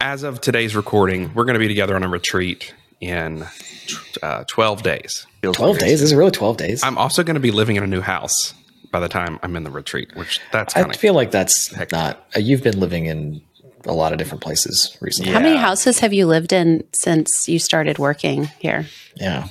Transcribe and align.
as 0.00 0.22
of 0.22 0.40
today's 0.40 0.74
recording, 0.74 1.32
we're 1.34 1.44
going 1.44 1.54
to 1.54 1.60
be 1.60 1.68
together 1.68 1.94
on 1.94 2.02
a 2.02 2.08
retreat 2.08 2.74
in 3.00 3.46
uh, 4.22 4.44
12 4.46 4.82
days. 4.82 5.26
12 5.42 5.60
weird. 5.60 5.78
days? 5.78 6.02
Is 6.02 6.12
it 6.12 6.16
really 6.16 6.30
12 6.30 6.56
days? 6.56 6.82
I'm 6.82 6.98
also 6.98 7.22
going 7.22 7.34
to 7.34 7.40
be 7.40 7.50
living 7.50 7.76
in 7.76 7.82
a 7.82 7.86
new 7.86 8.00
house 8.00 8.54
by 8.90 9.00
the 9.00 9.08
time 9.08 9.38
I'm 9.42 9.56
in 9.56 9.62
the 9.62 9.70
retreat, 9.70 10.14
which 10.16 10.40
that's 10.52 10.74
I 10.74 10.82
kind 10.82 10.94
of 10.94 11.00
feel 11.00 11.14
like 11.14 11.30
that's 11.30 11.74
Heck. 11.74 11.92
not. 11.92 12.26
Uh, 12.34 12.40
you've 12.40 12.62
been 12.62 12.80
living 12.80 13.06
in 13.06 13.42
a 13.84 13.92
lot 13.92 14.12
of 14.12 14.18
different 14.18 14.42
places 14.42 14.96
recently. 15.00 15.30
Yeah. 15.30 15.38
How 15.38 15.44
many 15.44 15.56
houses 15.56 16.00
have 16.00 16.12
you 16.12 16.26
lived 16.26 16.52
in 16.52 16.84
since 16.92 17.48
you 17.48 17.58
started 17.58 17.98
working 17.98 18.44
here? 18.58 18.86
Yeah. 19.14 19.48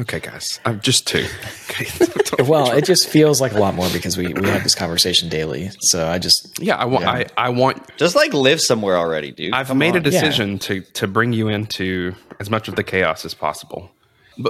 Okay, 0.00 0.20
guys. 0.20 0.58
I'm 0.64 0.80
just 0.80 1.06
two. 1.06 1.26
Okay. 1.70 1.86
Well, 2.44 2.72
it 2.72 2.84
just 2.86 3.08
feels 3.08 3.40
like 3.42 3.52
a 3.52 3.58
lot 3.58 3.74
more 3.74 3.88
because 3.92 4.16
we, 4.16 4.32
we 4.32 4.48
have 4.48 4.62
this 4.62 4.74
conversation 4.74 5.28
daily. 5.28 5.70
So 5.80 6.08
I 6.08 6.18
just, 6.18 6.58
yeah, 6.62 6.76
I 6.76 6.86
want. 6.86 7.04
I, 7.04 7.26
I 7.36 7.50
want. 7.50 7.96
Just 7.98 8.16
like 8.16 8.32
live 8.32 8.58
somewhere 8.60 8.96
already, 8.96 9.32
dude. 9.32 9.52
I've 9.52 9.68
Come 9.68 9.78
made 9.78 9.94
a 9.94 9.98
on. 9.98 10.02
decision 10.02 10.58
to 10.60 10.80
to 10.80 11.06
bring 11.06 11.32
you 11.34 11.48
into 11.48 12.14
as 12.40 12.48
much 12.50 12.68
of 12.68 12.76
the 12.76 12.82
chaos 12.82 13.24
as 13.26 13.34
possible. 13.34 13.90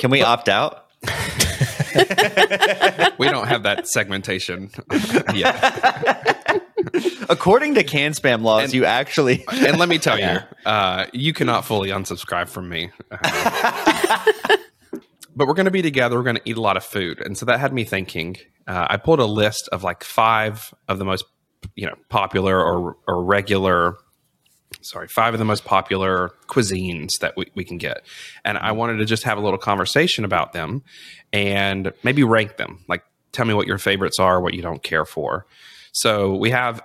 Can 0.01 0.11
we 0.11 0.23
opt 0.23 0.49
out? 0.49 0.87
We 3.19 3.29
don't 3.29 3.47
have 3.49 3.65
that 3.65 3.87
segmentation 3.89 4.71
yet. 5.35 6.63
According 7.29 7.75
to 7.75 7.85
CAN-SPAM 7.85 8.43
laws, 8.43 8.65
And- 8.65 8.75
you 8.75 8.85
actually 8.85 9.45
And 9.49 9.79
let 9.79 9.89
me 9.89 9.99
tell 9.99 10.19
Yeah. 10.19 10.45
you, 10.65 10.71
uh, 10.71 11.07
you 11.13 11.33
cannot 11.33 11.65
fully 11.65 11.91
unsubscribe 11.91 12.49
from 12.49 12.69
me. 12.69 12.91
Uh, 13.11 14.57
but 15.35 15.47
we're 15.47 15.55
going 15.55 15.67
to 15.67 15.71
be 15.73 15.83
together. 15.83 16.17
We're 16.17 16.25
going 16.25 16.37
to 16.37 16.43
eat 16.45 16.57
a 16.57 16.61
lot 16.61 16.77
of 16.77 16.85
food, 16.85 17.21
and 17.21 17.37
so 17.37 17.47
that 17.47 17.61
had 17.61 17.73
me 17.73 17.85
thinking. 17.85 18.37
Uh, 18.67 18.87
I 18.91 18.97
pulled 18.97 19.21
a 19.21 19.27
list 19.27 19.69
of 19.73 19.83
like 19.83 20.05
five 20.05 20.73
of 20.89 20.99
the 20.99 21.05
most, 21.05 21.25
you 21.75 21.87
know, 21.87 21.97
popular 22.09 22.61
or 22.61 22.97
or 23.07 23.25
regular. 23.25 23.97
Sorry, 24.81 25.07
five 25.07 25.35
of 25.35 25.39
the 25.39 25.45
most 25.45 25.65
popular 25.67 26.31
cuisines 26.49 27.19
that 27.21 27.37
we, 27.37 27.47
we 27.55 27.63
can 27.63 27.77
get. 27.77 28.07
And 28.43 28.57
I 28.57 28.73
wanted 28.73 28.97
to 28.97 29.05
just 29.05 29.25
have 29.25 29.37
a 29.37 29.41
little 29.41 29.59
conversation 29.59 30.25
about 30.25 30.55
them 30.55 30.83
and 31.31 31.93
maybe 32.03 32.25
rank 32.25 32.57
them. 32.57 32.83
Like, 32.89 33.05
tell 33.33 33.45
me 33.45 33.53
what 33.53 33.67
your 33.67 33.77
favorites 33.77 34.19
are, 34.19 34.41
what 34.41 34.55
you 34.55 34.63
don't 34.63 34.83
care 34.83 35.05
for. 35.05 35.47
So 35.93 36.35
we 36.35 36.51
have 36.51 36.83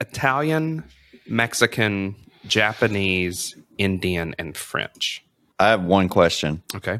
Italian, 0.00 0.84
Mexican, 1.26 2.16
Japanese, 2.46 3.54
Indian, 3.78 4.34
and 4.38 4.56
French. 4.56 5.24
I 5.58 5.68
have 5.68 5.84
one 5.84 6.08
question. 6.08 6.62
Okay. 6.74 6.98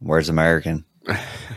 Where's 0.00 0.28
American? 0.28 0.84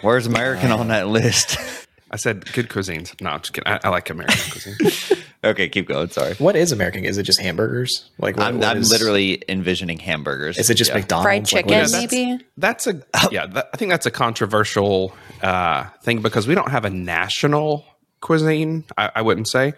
Where's 0.01 0.27
American 0.27 0.71
on 0.71 0.87
that 0.89 1.07
list? 1.07 1.57
I 2.11 2.15
said 2.15 2.51
good 2.53 2.69
cuisines. 2.69 3.19
No, 3.21 3.29
I'm 3.29 3.39
just 3.41 3.53
kidding. 3.53 3.71
I, 3.71 3.79
I 3.83 3.89
like 3.89 4.09
American 4.09 4.51
cuisine. 4.51 5.17
okay, 5.43 5.69
keep 5.69 5.87
going. 5.87 6.09
Sorry. 6.09 6.33
what 6.35 6.55
is 6.55 6.71
American? 6.71 7.05
Is 7.05 7.19
it 7.19 7.23
just 7.23 7.39
hamburgers? 7.39 8.09
Like, 8.17 8.35
what, 8.35 8.47
I'm, 8.47 8.57
what 8.57 8.67
I'm 8.67 8.77
is- 8.77 8.89
literally 8.91 9.43
envisioning 9.47 9.99
hamburgers. 9.99 10.57
Is 10.57 10.71
it 10.71 10.75
just 10.75 10.89
Yeah. 10.89 10.97
McDonald's? 10.97 11.51
Fried 11.51 11.53
Like, 11.53 11.65
what 11.67 11.71
chicken, 11.85 11.91
that's- 11.91 12.11
maybe? 12.11 12.45
That's 12.57 12.87
a 12.87 13.01
yeah. 13.31 13.45
That, 13.45 13.69
I 13.73 13.77
think 13.77 13.91
that's 13.91 14.07
a 14.07 14.11
controversial 14.11 15.13
uh, 15.43 15.85
thing 16.01 16.21
because 16.23 16.47
we 16.47 16.55
don't 16.55 16.71
have 16.71 16.85
a 16.85 16.89
national 16.89 17.85
cuisine. 18.21 18.85
I, 18.97 19.11
I 19.17 19.21
wouldn't 19.21 19.47
say, 19.47 19.73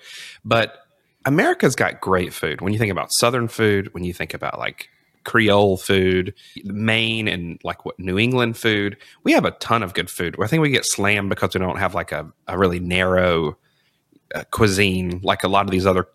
but 0.45 0.77
America's 1.25 1.75
got 1.75 1.99
great 1.99 2.33
food. 2.33 2.61
When 2.61 2.71
you 2.71 2.79
think 2.79 2.91
about 2.93 3.11
Southern 3.11 3.49
food, 3.49 3.93
when 3.93 4.05
you 4.05 4.13
think 4.13 4.33
about 4.33 4.57
like 4.57 4.87
Creole 5.23 5.77
food, 5.77 6.33
Maine, 6.63 7.27
and 7.27 7.59
like 7.63 7.85
what 7.85 7.99
New 7.99 8.17
England 8.17 8.57
food, 8.57 8.97
we 9.23 9.31
have 9.33 9.45
a 9.45 9.51
ton 9.51 9.83
of 9.83 9.93
good 9.93 10.09
food. 10.09 10.35
I 10.41 10.47
think 10.47 10.61
we 10.61 10.69
get 10.69 10.85
slammed 10.85 11.29
because 11.29 11.53
we 11.53 11.59
don't 11.59 11.77
have 11.77 11.93
like 11.93 12.11
a, 12.11 12.31
a 12.47 12.57
really 12.57 12.79
narrow 12.79 13.57
uh, 14.33 14.43
cuisine 14.51 15.19
like 15.23 15.43
a 15.43 15.47
lot 15.47 15.65
of 15.65 15.71
these 15.71 15.85
other. 15.85 16.07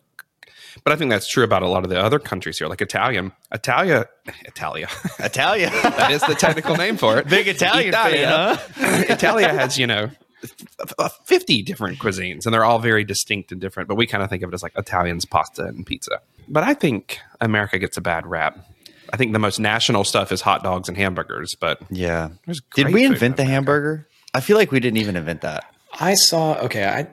But 0.83 0.93
I 0.93 0.95
think 0.95 1.09
that's 1.09 1.27
true 1.27 1.43
about 1.43 1.63
a 1.63 1.67
lot 1.67 1.83
of 1.83 1.89
the 1.89 1.99
other 1.99 2.19
countries 2.19 2.59
here, 2.59 2.67
like 2.67 2.81
Italian, 2.81 3.31
Italia, 3.51 4.05
Italia. 4.45 4.87
Italia. 5.19 5.69
that 5.71 6.11
is 6.11 6.21
the 6.21 6.35
technical 6.35 6.75
name 6.75 6.97
for 6.97 7.17
it. 7.17 7.27
Big 7.29 7.47
Italian 7.47 7.89
Italia. 7.89 8.57
fan, 8.57 8.97
huh? 8.97 9.03
Italia 9.13 9.49
has, 9.49 9.79
you 9.79 9.87
know, 9.87 10.11
f- 10.43 10.93
f- 10.99 11.19
50 11.25 11.63
different 11.63 11.97
cuisines 11.97 12.45
and 12.45 12.53
they're 12.53 12.63
all 12.63 12.77
very 12.79 13.03
distinct 13.03 13.51
and 13.51 13.59
different, 13.59 13.89
but 13.89 13.95
we 13.95 14.05
kind 14.05 14.23
of 14.23 14.29
think 14.29 14.43
of 14.43 14.49
it 14.49 14.53
as 14.53 14.61
like 14.61 14.73
Italians, 14.77 15.25
pasta, 15.25 15.63
and 15.63 15.83
pizza. 15.85 16.21
But 16.47 16.63
I 16.63 16.73
think 16.75 17.19
America 17.41 17.79
gets 17.79 17.97
a 17.97 18.01
bad 18.01 18.27
rap. 18.27 18.57
I 19.11 19.17
think 19.17 19.33
the 19.33 19.39
most 19.39 19.59
national 19.59 20.03
stuff 20.03 20.31
is 20.31 20.41
hot 20.41 20.63
dogs 20.63 20.87
and 20.87 20.97
hamburgers, 20.97 21.55
but 21.59 21.79
Yeah. 21.89 22.29
Did 22.75 22.87
we 22.87 22.93
food 22.93 23.05
in 23.05 23.13
invent 23.13 23.37
the 23.37 23.45
hamburger? 23.45 24.07
I 24.33 24.41
feel 24.41 24.57
like 24.57 24.71
we 24.71 24.79
didn't 24.79 24.97
even 24.97 25.15
invent 25.15 25.41
that. 25.41 25.65
I 25.99 26.13
saw. 26.13 26.55
Okay, 26.59 26.85
I 26.85 27.07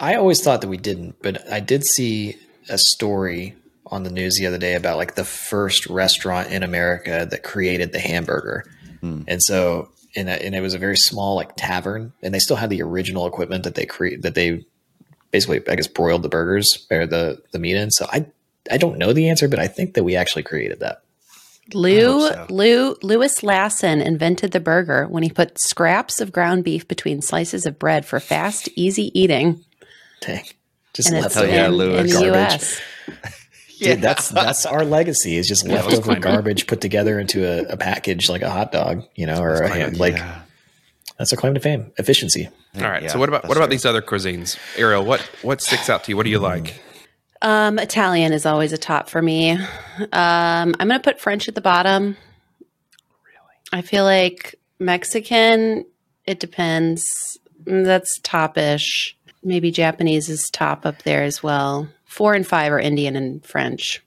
I 0.00 0.14
always 0.14 0.40
thought 0.42 0.60
that 0.60 0.68
we 0.68 0.76
didn't, 0.76 1.16
but 1.22 1.50
I 1.50 1.60
did 1.60 1.84
see 1.84 2.36
a 2.68 2.78
story 2.78 3.56
on 3.86 4.02
the 4.02 4.10
news 4.10 4.36
the 4.38 4.46
other 4.46 4.58
day 4.58 4.74
about 4.74 4.96
like 4.96 5.14
the 5.14 5.24
first 5.24 5.86
restaurant 5.86 6.52
in 6.52 6.62
America 6.62 7.26
that 7.28 7.42
created 7.42 7.92
the 7.92 7.98
hamburger, 7.98 8.64
hmm. 9.00 9.22
and 9.26 9.42
so 9.42 9.88
and, 10.14 10.28
and 10.28 10.54
it 10.54 10.60
was 10.60 10.74
a 10.74 10.78
very 10.78 10.96
small 10.96 11.34
like 11.34 11.56
tavern, 11.56 12.12
and 12.22 12.32
they 12.32 12.38
still 12.38 12.56
had 12.56 12.70
the 12.70 12.82
original 12.82 13.26
equipment 13.26 13.64
that 13.64 13.74
they 13.74 13.86
create 13.86 14.22
that 14.22 14.34
they 14.34 14.64
basically 15.30 15.60
I 15.68 15.74
guess 15.74 15.88
broiled 15.88 16.22
the 16.22 16.28
burgers 16.28 16.86
or 16.90 17.06
the 17.06 17.42
the 17.50 17.58
meat 17.58 17.76
in. 17.76 17.90
So 17.90 18.06
I 18.12 18.26
I 18.70 18.76
don't 18.76 18.98
know 18.98 19.12
the 19.12 19.28
answer, 19.28 19.48
but 19.48 19.58
I 19.58 19.66
think 19.66 19.94
that 19.94 20.04
we 20.04 20.16
actually 20.16 20.42
created 20.42 20.80
that. 20.80 21.02
Lou, 21.74 22.28
so. 22.28 22.46
Lou, 22.50 22.96
Louis 23.02 23.42
Lassen 23.42 24.00
invented 24.00 24.52
the 24.52 24.60
burger 24.60 25.06
when 25.06 25.22
he 25.22 25.30
put 25.30 25.60
scraps 25.60 26.20
of 26.20 26.32
ground 26.32 26.64
beef 26.64 26.88
between 26.88 27.20
slices 27.20 27.66
of 27.66 27.78
bread 27.78 28.06
for 28.06 28.20
fast, 28.20 28.68
easy 28.74 29.10
eating. 29.18 29.64
Dang. 30.20 30.44
Just 30.94 31.08
And 31.10 31.16
left 31.22 31.26
it's 31.26 31.34
Hell 31.36 31.44
over 31.44 31.52
yeah, 31.54 31.68
Louis. 31.68 31.98
in 32.00 32.06
the 32.06 32.12
Garbage. 32.12 32.24
U.S. 32.26 32.80
Dude, 33.80 34.00
that's 34.02 34.28
that's 34.30 34.66
our 34.66 34.84
legacy 34.84 35.36
is 35.36 35.46
just 35.46 35.64
let's 35.66 35.86
leftover 35.86 36.18
garbage 36.18 36.66
put 36.66 36.80
together 36.80 37.20
into 37.20 37.46
a, 37.46 37.74
a 37.74 37.76
package 37.76 38.28
like 38.28 38.42
a 38.42 38.50
hot 38.50 38.72
dog, 38.72 39.04
you 39.14 39.24
know, 39.26 39.38
or 39.40 39.54
a 39.62 39.68
ham, 39.68 39.92
like 39.94 40.14
Yeah. 40.16 40.40
that's 41.16 41.32
our 41.32 41.36
claim 41.36 41.54
to 41.54 41.60
fame, 41.60 41.92
efficiency. 41.96 42.48
all 42.76 42.82
right. 42.82 43.04
Yeah, 43.04 43.08
so 43.10 43.20
what 43.20 43.28
about 43.28 43.46
what 43.46 43.56
about 43.56 43.66
true. 43.66 43.70
these 43.70 43.86
other 43.86 44.02
cuisines? 44.02 44.58
Ariel, 44.76 45.04
what 45.04 45.20
what 45.42 45.60
sticks 45.60 45.88
out 45.88 46.02
to 46.04 46.10
you? 46.10 46.16
What 46.16 46.24
do 46.24 46.30
you 46.30 46.40
like? 46.40 46.74
Um, 47.40 47.78
Italian 47.78 48.32
is 48.32 48.46
always 48.46 48.72
a 48.72 48.78
top 48.78 49.08
for 49.08 49.22
me. 49.22 49.52
Um, 49.52 49.58
I'm 50.12 50.88
going 50.88 50.90
to 50.90 51.00
put 51.00 51.20
French 51.20 51.48
at 51.48 51.54
the 51.54 51.60
bottom. 51.60 52.16
Really? 53.24 53.56
I 53.72 53.82
feel 53.82 54.04
like 54.04 54.56
Mexican, 54.78 55.84
it 56.26 56.40
depends. 56.40 57.04
Mm, 57.64 57.84
That's 57.84 58.18
top-ish. 58.22 59.16
Maybe 59.42 59.70
Japanese 59.70 60.28
is 60.28 60.50
top 60.50 60.84
up 60.84 61.02
there 61.02 61.22
as 61.22 61.42
well. 61.42 61.88
Four 62.04 62.34
and 62.34 62.46
five 62.46 62.72
are 62.72 62.80
Indian 62.80 63.14
and 63.14 63.44
French. 63.46 64.02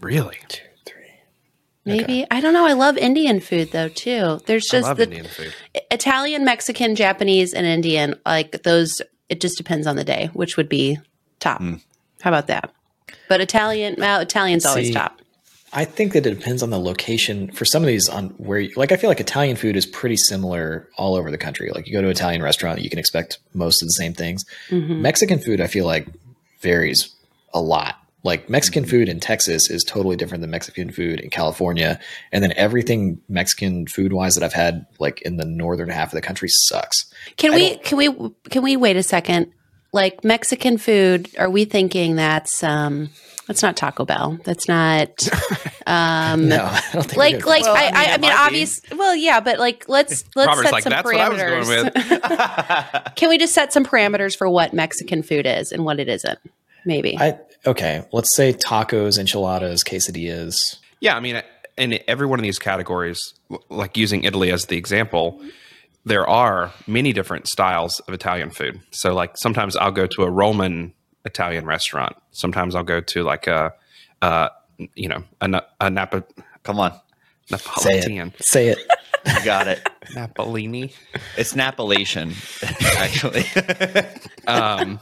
Really? 0.00 0.38
Two, 0.48 0.64
three. 0.86 1.10
Maybe 1.84 2.26
I 2.30 2.40
don't 2.40 2.54
know. 2.54 2.66
I 2.66 2.72
love 2.72 2.96
Indian 2.96 3.40
food 3.40 3.72
though 3.72 3.88
too. 3.88 4.40
There's 4.46 4.72
I 4.72 4.78
just 4.78 4.88
love 4.88 4.96
the 4.96 5.02
Indian 5.04 5.26
food. 5.26 5.52
Italian, 5.90 6.44
Mexican, 6.46 6.94
Japanese, 6.94 7.52
and 7.52 7.66
Indian. 7.66 8.14
Like 8.24 8.62
those, 8.62 9.02
it 9.28 9.40
just 9.42 9.58
depends 9.58 9.86
on 9.86 9.96
the 9.96 10.04
day, 10.04 10.30
which 10.32 10.56
would 10.56 10.68
be 10.68 10.98
top. 11.40 11.60
How 12.20 12.30
about 12.30 12.46
that? 12.48 12.72
But 13.28 13.40
Italian, 13.40 13.96
well, 13.98 14.20
Italian's 14.20 14.66
always 14.66 14.92
top. 14.92 15.20
I 15.72 15.84
think 15.84 16.14
that 16.14 16.26
it 16.26 16.34
depends 16.34 16.62
on 16.62 16.70
the 16.70 16.80
location. 16.80 17.50
For 17.52 17.64
some 17.64 17.82
of 17.82 17.86
these, 17.86 18.08
on 18.08 18.30
where, 18.30 18.58
you, 18.58 18.72
like, 18.76 18.90
I 18.90 18.96
feel 18.96 19.08
like 19.08 19.20
Italian 19.20 19.56
food 19.56 19.76
is 19.76 19.86
pretty 19.86 20.16
similar 20.16 20.88
all 20.96 21.14
over 21.14 21.30
the 21.30 21.38
country. 21.38 21.70
Like, 21.72 21.86
you 21.86 21.92
go 21.92 22.00
to 22.00 22.08
an 22.08 22.12
Italian 22.12 22.42
restaurant, 22.42 22.80
you 22.80 22.90
can 22.90 22.98
expect 22.98 23.38
most 23.54 23.80
of 23.80 23.86
the 23.86 23.92
same 23.92 24.12
things. 24.12 24.44
Mm-hmm. 24.68 25.00
Mexican 25.00 25.38
food, 25.38 25.60
I 25.60 25.68
feel 25.68 25.86
like, 25.86 26.08
varies 26.60 27.14
a 27.54 27.60
lot. 27.60 27.96
Like 28.22 28.50
Mexican 28.50 28.82
mm-hmm. 28.82 28.90
food 28.90 29.08
in 29.08 29.20
Texas 29.20 29.70
is 29.70 29.82
totally 29.82 30.16
different 30.16 30.42
than 30.42 30.50
Mexican 30.50 30.90
food 30.90 31.20
in 31.20 31.30
California, 31.30 31.98
and 32.32 32.44
then 32.44 32.52
everything 32.54 33.20
Mexican 33.28 33.86
food 33.86 34.12
wise 34.12 34.34
that 34.34 34.44
I've 34.44 34.52
had, 34.52 34.86
like 34.98 35.22
in 35.22 35.36
the 35.36 35.46
northern 35.46 35.88
half 35.88 36.08
of 36.08 36.12
the 36.12 36.20
country, 36.20 36.48
sucks. 36.50 37.10
Can 37.36 37.52
I 37.52 37.56
we? 37.56 37.76
Can 37.78 37.96
we? 37.96 38.30
Can 38.50 38.62
we 38.62 38.76
wait 38.76 38.96
a 38.96 39.02
second? 39.02 39.52
Like 39.92 40.24
Mexican 40.24 40.78
food, 40.78 41.28
are 41.38 41.50
we 41.50 41.64
thinking 41.64 42.16
that's 42.16 42.62
um 42.62 43.10
that's 43.46 43.62
not 43.62 43.76
Taco 43.76 44.04
Bell? 44.04 44.38
That's 44.44 44.68
not 44.68 45.08
no, 45.86 45.86
I 45.86 46.82
don't 46.92 47.04
think 47.04 47.16
like 47.16 47.46
like 47.46 47.62
Well, 47.62 47.74
I, 47.76 47.86
I 47.86 47.90
mean, 47.90 47.96
I, 47.96 48.04
I 48.04 48.10
mean 48.12 48.20
might 48.20 48.28
be. 48.28 48.46
obvious. 48.46 48.80
Well, 48.96 49.16
yeah, 49.16 49.40
but 49.40 49.58
like 49.58 49.88
let's 49.88 50.24
let's 50.36 50.46
Robert's 50.46 50.68
set 50.68 50.72
like, 50.72 50.82
some 50.84 50.90
that's 50.90 51.04
what 51.04 51.16
I 51.16 51.28
was 51.28 51.40
parameters. 51.40 51.66
going 51.66 53.00
with. 53.02 53.14
Can 53.16 53.28
we 53.28 53.38
just 53.38 53.52
set 53.52 53.72
some 53.72 53.84
parameters 53.84 54.36
for 54.36 54.48
what 54.48 54.72
Mexican 54.72 55.22
food 55.22 55.46
is 55.46 55.72
and 55.72 55.84
what 55.84 55.98
it 55.98 56.08
isn't? 56.08 56.38
Maybe. 56.84 57.18
I 57.18 57.38
okay. 57.66 58.04
Let's 58.12 58.34
say 58.36 58.52
tacos, 58.52 59.18
enchiladas, 59.18 59.82
quesadillas. 59.82 60.76
Yeah, 61.00 61.16
I 61.16 61.20
mean, 61.20 61.42
in 61.76 61.98
every 62.06 62.26
one 62.26 62.38
of 62.38 62.42
these 62.44 62.58
categories, 62.58 63.34
like 63.68 63.96
using 63.96 64.22
Italy 64.22 64.52
as 64.52 64.66
the 64.66 64.76
example, 64.76 65.40
there 66.04 66.26
are 66.28 66.72
many 66.86 67.12
different 67.12 67.46
styles 67.46 68.00
of 68.00 68.14
Italian 68.14 68.50
food. 68.50 68.80
So, 68.90 69.14
like, 69.14 69.36
sometimes 69.36 69.76
I'll 69.76 69.92
go 69.92 70.06
to 70.06 70.22
a 70.22 70.30
Roman 70.30 70.94
Italian 71.24 71.66
restaurant. 71.66 72.16
Sometimes 72.32 72.74
I'll 72.74 72.84
go 72.84 73.00
to 73.00 73.22
like 73.22 73.46
a, 73.46 73.72
uh, 74.22 74.48
you 74.94 75.08
know, 75.08 75.22
a, 75.40 75.48
Na- 75.48 75.60
a 75.80 75.90
Napa, 75.90 76.24
Come 76.62 76.80
on. 76.80 76.92
Say 77.78 77.98
it. 77.98 78.32
Say 78.42 78.68
it. 78.68 78.78
You 79.26 79.44
got 79.44 79.66
it. 79.66 79.86
Napolini. 80.14 80.92
It's 81.36 81.54
Napolation, 81.54 82.32
actually. 82.96 83.44
Um, 84.46 85.00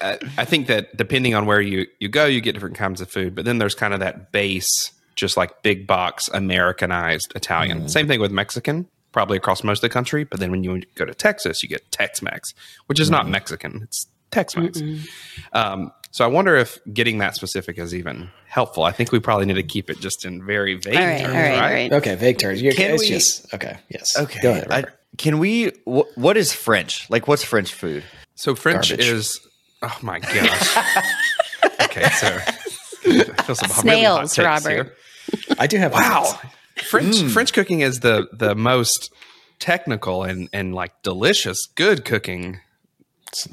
I, 0.00 0.18
I 0.38 0.44
think 0.44 0.68
that 0.68 0.96
depending 0.96 1.34
on 1.34 1.46
where 1.46 1.60
you 1.60 1.86
you 1.98 2.08
go, 2.08 2.26
you 2.26 2.40
get 2.40 2.52
different 2.52 2.76
kinds 2.76 3.00
of 3.00 3.10
food. 3.10 3.34
But 3.34 3.44
then 3.44 3.58
there's 3.58 3.74
kind 3.74 3.94
of 3.94 4.00
that 4.00 4.30
base, 4.32 4.92
just 5.16 5.36
like 5.36 5.62
big 5.62 5.86
box 5.86 6.28
Americanized 6.28 7.32
Italian. 7.34 7.88
Same 7.88 8.06
thing 8.06 8.20
with 8.20 8.30
Mexican, 8.30 8.86
probably 9.12 9.36
across 9.36 9.62
most 9.64 9.78
of 9.78 9.82
the 9.82 9.88
country. 9.88 10.24
But 10.24 10.40
then 10.40 10.50
when 10.50 10.62
you 10.64 10.82
go 10.94 11.04
to 11.04 11.14
Texas, 11.14 11.62
you 11.62 11.68
get 11.68 11.90
Tex 11.92 12.22
Mex, 12.22 12.54
which 12.86 13.00
is 13.00 13.10
not 13.10 13.28
Mexican; 13.28 13.80
it's 13.82 14.06
Tex 14.30 14.56
Mex. 14.56 14.80
Um, 15.52 15.92
so 16.10 16.24
I 16.24 16.28
wonder 16.28 16.56
if 16.56 16.78
getting 16.92 17.18
that 17.18 17.34
specific 17.34 17.78
is 17.78 17.94
even 17.94 18.30
helpful. 18.48 18.84
I 18.84 18.92
think 18.92 19.12
we 19.12 19.20
probably 19.20 19.44
need 19.46 19.54
to 19.54 19.62
keep 19.62 19.90
it 19.90 20.00
just 20.00 20.24
in 20.24 20.44
very 20.44 20.74
vague 20.74 20.96
All 20.96 21.02
right, 21.04 21.20
terms, 21.20 21.34
all 21.34 21.40
right, 21.40 21.50
right? 21.50 21.56
all 21.58 21.70
right. 21.70 21.92
Okay, 21.92 22.14
vague 22.14 22.38
terms. 22.38 22.62
You're, 22.62 22.72
Can 22.72 22.92
it's 22.92 23.02
we- 23.02 23.08
just 23.10 23.52
okay. 23.54 23.78
Yes. 23.90 24.18
Okay. 24.18 24.40
Go 24.42 24.50
ahead. 24.52 24.70
I- 24.70 24.84
can 25.18 25.38
we? 25.38 25.68
Wh- 25.86 26.16
what 26.16 26.36
is 26.36 26.52
French? 26.52 27.08
Like, 27.10 27.26
what's 27.28 27.42
French 27.44 27.72
food? 27.72 28.04
So 28.34 28.54
French 28.54 28.90
Garbage. 28.90 29.06
is 29.08 29.40
oh 29.82 29.96
my 30.02 30.18
gosh. 30.18 30.76
okay, 31.82 32.04
so 32.10 32.38
I 32.38 33.08
really 33.08 33.24
Snails, 33.54 34.38
Robert. 34.38 34.70
here. 34.70 34.92
I 35.58 35.66
do 35.66 35.78
have 35.78 35.92
Wow, 35.92 36.38
French 36.84 37.20
Hmm. 37.20 37.28
French 37.28 37.52
cooking 37.52 37.80
is 37.80 38.00
the 38.00 38.28
the 38.32 38.54
most 38.54 39.12
technical 39.58 40.22
and 40.24 40.48
and 40.52 40.74
like 40.74 40.92
delicious 41.02 41.66
good 41.74 42.04
cooking 42.04 42.60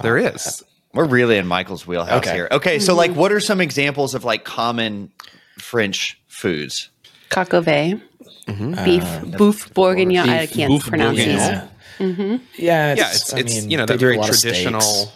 there 0.01 0.17
is. 0.17 0.63
We're 0.93 1.05
really 1.05 1.37
in 1.37 1.47
Michael's 1.47 1.87
wheelhouse 1.87 2.19
Okay. 2.25 2.33
here. 2.33 2.47
Okay, 2.51 2.79
so 2.79 2.93
like, 2.93 3.11
what 3.15 3.31
are 3.31 3.39
some 3.39 3.59
examples 3.59 4.13
of 4.13 4.23
like 4.23 4.43
common 4.43 5.11
French 5.57 6.21
foods? 6.27 6.89
Coq 7.29 7.51
au 7.55 7.61
vin, 7.61 8.01
beef, 8.45 9.03
boeuf 9.03 9.73
bourguignon. 9.73 10.29
I 10.29 10.45
can't 10.45 10.71
boeuf 10.71 10.87
pronounce 10.87 11.17
these. 11.17 11.27
bourguignon. 11.35 11.69
Yeah. 11.99 12.37
Yeah. 12.57 12.91
It's, 12.91 12.99
Yeah, 12.99 13.09
it's 13.11 13.33
it's 13.33 13.55
mean, 13.61 13.71
you 13.71 13.77
know 13.77 13.85
they 13.87 13.93
that 13.95 13.99
very 13.99 14.17
traditional 14.17 15.11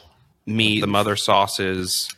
meat, 0.47 0.81
the 0.81 0.87
mother 0.87 1.15
sauces, 1.15 2.09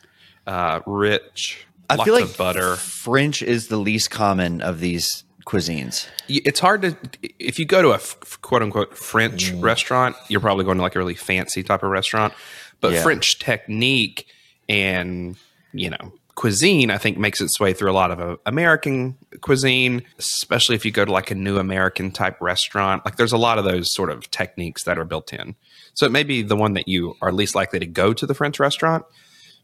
uh, 0.47 0.79
rich, 0.85 1.65
I 1.89 1.95
lots 1.95 2.05
feel 2.05 2.13
like 2.13 2.23
of 2.25 2.37
butter. 2.37 2.75
French 2.77 3.41
is 3.41 3.67
the 3.67 3.77
least 3.77 4.09
common 4.09 4.61
of 4.61 4.79
these 4.79 5.23
cuisines. 5.49 6.07
It's 6.27 6.59
hard 6.59 6.81
to 6.83 6.95
if 7.39 7.57
you 7.57 7.65
go 7.65 7.81
to 7.81 7.91
a 7.91 7.99
quote 8.41 8.61
unquote 8.61 8.95
French 8.95 9.51
Mm. 9.51 9.63
restaurant, 9.63 10.15
you're 10.27 10.39
probably 10.41 10.63
going 10.65 10.77
to 10.77 10.83
like 10.83 10.95
a 10.95 10.99
really 10.99 11.15
fancy 11.15 11.63
type 11.63 11.81
of 11.83 11.89
restaurant. 11.89 12.33
But 12.81 12.93
Yeah. 12.93 13.03
French 13.03 13.39
technique 13.39 14.27
and 14.67 15.35
you 15.73 15.89
know 15.89 16.13
cuisine, 16.35 16.89
I 16.89 16.97
think, 16.97 17.17
makes 17.17 17.41
its 17.41 17.59
way 17.59 17.73
through 17.73 17.91
a 17.91 17.97
lot 18.03 18.11
of 18.11 18.19
uh, 18.21 18.37
American 18.45 19.17
cuisine, 19.41 20.03
especially 20.17 20.75
if 20.75 20.85
you 20.85 20.91
go 20.91 21.03
to 21.03 21.11
like 21.11 21.31
a 21.31 21.35
new 21.35 21.57
American 21.57 22.11
type 22.11 22.37
restaurant. 22.39 23.03
Like 23.03 23.17
there's 23.17 23.33
a 23.33 23.37
lot 23.37 23.57
of 23.57 23.65
those 23.65 23.91
sort 23.93 24.09
of 24.09 24.29
techniques 24.31 24.83
that 24.83 24.97
are 24.97 25.03
built 25.03 25.33
in. 25.33 25.55
So 25.95 26.05
it 26.05 26.13
may 26.13 26.23
be 26.23 26.41
the 26.41 26.55
one 26.55 26.73
that 26.75 26.87
you 26.87 27.15
are 27.21 27.33
least 27.33 27.55
likely 27.55 27.79
to 27.79 27.85
go 27.85 28.13
to 28.13 28.25
the 28.25 28.33
French 28.33 28.57
restaurant, 28.59 29.03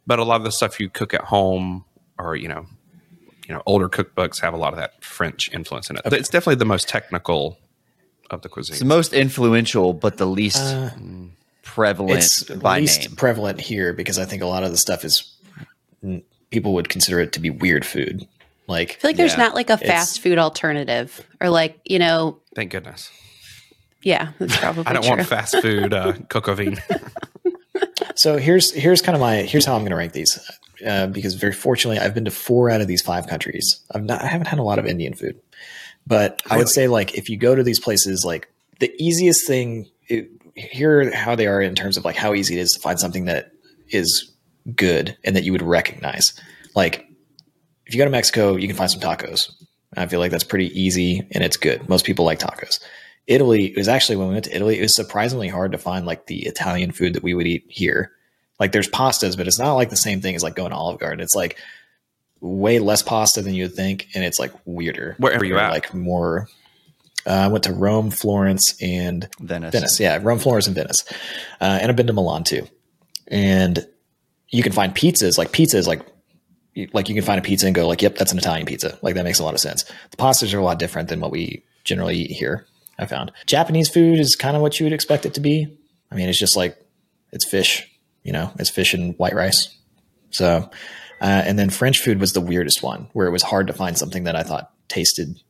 but 0.06 0.20
a 0.20 0.24
lot 0.26 0.42
of 0.42 0.44
the 0.44 0.52
stuff 0.52 0.80
you 0.82 0.90
cook 0.90 1.14
at 1.14 1.22
home 1.22 1.86
or 2.18 2.36
you 2.36 2.50
know 2.50 2.66
you 3.48 3.54
know 3.54 3.62
older 3.66 3.90
cookbooks 3.90 4.40
have 4.42 4.54
a 4.54 4.58
lot 4.58 4.74
of 4.74 4.80
that 4.80 5.04
French 5.04 5.50
influence 5.54 5.90
in 5.90 5.98
it. 5.98 6.02
It's 6.06 6.30
definitely 6.30 6.56
the 6.56 6.66
most 6.66 6.88
technical 6.90 7.58
of 8.32 8.42
the 8.42 8.50
cuisine. 8.50 8.74
It's 8.74 8.80
the 8.80 8.86
most 8.86 9.14
influential, 9.14 9.94
but 9.94 10.18
the 10.18 10.26
least 10.26 10.60
prevalent 11.64 12.18
It's 12.20 12.44
by 12.44 12.80
least 12.80 13.10
name. 13.10 13.16
prevalent 13.18 13.60
here 13.62 13.94
because 13.94 14.18
I 14.20 14.26
think 14.26 14.42
a 14.42 14.46
lot 14.48 14.64
of 14.64 14.72
the 14.72 14.78
stuff 14.78 15.04
is 15.06 15.32
people 16.52 16.74
would 16.74 16.90
consider 16.90 17.20
it 17.20 17.34
to 17.34 17.40
be 17.40 17.50
weird 17.50 17.86
food. 17.86 18.28
Like, 18.68 18.92
I 18.92 18.94
feel 18.94 19.10
like 19.10 19.18
there's 19.18 19.38
not 19.38 19.54
like 19.54 19.70
a 19.70 19.78
fast 19.78 20.22
food 20.22 20.38
alternative 20.40 21.22
or 21.40 21.50
like, 21.50 21.80
you 21.86 22.00
know, 22.00 22.40
Thank 22.56 22.72
goodness. 22.72 23.12
yeah, 24.02 24.32
that's 24.40 24.58
probably 24.58 24.86
I 24.88 24.94
don't 24.94 25.04
true. 25.04 25.16
want 25.18 25.28
fast 25.28 25.56
food 25.62 25.94
uh, 25.94 26.14
coq 26.30 26.48
au 26.50 26.56
vin. 26.56 26.78
So 28.16 28.38
here's 28.38 28.72
here's 28.72 29.02
kind 29.02 29.16
of 29.16 29.22
my 29.22 29.38
here's 29.38 29.66
how 29.66 29.76
I'm 29.76 29.82
going 29.82 29.92
to 29.92 29.98
rank 29.98 30.14
these 30.14 30.40
uh, 30.86 31.08
because 31.08 31.36
very 31.36 31.54
fortunately 31.54 32.00
I've 32.00 32.14
been 32.14 32.26
to 32.26 32.32
four 32.32 32.70
out 32.70 32.82
of 32.82 32.88
these 32.88 33.02
five 33.02 33.28
countries. 33.28 33.82
I've 33.92 34.04
not 34.04 34.22
I 34.22 34.28
haven't 34.28 34.48
had 34.48 34.60
a 34.60 34.64
lot 34.64 34.80
of 34.80 34.86
Indian 34.86 35.14
food, 35.14 35.40
but 36.08 36.42
I 36.50 36.58
would 36.58 36.70
say 36.70 36.88
like 36.88 37.16
if 37.16 37.30
you 37.30 37.38
go 37.38 37.56
to 37.56 37.64
these 37.64 37.80
places, 37.80 38.24
like 38.26 38.48
the 38.80 38.92
easiest 38.98 39.46
thing 39.46 39.90
it, 40.08 40.30
here 40.56 41.14
how 41.14 41.36
they 41.36 41.48
are 41.48 41.62
in 41.62 41.76
terms 41.76 41.98
of 41.98 42.06
like 42.06 42.16
how 42.16 42.34
easy 42.34 42.58
it 42.58 42.62
is 42.62 42.72
to 42.72 42.80
find 42.80 43.00
something 43.00 43.26
that 43.26 43.52
is 43.90 44.32
good 44.76 45.18
and 45.24 45.36
that 45.36 45.44
you 45.44 45.52
would 45.52 45.62
recognize. 45.62 46.40
Like 46.74 47.08
if 47.86 47.94
you 47.94 47.98
go 47.98 48.06
to 48.06 48.12
Mexico, 48.12 48.56
you 48.56 48.68
can 48.68 48.78
find 48.78 48.90
some 48.90 49.02
tacos. 49.02 49.52
I 49.98 50.08
feel 50.08 50.20
like 50.20 50.32
that's 50.32 50.44
pretty 50.44 50.68
easy 50.80 51.28
and 51.32 51.44
it's 51.44 51.58
good. 51.58 51.88
Most 51.90 52.06
people 52.06 52.26
like 52.26 52.40
tacos. 52.40 52.80
Italy 53.28 53.66
it 53.66 53.78
was 53.78 53.88
actually 53.88 54.18
when 54.18 54.28
we 54.28 54.34
went 54.34 54.46
to 54.46 54.56
Italy, 54.56 54.78
it 54.78 54.82
was 54.82 54.96
surprisingly 54.96 55.48
hard 55.48 55.72
to 55.72 55.78
find 55.78 56.06
like 56.06 56.28
the 56.28 56.46
Italian 56.46 56.92
food 56.92 57.14
that 57.14 57.24
we 57.24 57.34
would 57.34 57.48
eat 57.48 57.66
here. 57.68 58.12
Like 58.60 58.72
there's 58.72 58.90
pastas, 58.90 59.36
but 59.36 59.48
it's 59.48 59.60
not 59.60 59.74
like 59.74 59.90
the 59.90 59.96
same 59.96 60.22
thing 60.22 60.36
as 60.36 60.44
like 60.44 60.56
going 60.56 60.72
to 60.72 60.78
Olive 60.78 61.00
Garden. 61.00 61.20
It's 61.20 61.36
like 61.36 61.58
way 62.40 62.80
less 62.80 63.02
pasta 63.02 63.42
than 63.42 63.54
you 63.54 63.64
would 63.64 63.74
think, 63.74 64.08
and 64.14 64.24
it's 64.24 64.40
like 64.40 64.52
weirder. 64.66 65.16
Where 65.18 65.38
were 65.38 65.46
you 65.46 65.58
at? 65.58 65.72
Like 65.72 65.94
more. 65.94 66.48
Uh, 67.28 67.32
I 67.32 67.48
went 67.48 67.64
to 67.64 67.74
Rome, 67.74 68.12
Florence, 68.12 68.76
and 68.82 69.28
Venice. 69.40 69.72
Venice. 69.72 70.00
Yeah, 70.00 70.20
Rome, 70.22 70.38
Florence, 70.38 70.68
and 70.68 70.76
Venice. 70.76 71.04
Uh, 71.60 71.80
and 71.82 71.90
I've 71.90 71.96
been 71.96 72.08
to 72.08 72.14
Milan 72.14 72.44
too. 72.44 72.68
And 73.28 73.86
you 74.50 74.62
can 74.62 74.72
find 74.72 74.94
pizzas 74.94 75.38
like 75.38 75.52
pizzas 75.52 75.88
like 75.88 76.02
like 76.94 77.10
you 77.10 77.16
can 77.16 77.24
find 77.24 77.40
a 77.40 77.42
pizza 77.42 77.66
and 77.66 77.74
go 77.74 77.88
like, 77.88 78.02
yep, 78.02 78.16
that's 78.16 78.32
an 78.32 78.38
Italian 78.38 78.66
pizza. 78.66 78.98
Like 79.02 79.16
that 79.16 79.24
makes 79.24 79.40
a 79.40 79.44
lot 79.44 79.54
of 79.54 79.60
sense. 79.60 79.84
The 80.12 80.18
pastas 80.18 80.54
are 80.54 80.60
a 80.60 80.64
lot 80.64 80.78
different 80.78 81.10
than 81.10 81.20
what 81.20 81.32
we 81.32 81.64
generally 81.84 82.18
eat 82.18 82.32
here. 82.32 82.66
I 82.98 83.06
found 83.06 83.32
Japanese 83.46 83.90
food 83.90 84.20
is 84.20 84.36
kind 84.36 84.56
of 84.56 84.62
what 84.62 84.80
you 84.80 84.86
would 84.86 84.94
expect 84.94 85.26
it 85.26 85.34
to 85.36 85.42
be. 85.42 85.78
I 86.12 86.16
mean, 86.16 86.30
it's 86.30 86.40
just 86.40 86.56
like 86.56 86.78
it's 87.32 87.46
fish, 87.46 87.84
you 88.24 88.32
know, 88.32 88.52
it's 88.58 88.70
fish 88.70 88.94
and 88.94 89.18
white 89.18 89.34
rice. 89.34 89.76
So, 90.30 90.70
uh, 91.22 91.44
and 91.46 91.58
then 91.58 91.70
French 91.70 92.00
food 92.00 92.20
was 92.20 92.34
the 92.34 92.42
weirdest 92.42 92.84
one, 92.84 93.10
where 93.14 93.28
it 93.28 93.32
was 93.32 93.44
hard 93.44 93.68
to 93.68 93.74
find 93.74 93.98
something 93.98 94.26
that 94.26 94.36
I 94.36 94.44
thought 94.44 94.72
tasted 94.88 95.42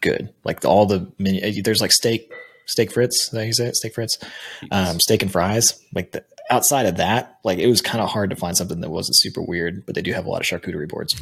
good. 0.00 0.32
Like 0.44 0.64
all 0.64 0.86
the 0.86 1.12
menu, 1.18 1.62
there's 1.62 1.80
like 1.80 1.92
steak, 1.92 2.32
steak 2.66 2.90
frites. 2.90 3.14
Is 3.14 3.30
that 3.32 3.38
how 3.38 3.44
you 3.44 3.52
say 3.52 3.66
it? 3.66 3.76
Steak 3.76 3.94
frites, 3.94 4.22
um, 4.70 5.00
steak 5.00 5.22
and 5.22 5.30
fries. 5.30 5.80
Like 5.94 6.12
the, 6.12 6.24
outside 6.50 6.86
of 6.86 6.96
that, 6.96 7.38
like 7.44 7.58
it 7.58 7.66
was 7.66 7.82
kind 7.82 8.00
of 8.02 8.08
hard 8.08 8.30
to 8.30 8.36
find 8.36 8.56
something 8.56 8.80
that 8.80 8.90
wasn't 8.90 9.18
super 9.18 9.42
weird. 9.42 9.84
But 9.86 9.94
they 9.94 10.02
do 10.02 10.12
have 10.12 10.26
a 10.26 10.30
lot 10.30 10.40
of 10.40 10.46
charcuterie 10.46 10.88
boards. 10.88 11.14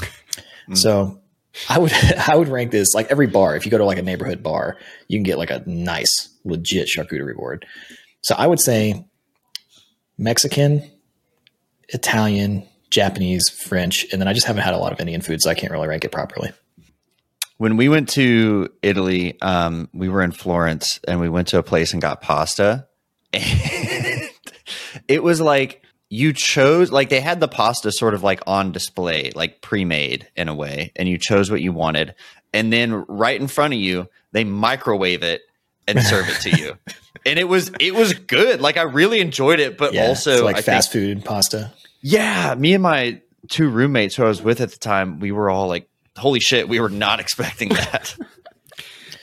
So 0.75 1.21
I 1.69 1.79
would 1.79 1.93
I 2.29 2.37
would 2.37 2.49
rank 2.49 2.71
this 2.71 2.95
like 2.95 3.11
every 3.11 3.27
bar. 3.27 3.57
If 3.57 3.65
you 3.65 3.71
go 3.71 3.79
to 3.79 3.85
like 3.85 3.99
a 3.99 4.03
neighborhood 4.03 4.43
bar, 4.43 4.79
you 5.09 5.19
can 5.19 5.25
get 5.25 5.39
like 5.39 5.51
a 5.51 5.63
nice, 5.67 6.29
legit 6.45 6.89
charcuterie 6.89 7.37
board. 7.37 7.67
So 8.23 8.35
I 8.37 8.47
would 8.47 8.61
say 8.61 9.07
Mexican, 10.19 10.91
Italian, 11.89 12.67
Japanese, 12.91 13.49
French, 13.49 14.07
and 14.13 14.21
then 14.21 14.29
I 14.29 14.33
just 14.33 14.47
haven't 14.47 14.63
had 14.63 14.75
a 14.75 14.79
lot 14.79 14.93
of 14.93 15.01
Indian 15.01 15.21
food, 15.21 15.43
so 15.43 15.51
I 15.51 15.55
can't 15.55 15.73
really 15.73 15.89
rank 15.89 16.05
it 16.05 16.13
properly. 16.13 16.53
When 17.59 17.77
we 17.77 17.89
went 17.89 18.11
to 18.11 18.69
Italy, 18.83 19.41
um, 19.41 19.89
we 19.95 20.09
were 20.09 20.23
in 20.23 20.33
Florence 20.33 21.01
and 21.09 21.21
we 21.21 21.29
went 21.29 21.49
to 21.49 21.59
a 21.59 21.63
place 21.63 21.93
and 21.93 22.03
got 22.03 22.21
pasta. 22.21 22.87
And 23.33 24.31
it 25.09 25.23
was 25.23 25.41
like 25.41 25.83
you 26.09 26.33
chose, 26.33 26.91
like 26.93 27.09
they 27.09 27.21
had 27.21 27.41
the 27.41 27.49
pasta 27.49 27.91
sort 27.93 28.15
of 28.15 28.23
like 28.23 28.41
on 28.47 28.73
display, 28.73 29.33
like 29.35 29.61
pre 29.61 29.85
made 29.85 30.29
in 30.37 30.49
a 30.49 30.55
way, 30.55 30.93
and 30.97 31.09
you 31.09 31.19
chose 31.19 31.51
what 31.51 31.61
you 31.61 31.73
wanted. 31.73 32.15
And 32.53 32.73
then 32.73 33.05
right 33.09 33.39
in 33.41 33.49
front 33.49 33.75
of 33.75 33.81
you, 33.81 34.09
they 34.33 34.45
microwave 34.45 35.23
it 35.23 35.43
and 35.89 36.01
serve 36.03 36.29
it 36.29 36.41
to 36.43 36.51
you. 36.51 36.75
And 37.25 37.41
it 37.41 37.49
was 37.49 37.73
it 37.81 37.93
was 37.93 38.13
good. 38.15 38.61
Like 38.61 38.77
I 38.77 38.83
really 38.83 39.19
enjoyed 39.19 39.59
it, 39.59 39.77
but 39.77 39.93
Yeah, 39.95 40.07
also 40.07 40.45
like 40.45 40.59
I 40.59 40.63
fast 40.63 40.93
think, 40.93 41.17
food 41.17 41.25
pasta. 41.25 41.73
yeah, 42.01 42.55
me 42.57 42.73
and 42.75 42.83
my 42.85 43.21
two 43.49 43.69
roommates 43.69 44.15
who 44.15 44.23
I 44.23 44.29
was 44.29 44.41
with 44.41 44.61
at 44.61 44.71
the 44.71 44.79
time, 44.79 45.19
we 45.19 45.33
were 45.33 45.51
all 45.51 45.67
like, 45.67 45.89
"Holy 46.17 46.39
shit, 46.39 46.69
we 46.69 46.79
were 46.79 46.89
not 46.89 47.19
expecting 47.25 47.71
that." 47.71 48.15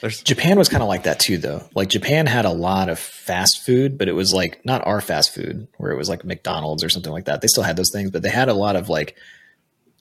Japan 0.08 0.58
was 0.58 0.68
kind 0.68 0.82
of 0.82 0.88
like 0.88 1.04
that 1.04 1.20
too, 1.20 1.38
though. 1.38 1.68
Like 1.74 1.88
Japan 1.88 2.26
had 2.26 2.44
a 2.44 2.50
lot 2.50 2.88
of 2.88 2.98
fast 2.98 3.64
food, 3.64 3.96
but 3.96 4.08
it 4.08 4.12
was 4.12 4.32
like 4.34 4.64
not 4.64 4.86
our 4.86 5.00
fast 5.00 5.34
food, 5.34 5.66
where 5.78 5.92
it 5.92 5.96
was 5.96 6.08
like 6.08 6.24
McDonald's 6.24 6.84
or 6.84 6.88
something 6.88 7.12
like 7.12 7.24
that. 7.24 7.40
They 7.40 7.48
still 7.48 7.62
had 7.62 7.76
those 7.76 7.90
things, 7.90 8.10
but 8.10 8.22
they 8.22 8.30
had 8.30 8.48
a 8.48 8.54
lot 8.54 8.76
of 8.76 8.88
like 8.88 9.16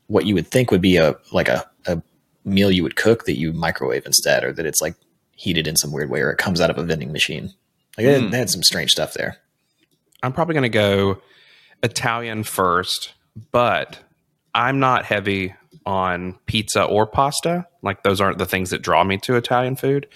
what 0.08 0.26
you 0.26 0.34
would 0.36 0.48
think 0.48 0.72
would 0.72 0.82
be 0.82 0.98
a 0.98 1.16
like 1.32 1.48
a, 1.48 1.66
a 1.88 2.02
meal 2.44 2.72
you 2.72 2.84
would 2.84 2.96
cook 2.96 3.26
that 3.26 3.38
you 3.38 3.54
microwave 3.54 4.06
instead, 4.06 4.44
or 4.44 4.52
that 4.52 4.66
it's 4.66 4.82
like 4.82 4.96
heated 5.36 5.68
in 5.68 5.76
some 5.76 5.92
weird 5.92 6.10
way, 6.10 6.22
or 6.22 6.32
it 6.32 6.38
comes 6.38 6.60
out 6.60 6.70
of 6.70 6.78
a 6.78 6.84
vending 6.84 7.12
machine. 7.12 7.54
Like 7.98 8.06
they, 8.06 8.14
had, 8.14 8.22
hmm. 8.24 8.30
they 8.32 8.38
had 8.40 8.50
some 8.50 8.64
strange 8.64 8.92
stuff 8.92 9.14
there. 9.14 9.38
I'm 10.22 10.34
probably 10.34 10.54
going 10.54 10.64
to 10.64 10.70
go 10.70 11.22
Italian 11.82 12.44
first, 12.44 13.14
but 13.52 14.00
I'm 14.56 14.80
not 14.80 15.06
heavy 15.06 15.54
on 15.86 16.38
pizza 16.46 16.84
or 16.84 17.06
pasta. 17.06 17.68
Like 17.82 18.04
those 18.04 18.22
aren't 18.22 18.38
the 18.38 18.46
things 18.46 18.70
that 18.70 18.82
draw 18.82 19.04
me 19.04 19.18
to 19.20 19.36
Italian 19.36 19.76
food. 19.76 20.08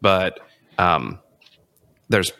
But 0.00 0.40
um, 0.78 1.20
there's 2.08 2.32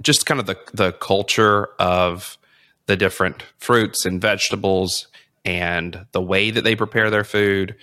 just 0.00 0.26
kind 0.26 0.40
of 0.40 0.46
the 0.46 0.56
the 0.72 0.92
culture 0.92 1.68
of 1.78 2.38
the 2.86 2.96
different 2.96 3.44
fruits 3.58 4.04
and 4.04 4.20
vegetables 4.20 5.08
and 5.44 6.06
the 6.12 6.22
way 6.22 6.50
that 6.50 6.62
they 6.62 6.76
prepare 6.76 7.10
their 7.10 7.24
food. 7.24 7.76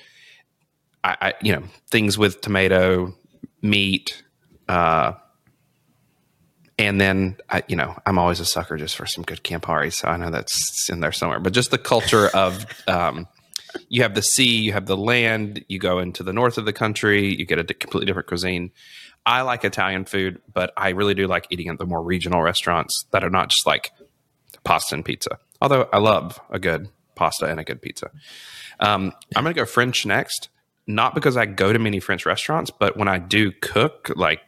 I, 1.04 1.18
I 1.22 1.34
you 1.42 1.54
know 1.54 1.64
things 1.92 2.18
with 2.18 2.42
tomato, 2.42 3.14
meat, 3.62 4.24
uh, 4.68 5.14
And 6.78 7.00
then, 7.02 7.36
I, 7.50 7.64
you 7.68 7.76
know, 7.76 7.98
I'm 8.06 8.18
always 8.18 8.40
a 8.40 8.46
sucker 8.46 8.78
just 8.78 8.96
for 8.96 9.06
some 9.06 9.26
good 9.26 9.44
Campari. 9.44 9.92
So 9.92 10.08
I 10.08 10.16
know 10.16 10.30
that's 10.30 10.90
in 10.90 11.02
there 11.02 11.12
somewhere. 11.12 11.40
But 11.40 11.52
just 11.52 11.72
the 11.72 11.78
culture 11.78 12.30
of 12.34 12.66
um, 12.88 13.28
you 13.88 14.04
have 14.04 14.16
the 14.16 14.22
sea, 14.22 14.58
you 14.58 14.74
have 14.74 14.86
the 14.86 14.98
land, 14.98 15.64
you 15.68 15.80
go 15.80 16.00
into 16.00 16.24
the 16.24 16.34
north 16.34 16.58
of 16.58 16.66
the 16.66 16.74
country, 16.74 17.36
you 17.36 17.46
get 17.46 17.60
a 17.60 17.64
completely 17.64 18.06
different 18.06 18.28
cuisine. 18.28 18.72
I 19.26 19.42
like 19.42 19.64
Italian 19.64 20.06
food, 20.06 20.42
but 20.52 20.74
I 20.76 20.90
really 20.90 21.14
do 21.14 21.28
like 21.28 21.48
eating 21.50 21.68
at 21.68 21.78
the 21.78 21.86
more 21.86 22.02
regional 22.02 22.42
restaurants 22.42 23.06
that 23.12 23.24
are 23.24 23.30
not 23.30 23.50
just 23.50 23.66
like 23.68 23.92
pasta 24.64 24.96
and 24.96 25.06
pizza. 25.06 25.38
Although 25.62 25.88
I 25.94 26.00
love 26.00 26.40
a 26.50 26.60
good 26.60 26.90
pasta 27.16 27.46
and 27.46 27.60
a 27.60 27.64
good 27.64 27.82
pizza. 27.82 28.10
Um, 28.80 29.14
I'm 29.36 29.44
going 29.44 29.54
to 29.54 29.60
go 29.62 29.66
French 29.66 30.06
next, 30.06 30.50
not 30.88 31.14
because 31.14 31.38
I 31.38 31.46
go 31.46 31.74
to 31.74 31.80
many 31.80 32.00
French 32.00 32.26
restaurants, 32.26 32.72
but 32.72 32.98
when 32.98 33.08
I 33.08 33.20
do 33.20 33.52
cook, 33.52 34.12
like 34.16 34.42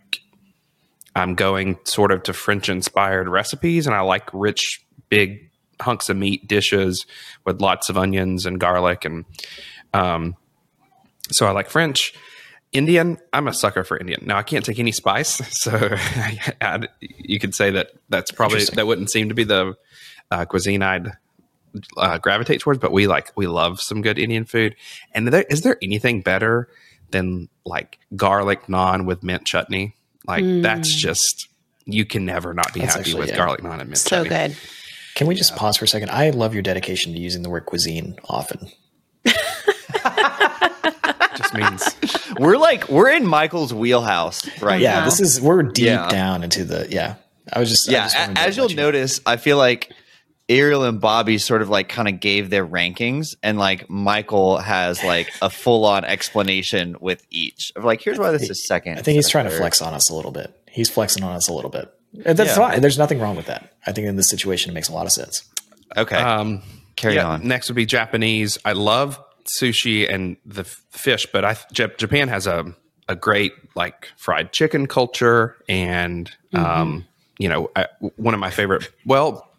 I'm 1.15 1.35
going 1.35 1.77
sort 1.83 2.11
of 2.11 2.23
to 2.23 2.33
French 2.33 2.69
inspired 2.69 3.27
recipes, 3.27 3.85
and 3.85 3.95
I 3.95 4.01
like 4.01 4.29
rich, 4.33 4.83
big 5.09 5.50
hunks 5.81 6.09
of 6.09 6.17
meat 6.17 6.47
dishes 6.47 7.05
with 7.45 7.61
lots 7.61 7.89
of 7.89 7.97
onions 7.97 8.45
and 8.45 8.59
garlic, 8.59 9.05
and 9.05 9.25
um, 9.93 10.35
so 11.31 11.45
I 11.47 11.51
like 11.51 11.69
French. 11.69 12.13
Indian, 12.71 13.17
I'm 13.33 13.49
a 13.49 13.53
sucker 13.53 13.83
for 13.83 13.97
Indian. 13.97 14.23
Now 14.25 14.37
I 14.37 14.43
can't 14.43 14.63
take 14.63 14.79
any 14.79 14.93
spice, 14.93 15.41
so 15.61 15.71
I, 15.91 16.53
I, 16.61 16.79
you 16.99 17.39
could 17.39 17.53
say 17.53 17.71
that 17.71 17.91
that's 18.09 18.31
probably 18.31 18.63
that 18.73 18.87
wouldn't 18.87 19.09
seem 19.09 19.29
to 19.29 19.35
be 19.35 19.43
the 19.43 19.75
uh, 20.29 20.45
cuisine 20.45 20.81
I'd 20.81 21.11
uh, 21.97 22.17
gravitate 22.19 22.61
towards. 22.61 22.79
But 22.79 22.91
we 22.91 23.07
like 23.07 23.31
we 23.35 23.47
love 23.47 23.81
some 23.81 24.01
good 24.01 24.17
Indian 24.17 24.45
food. 24.45 24.75
And 25.13 25.27
there, 25.27 25.43
is 25.49 25.61
there 25.61 25.77
anything 25.81 26.21
better 26.21 26.69
than 27.11 27.49
like 27.65 27.99
garlic 28.15 28.67
naan 28.67 29.05
with 29.05 29.21
mint 29.21 29.45
chutney? 29.45 29.95
Like 30.25 30.45
that's 30.61 30.93
just 30.93 31.49
you 31.85 32.05
can 32.05 32.25
never 32.25 32.53
not 32.53 32.73
be 32.73 32.79
That's 32.81 32.95
happy 32.95 33.15
with 33.15 33.35
garlic 33.35 33.61
naan 33.61 33.79
and 33.81 33.89
mint 33.89 33.97
So 33.97 34.23
chutney. 34.23 34.29
good. 34.29 34.57
Can 35.15 35.27
we 35.27 35.35
just 35.35 35.55
pause 35.55 35.77
for 35.77 35.85
a 35.85 35.87
second? 35.87 36.09
I 36.09 36.29
love 36.31 36.53
your 36.53 36.63
dedication 36.63 37.13
to 37.13 37.19
using 37.19 37.41
the 37.43 37.49
word 37.49 37.65
cuisine 37.65 38.15
often. 38.29 38.69
Just 41.35 41.53
means 41.53 41.83
We're 42.39 42.57
like 42.57 42.89
we're 42.89 43.09
in 43.09 43.25
Michael's 43.25 43.73
wheelhouse 43.73 44.47
right 44.61 44.81
Yeah, 44.81 44.99
now. 44.99 45.05
this 45.05 45.19
is 45.19 45.39
we're 45.41 45.63
deep 45.63 45.85
Yeah. 45.85 46.09
down 46.09 46.43
into 46.43 46.65
the 46.65 46.87
yeah. 46.89 47.15
I 47.51 47.59
was 47.59 47.69
just 47.69 47.89
I 47.89 47.93
yeah. 47.93 48.03
just 48.03 48.15
a- 48.15 48.19
wanted 48.19 48.35
to 48.35 48.41
as 48.41 48.57
you'll 48.57 48.65
let 48.65 48.71
you 48.71 48.77
notice, 48.77 49.21
I 49.25 49.37
feel 49.37 49.57
like 49.57 49.91
Ariel 50.49 50.83
and 50.83 50.99
Bobby 50.99 51.37
sort 51.37 51.61
of 51.61 51.69
like 51.69 51.87
kind 51.89 52.07
of 52.09 52.19
gave 52.19 52.49
their 52.49 52.65
rankings, 52.67 53.35
and 53.41 53.57
like 53.57 53.89
Michael 53.89 54.57
has 54.57 55.03
like 55.03 55.29
a 55.41 55.49
full 55.49 55.85
on 55.85 56.03
explanation 56.03 56.97
with 56.99 57.25
each 57.29 57.71
of 57.75 57.83
like, 57.85 58.01
here's 58.01 58.19
why 58.19 58.31
this 58.31 58.49
is 58.49 58.65
second. 58.67 58.97
I 58.99 59.01
think 59.01 59.15
he's 59.15 59.29
trying 59.29 59.45
of 59.45 59.53
to 59.53 59.57
flex 59.57 59.81
on 59.81 59.93
us 59.93 60.09
a 60.09 60.15
little 60.15 60.31
bit. 60.31 60.53
He's 60.69 60.89
flexing 60.89 61.23
on 61.23 61.33
us 61.35 61.47
a 61.47 61.53
little 61.53 61.71
bit. 61.71 61.89
And 62.25 62.37
that's 62.37 62.51
Yeah. 62.51 62.55
fine. 62.55 62.81
There's 62.81 62.97
nothing 62.97 63.19
wrong 63.19 63.35
with 63.35 63.45
that. 63.47 63.73
I 63.85 63.91
think 63.91 64.07
in 64.07 64.15
this 64.15 64.29
situation 64.29 64.71
it 64.71 64.73
makes 64.73 64.89
a 64.89 64.93
lot 64.93 65.05
of 65.05 65.11
sense. 65.11 65.43
Okay, 65.95 66.17
um, 66.17 66.61
carry 66.95 67.15
yeah, 67.15 67.27
on. 67.27 67.47
Next 67.47 67.69
would 67.69 67.75
be 67.75 67.85
Japanese. 67.85 68.57
I 68.63 68.73
love 68.73 69.19
sushi 69.59 70.09
and 70.11 70.37
the 70.45 70.63
fish, 70.63 71.27
but 71.31 71.43
I 71.45 71.57
Japan 71.71 72.27
has 72.27 72.47
a 72.47 72.73
a 73.07 73.15
great 73.15 73.53
like 73.75 74.07
fried 74.17 74.51
chicken 74.53 74.87
culture, 74.87 75.57
and 75.67 76.31
um, 76.53 77.05
you 77.37 77.49
know, 77.49 77.69
I, 77.75 77.87
one 78.15 78.33
of 78.33 78.39
my 78.39 78.51
favorite. 78.51 78.89
Well, 79.05 79.50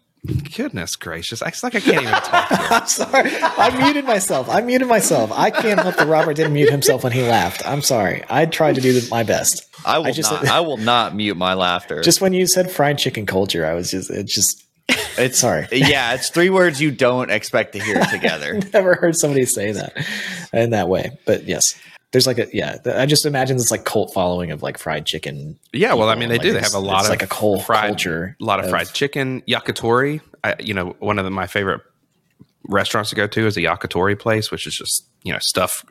goodness 0.54 0.96
gracious, 0.96 1.42
it's 1.42 1.62
like 1.62 1.74
I 1.74 1.80
can't 1.80 2.02
even 2.02 2.12
talk. 2.14 2.48
Here. 2.48 2.58
I'm 2.70 2.86
sorry. 2.86 3.30
I 3.40 3.76
muted 3.84 4.04
myself. 4.04 4.48
I 4.48 4.60
muted 4.60 4.88
myself. 4.88 5.32
I 5.32 5.50
can't 5.50 5.80
help 5.80 5.96
that 5.96 6.06
Robert 6.06 6.34
didn't 6.34 6.52
mute 6.52 6.70
himself 6.70 7.04
when 7.04 7.12
he 7.12 7.22
laughed. 7.22 7.66
I'm 7.66 7.82
sorry. 7.82 8.22
I 8.28 8.46
tried 8.46 8.76
to 8.76 8.80
do 8.80 9.00
my 9.10 9.22
best. 9.22 9.66
I 9.84 9.98
will 9.98 10.12
just- 10.12 10.30
not. 10.30 10.46
I 10.46 10.60
will 10.60 10.76
not 10.76 11.14
mute 11.14 11.36
my 11.36 11.54
laughter. 11.54 12.02
Just 12.02 12.20
when 12.20 12.32
you 12.32 12.46
said 12.46 12.70
fried 12.70 12.98
chicken 12.98 13.26
culture, 13.26 13.66
I 13.66 13.74
was 13.74 13.90
just 13.90 14.10
it 14.10 14.26
just 14.26 14.64
it's 15.18 15.38
sorry. 15.38 15.66
yeah, 15.72 16.14
it's 16.14 16.30
three 16.30 16.50
words 16.50 16.80
you 16.80 16.90
don't 16.90 17.30
expect 17.30 17.72
to 17.72 17.80
hear 17.80 18.04
together. 18.06 18.60
never 18.72 18.94
heard 18.94 19.16
somebody 19.16 19.44
say 19.46 19.72
that 19.72 20.06
in 20.52 20.70
that 20.70 20.88
way. 20.88 21.18
But 21.26 21.44
yes, 21.44 21.74
there's 22.12 22.26
like 22.26 22.38
a 22.38 22.46
yeah. 22.52 22.76
I 22.86 23.06
just 23.06 23.26
imagine 23.26 23.56
it's 23.56 23.70
like 23.70 23.84
cult 23.84 24.12
following 24.14 24.50
of 24.50 24.62
like 24.62 24.78
fried 24.78 25.06
chicken. 25.06 25.58
Yeah, 25.72 25.94
well, 25.94 26.08
I 26.08 26.14
mean, 26.14 26.28
they 26.28 26.36
Like, 26.36 26.42
do. 26.42 26.52
They 26.52 26.60
have 26.60 26.74
a 26.74 26.78
lot 26.78 27.00
it's 27.00 27.06
of 27.06 27.10
like 27.10 27.22
a 27.22 27.26
cult 27.26 27.64
fried, 27.64 27.88
culture. 27.88 28.36
a 28.40 28.44
lot 28.44 28.60
of, 28.60 28.68
fried 28.70 28.92
chicken, 28.92 29.42
yakitori. 29.48 30.20
I, 30.44 30.56
you 30.60 30.74
know, 30.74 30.94
one 30.98 31.18
of 31.18 31.24
the, 31.24 31.30
my 31.30 31.46
favorite 31.46 31.80
restaurants 32.68 33.10
to 33.10 33.16
go 33.16 33.26
to 33.26 33.46
is 33.46 33.56
a 33.56 33.60
yakitori 33.60 34.18
place, 34.18 34.50
which 34.50 34.66
is 34.66 34.74
just 34.74 35.06
you 35.22 35.32
know 35.32 35.38
stuff 35.40 35.84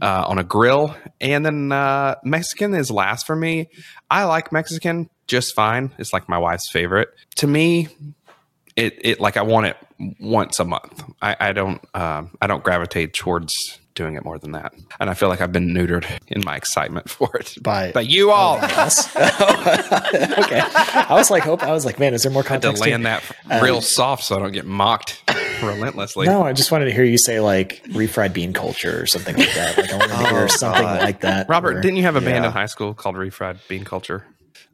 uh, 0.00 0.24
on 0.26 0.38
a 0.38 0.44
grill. 0.44 0.94
And 1.20 1.44
then 1.44 1.72
uh, 1.72 2.14
Mexican 2.24 2.74
is 2.74 2.90
last 2.90 3.26
for 3.26 3.36
me. 3.36 3.68
I 4.10 4.24
like 4.24 4.52
Mexican 4.52 5.10
just 5.26 5.54
fine. 5.54 5.92
It's 5.98 6.12
like 6.12 6.28
my 6.28 6.38
wife's 6.38 6.70
favorite. 6.70 7.08
To 7.36 7.46
me, 7.46 7.88
it 8.76 8.98
it 9.00 9.20
like 9.20 9.36
I 9.36 9.42
want 9.42 9.66
it 9.66 9.76
once 10.20 10.60
a 10.60 10.64
month. 10.64 11.02
I, 11.20 11.36
I 11.40 11.52
don't 11.52 11.80
um, 11.94 12.36
I 12.40 12.46
don't 12.46 12.62
gravitate 12.64 13.14
towards 13.14 13.78
doing 14.00 14.14
it 14.14 14.24
more 14.24 14.38
than 14.38 14.52
that. 14.52 14.72
And 14.98 15.10
I 15.10 15.14
feel 15.14 15.28
like 15.28 15.42
I've 15.42 15.52
been 15.52 15.68
neutered 15.74 16.06
in 16.28 16.42
my 16.44 16.56
excitement 16.56 17.10
for 17.16 17.28
it 17.36 17.54
By- 17.62 17.92
by 17.92 18.00
you 18.00 18.30
all. 18.30 18.56
Yes. 18.56 19.14
okay. 19.16 20.60
I 20.62 21.06
was 21.14 21.30
like, 21.30 21.42
hope 21.42 21.62
I 21.62 21.72
was 21.72 21.84
like, 21.84 21.98
man, 21.98 22.14
is 22.14 22.22
there 22.22 22.32
more 22.32 22.42
to 22.42 22.48
context? 22.48 22.82
here? 22.84 22.92
land 22.98 23.04
that 23.06 23.22
real 23.62 23.80
soft 23.82 24.24
so 24.24 24.36
I 24.36 24.38
don't 24.38 24.52
get 24.52 24.66
mocked 24.66 25.22
relentlessly. 25.62 26.26
No, 26.26 26.42
I 26.42 26.52
just 26.52 26.72
wanted 26.72 26.86
to 26.86 26.92
hear 26.92 27.04
you 27.04 27.18
say 27.18 27.40
like 27.40 27.82
refried 27.88 28.32
bean 28.32 28.52
culture 28.52 29.00
or 29.02 29.06
something 29.06 29.36
like 29.36 29.52
that. 29.54 29.76
Like 29.76 29.92
I 29.92 29.96
wanted 29.96 30.12
to 30.16 30.28
hear 30.30 30.44
Oh, 30.44 30.46
something 30.46 30.82
God. 30.82 31.02
like 31.02 31.20
that. 31.20 31.48
Robert, 31.48 31.74
where- 31.74 31.82
didn't 31.82 31.96
you 31.98 32.04
have 32.04 32.16
a 32.16 32.20
band 32.20 32.44
Yeah. 32.44 32.46
in 32.46 32.52
high 32.52 32.66
school 32.66 32.94
called 32.94 33.16
Refried 33.16 33.58
Bean 33.68 33.84
Culture? 33.84 34.24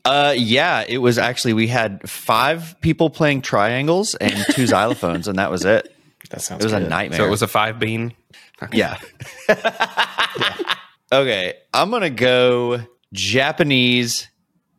Uh, 0.04 0.33
yeah, 0.37 0.85
it 0.87 0.99
was 0.99 1.18
actually 1.18 1.52
we 1.52 1.66
had 1.66 2.09
five 2.09 2.76
people 2.80 3.11
playing 3.11 3.42
triangles 3.42 4.14
and 4.14 4.33
two 4.52 4.62
xylophones, 4.64 5.26
and 5.26 5.37
that 5.40 5.50
was 5.50 5.64
it. 5.64 5.92
that 6.30 6.40
sounds 6.42 6.62
It 6.62 6.66
was 6.66 6.73
a 6.75 6.78
nightmare. 6.80 7.18
So 7.18 7.26
it 7.26 7.30
was 7.30 7.42
a 7.42 7.49
five 7.49 7.80
bean. 7.80 8.12
Yeah. 8.72 8.98
Okay, 11.12 11.54
I'm 11.72 11.90
gonna 11.90 12.10
go 12.10 12.80
Japanese, 13.12 14.28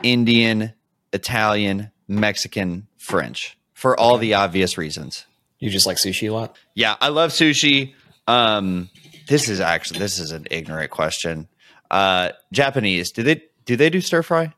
Indian, 0.03 0.74
Italian, 1.13 1.91
Mexican, 2.07 2.88
French 2.98 3.57
for 3.74 3.98
all 3.98 4.17
the 4.17 4.34
obvious 4.34 4.77
reasons. 4.77 5.25
You 5.60 5.69
just 5.69 5.86
like 5.86 5.96
sushi 5.98 6.29
a 6.29 6.34
lot? 6.34 6.57
Yeah, 6.75 6.98
I 7.00 7.10
love 7.10 7.31
sushi. 7.31 7.93
Um, 8.27 8.89
this 9.29 9.48
is 9.48 9.62
actually 9.62 10.00
this 10.00 10.19
is 10.19 10.31
an 10.31 10.48
ignorant 10.51 10.91
question. 10.91 11.48
Uh, 11.89 12.31
Japanese, 12.51 13.12
do 13.12 13.24
they 13.24 13.43
do 13.65 13.77
they 13.77 13.89
do 13.89 14.01
stir 14.01 14.22
fry, 14.22 14.53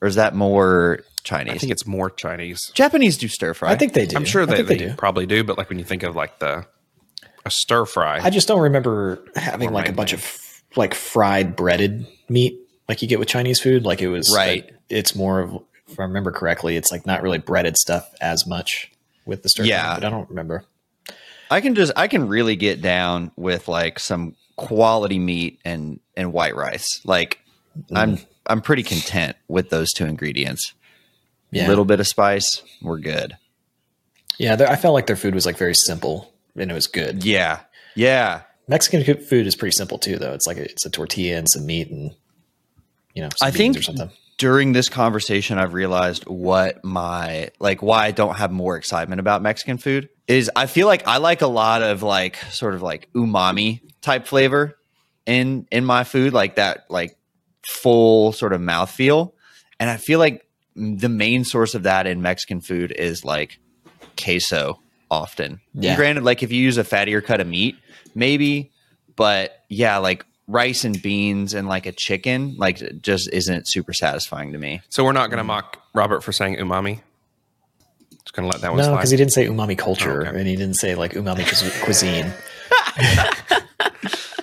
or 0.00 0.08
is 0.08 0.14
that 0.14 0.34
more 0.34 1.00
Chinese? 1.22 1.52
I 1.52 1.58
think 1.58 1.70
it's 1.70 1.86
more 1.86 2.08
Chinese. 2.08 2.70
Japanese 2.72 3.18
do 3.18 3.28
stir 3.28 3.52
fry. 3.52 3.72
I 3.72 3.76
think 3.76 3.92
they 3.92 4.06
do. 4.06 4.16
I'm 4.16 4.24
sure 4.24 4.46
they, 4.46 4.62
they, 4.62 4.76
they 4.76 4.86
do. 4.88 4.94
probably 4.94 5.26
do, 5.26 5.44
but 5.44 5.58
like 5.58 5.68
when 5.68 5.78
you 5.78 5.84
think 5.84 6.02
of 6.02 6.16
like 6.16 6.38
the 6.38 6.66
a 7.44 7.50
stir 7.50 7.86
fry, 7.86 8.18
I 8.22 8.30
just 8.30 8.48
don't 8.48 8.60
remember 8.60 9.24
having 9.36 9.68
Or 9.70 9.72
like 9.72 9.88
a 9.88 9.92
bunch 9.92 10.12
of 10.12 10.38
like 10.76 10.94
fried 10.94 11.56
breaded 11.56 12.06
meat 12.28 12.58
like 12.88 13.02
you 13.02 13.08
get 13.08 13.18
with 13.18 13.28
Chinese 13.28 13.60
food. 13.60 13.84
Like 13.84 14.00
it 14.02 14.08
was 14.08 14.32
uh, 14.32 14.36
Right. 14.36 14.70
It's 14.88 15.14
more 15.14 15.40
of, 15.40 15.62
if 15.88 15.98
I 15.98 16.02
remember 16.04 16.32
correctly, 16.32 16.76
it's 16.76 16.90
like 16.92 17.06
not 17.06 17.22
really 17.22 17.38
breaded 17.38 17.76
stuff 17.76 18.12
as 18.20 18.46
much 18.46 18.90
with 19.24 19.42
the 19.42 19.48
stir. 19.48 19.62
fry, 19.62 19.68
Yeah. 19.68 19.94
but 19.94 20.04
I 20.04 20.10
don't 20.10 20.28
remember. 20.28 20.64
I 21.50 21.60
can 21.60 21.74
just 21.74 21.92
I 21.96 22.06
can 22.08 22.28
really 22.28 22.54
get 22.56 22.80
down 22.80 23.32
with 23.36 23.66
like 23.68 23.98
some 23.98 24.36
quality 24.56 25.18
meat 25.18 25.58
and 25.64 25.98
and 26.16 26.32
white 26.32 26.54
rice. 26.54 27.00
Like 27.04 27.40
I'm 27.92 28.18
I'm 28.46 28.60
pretty 28.60 28.82
content 28.84 29.36
with 29.48 29.70
those 29.70 29.92
two 29.92 30.04
ingredients. 30.06 30.74
Yeah, 31.52 31.66
A 31.66 31.68
little 31.68 31.84
bit 31.84 31.98
of 31.98 32.06
spice, 32.06 32.62
we're 32.82 32.98
good. 33.00 33.36
yeah. 34.38 34.56
I 34.68 34.76
felt 34.76 34.94
like 34.94 35.06
their 35.06 35.16
food 35.16 35.34
was 35.34 35.46
like 35.46 35.56
very 35.56 35.74
simple 35.74 36.32
and 36.60 36.70
it 36.70 36.74
was 36.74 36.86
good. 36.86 37.24
Yeah. 37.24 37.60
Yeah. 37.94 38.42
Mexican 38.68 39.02
food 39.24 39.46
is 39.46 39.56
pretty 39.56 39.74
simple 39.74 39.98
too, 39.98 40.16
though. 40.16 40.32
It's 40.32 40.46
like 40.46 40.56
a, 40.56 40.64
it's 40.64 40.86
a 40.86 40.90
tortilla 40.90 41.38
and 41.38 41.48
some 41.50 41.66
meat 41.66 41.90
and 41.90 42.14
you 43.14 43.22
know 43.22 43.28
some 43.36 43.48
I 43.48 43.50
think 43.50 43.76
or 43.76 43.82
something. 43.82 44.10
during 44.38 44.72
this 44.72 44.88
conversation 44.88 45.58
I've 45.58 45.74
realized 45.74 46.24
what 46.24 46.84
my 46.84 47.50
like 47.58 47.82
why 47.82 48.06
I 48.06 48.10
don't 48.12 48.36
have 48.36 48.52
more 48.52 48.76
excitement 48.76 49.20
about 49.20 49.42
Mexican 49.42 49.78
food 49.78 50.08
is 50.28 50.50
I 50.54 50.66
feel 50.66 50.86
like 50.86 51.06
I 51.06 51.16
like 51.16 51.42
a 51.42 51.48
lot 51.48 51.82
of 51.82 52.02
like 52.02 52.36
sort 52.50 52.74
of 52.74 52.82
like 52.82 53.12
umami 53.12 53.80
type 54.00 54.26
flavor 54.26 54.76
in 55.26 55.66
in 55.72 55.84
my 55.84 56.04
food 56.04 56.32
like 56.32 56.56
that 56.56 56.84
like 56.88 57.16
full 57.66 58.32
sort 58.32 58.52
of 58.52 58.60
mouthfeel 58.60 59.32
and 59.78 59.90
I 59.90 59.96
feel 59.96 60.18
like 60.18 60.46
the 60.76 61.08
main 61.08 61.44
source 61.44 61.74
of 61.74 61.82
that 61.82 62.06
in 62.06 62.22
Mexican 62.22 62.60
food 62.60 62.92
is 62.92 63.24
like 63.24 63.58
queso 64.16 64.80
often. 65.10 65.60
Yeah. 65.74 65.96
Granted 65.96 66.24
like 66.24 66.42
if 66.42 66.52
you 66.52 66.62
use 66.62 66.78
a 66.78 66.84
fattier 66.84 67.24
cut 67.24 67.40
of 67.40 67.46
meat 67.46 67.76
maybe 68.14 68.70
but 69.16 69.64
yeah 69.68 69.98
like 69.98 70.24
rice 70.46 70.84
and 70.84 71.00
beans 71.02 71.54
and 71.54 71.68
like 71.68 71.86
a 71.86 71.92
chicken 71.92 72.54
like 72.58 72.80
just 73.02 73.28
isn't 73.32 73.68
super 73.68 73.92
satisfying 73.92 74.52
to 74.52 74.58
me. 74.58 74.80
so 74.88 75.04
we're 75.04 75.12
not 75.12 75.30
going 75.30 75.38
to 75.38 75.44
mock 75.44 75.78
Robert 75.94 76.22
for 76.22 76.32
saying 76.32 76.56
umami. 76.56 77.00
Just 78.24 78.32
going 78.34 78.48
to 78.48 78.52
let 78.52 78.60
that 78.62 78.70
one 78.70 78.78
No, 78.78 78.84
slide. 78.84 78.96
because 78.96 79.10
he 79.10 79.16
didn't 79.16 79.32
say 79.32 79.46
umami 79.46 79.76
culture 79.78 80.22
Oh, 80.26 80.28
okay. 80.28 80.38
and 80.38 80.48
he 80.48 80.56
didn't 80.56 80.74
say 80.76 80.94
like 80.94 81.12
umami 81.12 81.40
cuis- 81.44 81.82
cuisine. 81.84 82.32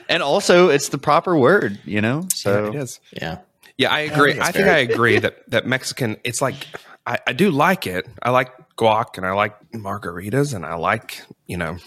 And 0.09 0.23
also 0.23 0.69
it's 0.69 0.87
the 0.89 0.97
proper 0.97 1.37
word, 1.37 1.79
you 1.83 1.99
know? 1.99 2.25
So 2.33 2.67
it 2.67 2.75
is. 2.75 2.99
Yeah. 3.11 3.39
Yeah, 3.77 3.91
I 3.91 3.99
agree. 4.01 4.31
think 4.33 4.43
I 4.43 4.51
think, 4.51 4.65
fair. 4.65 4.73
I 4.75 4.77
agree 4.79 5.19
that 5.19 5.49
that 5.51 5.67
Mexican. 5.67 6.15
It's 6.23 6.41
like 6.41 6.65
I, 7.05 7.19
I 7.27 7.33
do 7.33 7.51
like 7.51 7.85
it. 7.85 8.07
I 8.23 8.29
like 8.31 8.49
guac 8.77 9.17
and 9.17 9.25
I 9.25 9.33
like 9.33 9.71
margaritas 9.71 10.53
and 10.53 10.65
I 10.65 10.75
like 10.75 11.23
you 11.47 11.57
know 11.57 11.77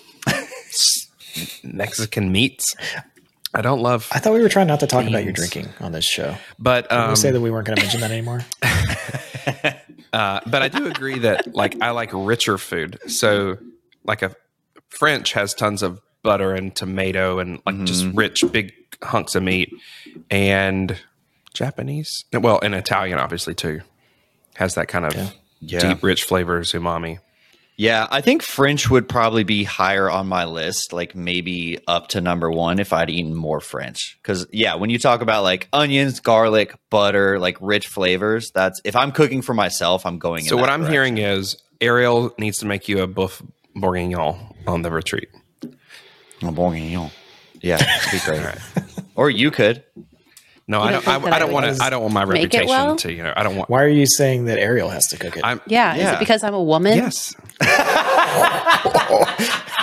Mexican 1.63 2.33
meats. 2.33 2.75
I 3.53 3.63
don't 3.63 3.81
love, 3.81 4.09
I 4.13 4.21
thought 4.21 4.33
we 4.33 4.43
were 4.43 4.49
trying 4.49 4.69
not 4.69 4.79
to 4.81 4.87
talk 4.87 5.07
about 5.07 5.25
your 5.25 5.33
drinking 5.33 5.69
on 5.81 5.91
this 5.91 6.05
show. 6.05 6.37
but 6.59 6.89
Did 6.89 6.99
um, 6.99 7.11
we 7.11 7.17
say 7.17 7.33
that 7.33 7.41
we 7.41 7.51
weren't 7.51 7.67
going 7.67 7.77
to 7.77 7.83
mention 7.83 8.01
that 8.01 8.13
anymore? 8.13 8.45
uh, 10.13 10.41
but 10.47 10.63
I 10.63 10.69
do 10.69 10.87
agree 10.87 11.19
that 11.21 11.53
like 11.53 11.81
I 11.83 11.91
like 11.91 12.11
richer 12.13 12.59
food. 12.59 13.01
So 13.09 13.59
like 14.05 14.23
a 14.23 14.37
French 14.89 15.33
has 15.33 15.53
tons 15.53 15.83
of 15.83 16.01
butter 16.23 16.53
and 16.55 16.75
tomato 16.75 17.41
and 17.41 17.61
like 17.67 17.83
just 17.85 18.07
rich 18.15 18.45
big 18.53 18.73
hunks 19.03 19.35
of 19.35 19.43
meat, 19.43 19.73
and 20.31 20.97
Japanese, 21.53 22.25
well, 22.33 22.61
and 22.63 22.75
Italian 22.75 23.19
obviously 23.19 23.55
too, 23.55 23.81
has 24.55 24.77
that 24.77 24.87
kind 24.87 25.07
of 25.07 25.15
Yeah. 25.15 25.31
Deep 25.65 26.03
rich 26.03 26.25
flavors, 26.25 26.73
umami. 26.73 27.19
Yeah, 27.77 28.07
I 28.11 28.21
think 28.21 28.43
French 28.43 28.91
would 28.91 29.09
probably 29.09 29.43
be 29.43 29.65
higher 29.65 30.11
on 30.11 30.27
my 30.27 30.45
list, 30.45 30.93
like 30.93 31.15
maybe 31.15 31.79
up 31.89 32.09
to 32.09 32.21
number 32.21 32.51
one 32.51 32.79
if 32.79 32.93
I'd 32.93 33.09
eaten 33.09 33.35
more 33.35 33.59
French. 33.59 34.19
Because 34.23 34.47
yeah, 34.53 34.75
when 34.75 34.91
you 34.91 34.99
talk 34.99 35.23
about 35.23 35.45
like 35.45 35.67
onions, 35.73 36.21
garlic, 36.21 36.75
butter, 36.91 37.39
like 37.39 37.57
rich 37.59 37.87
flavors, 37.87 38.51
that's 38.51 38.83
if 38.85 38.95
I'm 38.95 39.13
cooking 39.13 39.41
for 39.41 39.55
myself, 39.55 40.05
I'm 40.05 40.19
going. 40.19 40.45
So 40.45 40.59
what 40.59 40.69
I'm 40.69 40.81
direction. 40.81 41.17
hearing 41.17 41.19
is 41.19 41.57
Ariel 41.81 42.35
needs 42.39 42.59
to 42.59 42.67
make 42.67 42.87
you 42.87 43.01
a 43.03 43.09
boeuf 43.09 43.43
bourguignon 43.75 44.55
on 44.67 44.83
the 44.83 44.91
retreat. 44.91 45.31
A 46.43 46.53
bourguignon. 46.53 47.11
Yeah, 47.63 47.79
great. 48.27 48.57
Or 49.17 49.29
you 49.29 49.51
could. 49.51 49.85
No, 50.71 50.81
I 50.81 50.93
don't 50.93 51.05
don't. 51.05 51.25
I, 51.27 51.37
I 51.37 51.39
don't 51.41 51.51
want 51.51 51.67
to. 51.77 51.83
I 51.83 51.91
don't 51.91 52.01
want 52.03 52.15
my 52.15 52.23
reputation 52.23 52.69
well? 52.69 52.95
to. 52.95 53.13
You 53.13 53.25
know, 53.25 53.33
I 53.37 53.43
don't 53.43 53.57
want. 53.57 53.69
Why 53.69 53.83
are 53.83 53.89
you 53.89 54.07
saying 54.07 54.45
that 54.45 54.61
Ariel 54.61 54.89
has 54.89 55.09
to 55.09 55.17
cook 55.19 55.37
it? 55.37 55.45
I'm. 55.45 55.61
Yeah. 55.67 55.97
Is 55.97 56.13
it 56.13 56.21
because 56.21 56.45
I'm 56.45 56.55
a 56.55 56.63
woman? 56.63 56.97
Yes. 56.97 57.35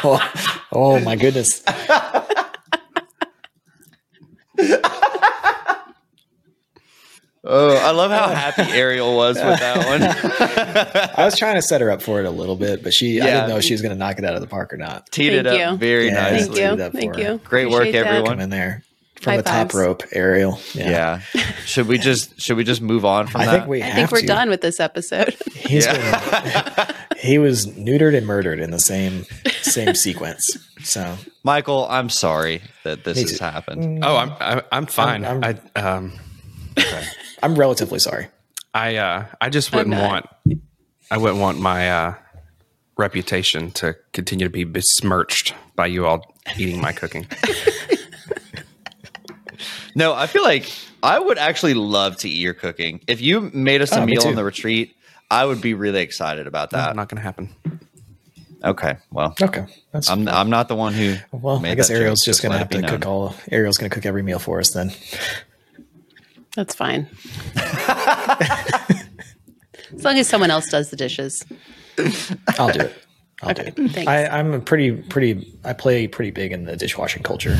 oh, 0.05 0.61
oh 0.71 0.99
my 1.01 1.17
goodness. 1.17 1.61
Oh, 7.49 7.75
I 7.77 7.91
love 7.91 8.11
how 8.11 8.27
happy 8.29 8.63
Ariel 8.73 9.15
was 9.15 9.35
with 9.35 9.59
that 9.59 9.77
one. 9.85 11.11
I 11.17 11.25
was 11.25 11.37
trying 11.37 11.55
to 11.55 11.61
set 11.61 11.81
her 11.81 11.91
up 11.91 12.01
for 12.01 12.19
it 12.19 12.25
a 12.25 12.31
little 12.31 12.55
bit, 12.55 12.81
but 12.83 12.93
she 12.93 13.21
I 13.21 13.25
Yeah. 13.25 13.33
didn't 13.35 13.49
know 13.49 13.57
if 13.57 13.63
she 13.63 13.73
was 13.73 13.81
going 13.81 13.93
to 13.93 13.97
knock 13.97 14.19
it 14.19 14.25
out 14.25 14.35
of 14.35 14.41
the 14.41 14.47
park 14.47 14.73
or 14.73 14.77
not. 14.77 15.11
Teed 15.11 15.33
it 15.33 15.47
up 15.47 15.57
you. 15.57 15.77
very 15.77 16.07
Yeah. 16.07 16.31
nicely. 16.31 16.61
Thank 16.61 16.79
you. 16.79 16.89
Thank 16.89 17.13
for 17.13 17.19
you. 17.21 17.39
Great 17.43 17.65
work, 17.69 17.75
Appreciate 17.83 18.03
that. 18.03 18.07
everyone. 18.07 18.31
Come 18.31 18.39
in 18.41 18.49
there 18.49 18.83
from 19.19 19.31
High 19.31 19.37
the 19.37 19.43
top 19.43 19.73
rope, 19.73 20.03
Ariel. 20.11 20.59
Yeah. 20.73 21.19
should 21.65 21.87
we 21.87 21.97
just 21.97 22.39
should 22.39 22.57
we 22.57 22.63
just 22.63 22.81
move 22.81 23.03
on 23.05 23.27
from 23.27 23.41
I 23.41 23.45
that? 23.45 23.51
think 23.51 23.67
we 23.67 23.81
I 23.81 23.85
have 23.87 23.95
think 23.95 24.11
we're 24.11 24.21
to. 24.21 24.27
done 24.27 24.49
with 24.49 24.61
this 24.61 24.79
episode. 24.79 25.35
He's 25.55 25.85
been, 25.87 26.15
he 27.17 27.37
was 27.39 27.67
neutered 27.67 28.15
and 28.15 28.25
murdered 28.27 28.59
in 28.59 28.71
the 28.71 28.79
same 28.79 29.25
same 29.61 29.95
sequence. 29.95 30.57
So 30.83 31.17
Michael, 31.43 31.87
I'm 31.89 32.09
sorry 32.09 32.61
that 32.83 33.03
this 33.03 33.19
has 33.21 33.39
happened. 33.39 34.03
Oh, 34.05 34.15
I'm. 34.15 34.31
I, 34.39 34.61
I'm 34.71 34.85
fine. 34.85 35.25
I'm- 35.25 35.43
I. 35.75 35.79
Um. 35.79 36.13
I'm 37.43 37.55
relatively 37.55 37.99
sorry. 37.99 38.27
I. 38.73 38.95
Uh. 38.97 39.25
I 39.41 39.49
just 39.49 39.73
wouldn't 39.73 39.89
not. 39.95 40.29
want. 40.47 40.61
I 41.09 41.17
wouldn't 41.17 41.39
want 41.39 41.59
my 41.59 41.89
uh, 41.89 42.13
reputation 42.97 43.71
to 43.71 43.95
continue 44.13 44.45
to 44.45 44.51
be 44.51 44.63
besmirched 44.63 45.53
by 45.75 45.87
you 45.87 46.05
all 46.05 46.35
eating 46.57 46.81
my 46.81 46.91
cooking. 46.91 47.25
No, 49.97 50.13
I 50.13 50.27
feel 50.27 50.43
like 50.43 50.71
I 51.01 51.17
would 51.19 51.37
actually 51.39 51.73
love 51.73 52.17
to 52.17 52.29
eat 52.29 52.37
your 52.39 52.53
cooking. 52.53 53.01
If 53.07 53.19
you 53.19 53.41
made 53.53 53.81
us 53.81 53.91
a 53.91 54.01
Oh, 54.01 54.05
meal 54.05 54.21
too. 54.21 54.29
on 54.29 54.35
the 54.35 54.43
retreat, 54.43 54.95
I 55.31 55.43
would 55.43 55.59
be 55.59 55.73
really 55.73 56.01
excited 56.01 56.45
about 56.45 56.69
that. 56.69 56.95
Not 56.95 57.09
going 57.09 57.17
to 57.17 57.23
happen. 57.23 57.49
Okay, 58.63 58.95
well, 59.11 59.35
Okay, 59.41 59.65
that's 59.91 60.09
I'm 60.09 60.27
I'm 60.27 60.49
not 60.49 60.67
the 60.67 60.75
one 60.75 60.93
who. 60.93 61.15
well. 61.31 61.59
made 61.59 61.71
I 61.71 61.75
guess 61.75 61.87
that 61.89 61.95
Ariel's 61.95 62.23
just 62.23 62.41
going 62.41 62.51
to 62.53 62.57
have 62.59 62.69
to 62.69 62.81
be 62.81 62.87
cook 62.87 63.05
all. 63.05 63.35
Ariel's 63.51 63.77
going 63.77 63.89
to 63.89 63.93
cook 63.93 64.05
every 64.05 64.23
meal 64.23 64.39
for 64.39 64.59
us 64.59 64.69
then. 64.71 64.91
That's 66.55 66.73
fine. 66.75 67.07
as 69.95 70.03
long 70.03 70.17
as 70.17 70.27
someone 70.27 70.49
else 70.51 70.69
does 70.69 70.89
the 70.89 70.95
dishes. 70.95 71.45
I'll 72.59 72.71
do 72.71 72.81
it. 72.81 72.93
I'll 73.43 73.53
do 73.53 73.61
it. 73.63 73.75
Thanks. 73.75 74.07
I, 74.07 74.25
I'm 74.25 74.53
a 74.53 74.59
pretty 74.59 74.91
pretty. 74.91 75.53
I 75.63 75.73
play 75.73 76.07
pretty 76.07 76.31
big 76.31 76.51
in 76.51 76.65
the 76.65 76.75
dishwashing 76.75 77.21
culture. 77.23 77.57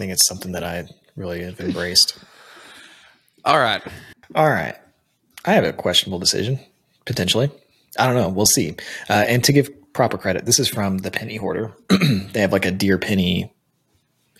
Think 0.00 0.12
it's 0.12 0.26
something 0.26 0.52
that 0.52 0.64
I 0.64 0.88
really 1.14 1.42
have 1.42 1.60
embraced. 1.60 2.16
All 3.44 3.58
right. 3.58 3.82
All 4.34 4.48
right. 4.48 4.74
I 5.44 5.52
have 5.52 5.64
a 5.64 5.74
questionable 5.74 6.18
decision, 6.18 6.58
potentially. 7.04 7.50
I 7.98 8.06
don't 8.06 8.14
know. 8.14 8.30
We'll 8.30 8.46
see. 8.46 8.76
Uh, 9.10 9.26
and 9.28 9.44
to 9.44 9.52
give 9.52 9.68
proper 9.92 10.16
credit, 10.16 10.46
this 10.46 10.58
is 10.58 10.68
from 10.68 10.96
the 10.96 11.10
Penny 11.10 11.36
Hoarder. 11.36 11.74
they 12.32 12.40
have 12.40 12.50
like 12.50 12.64
a 12.64 12.70
Dear 12.70 12.96
Penny 12.96 13.52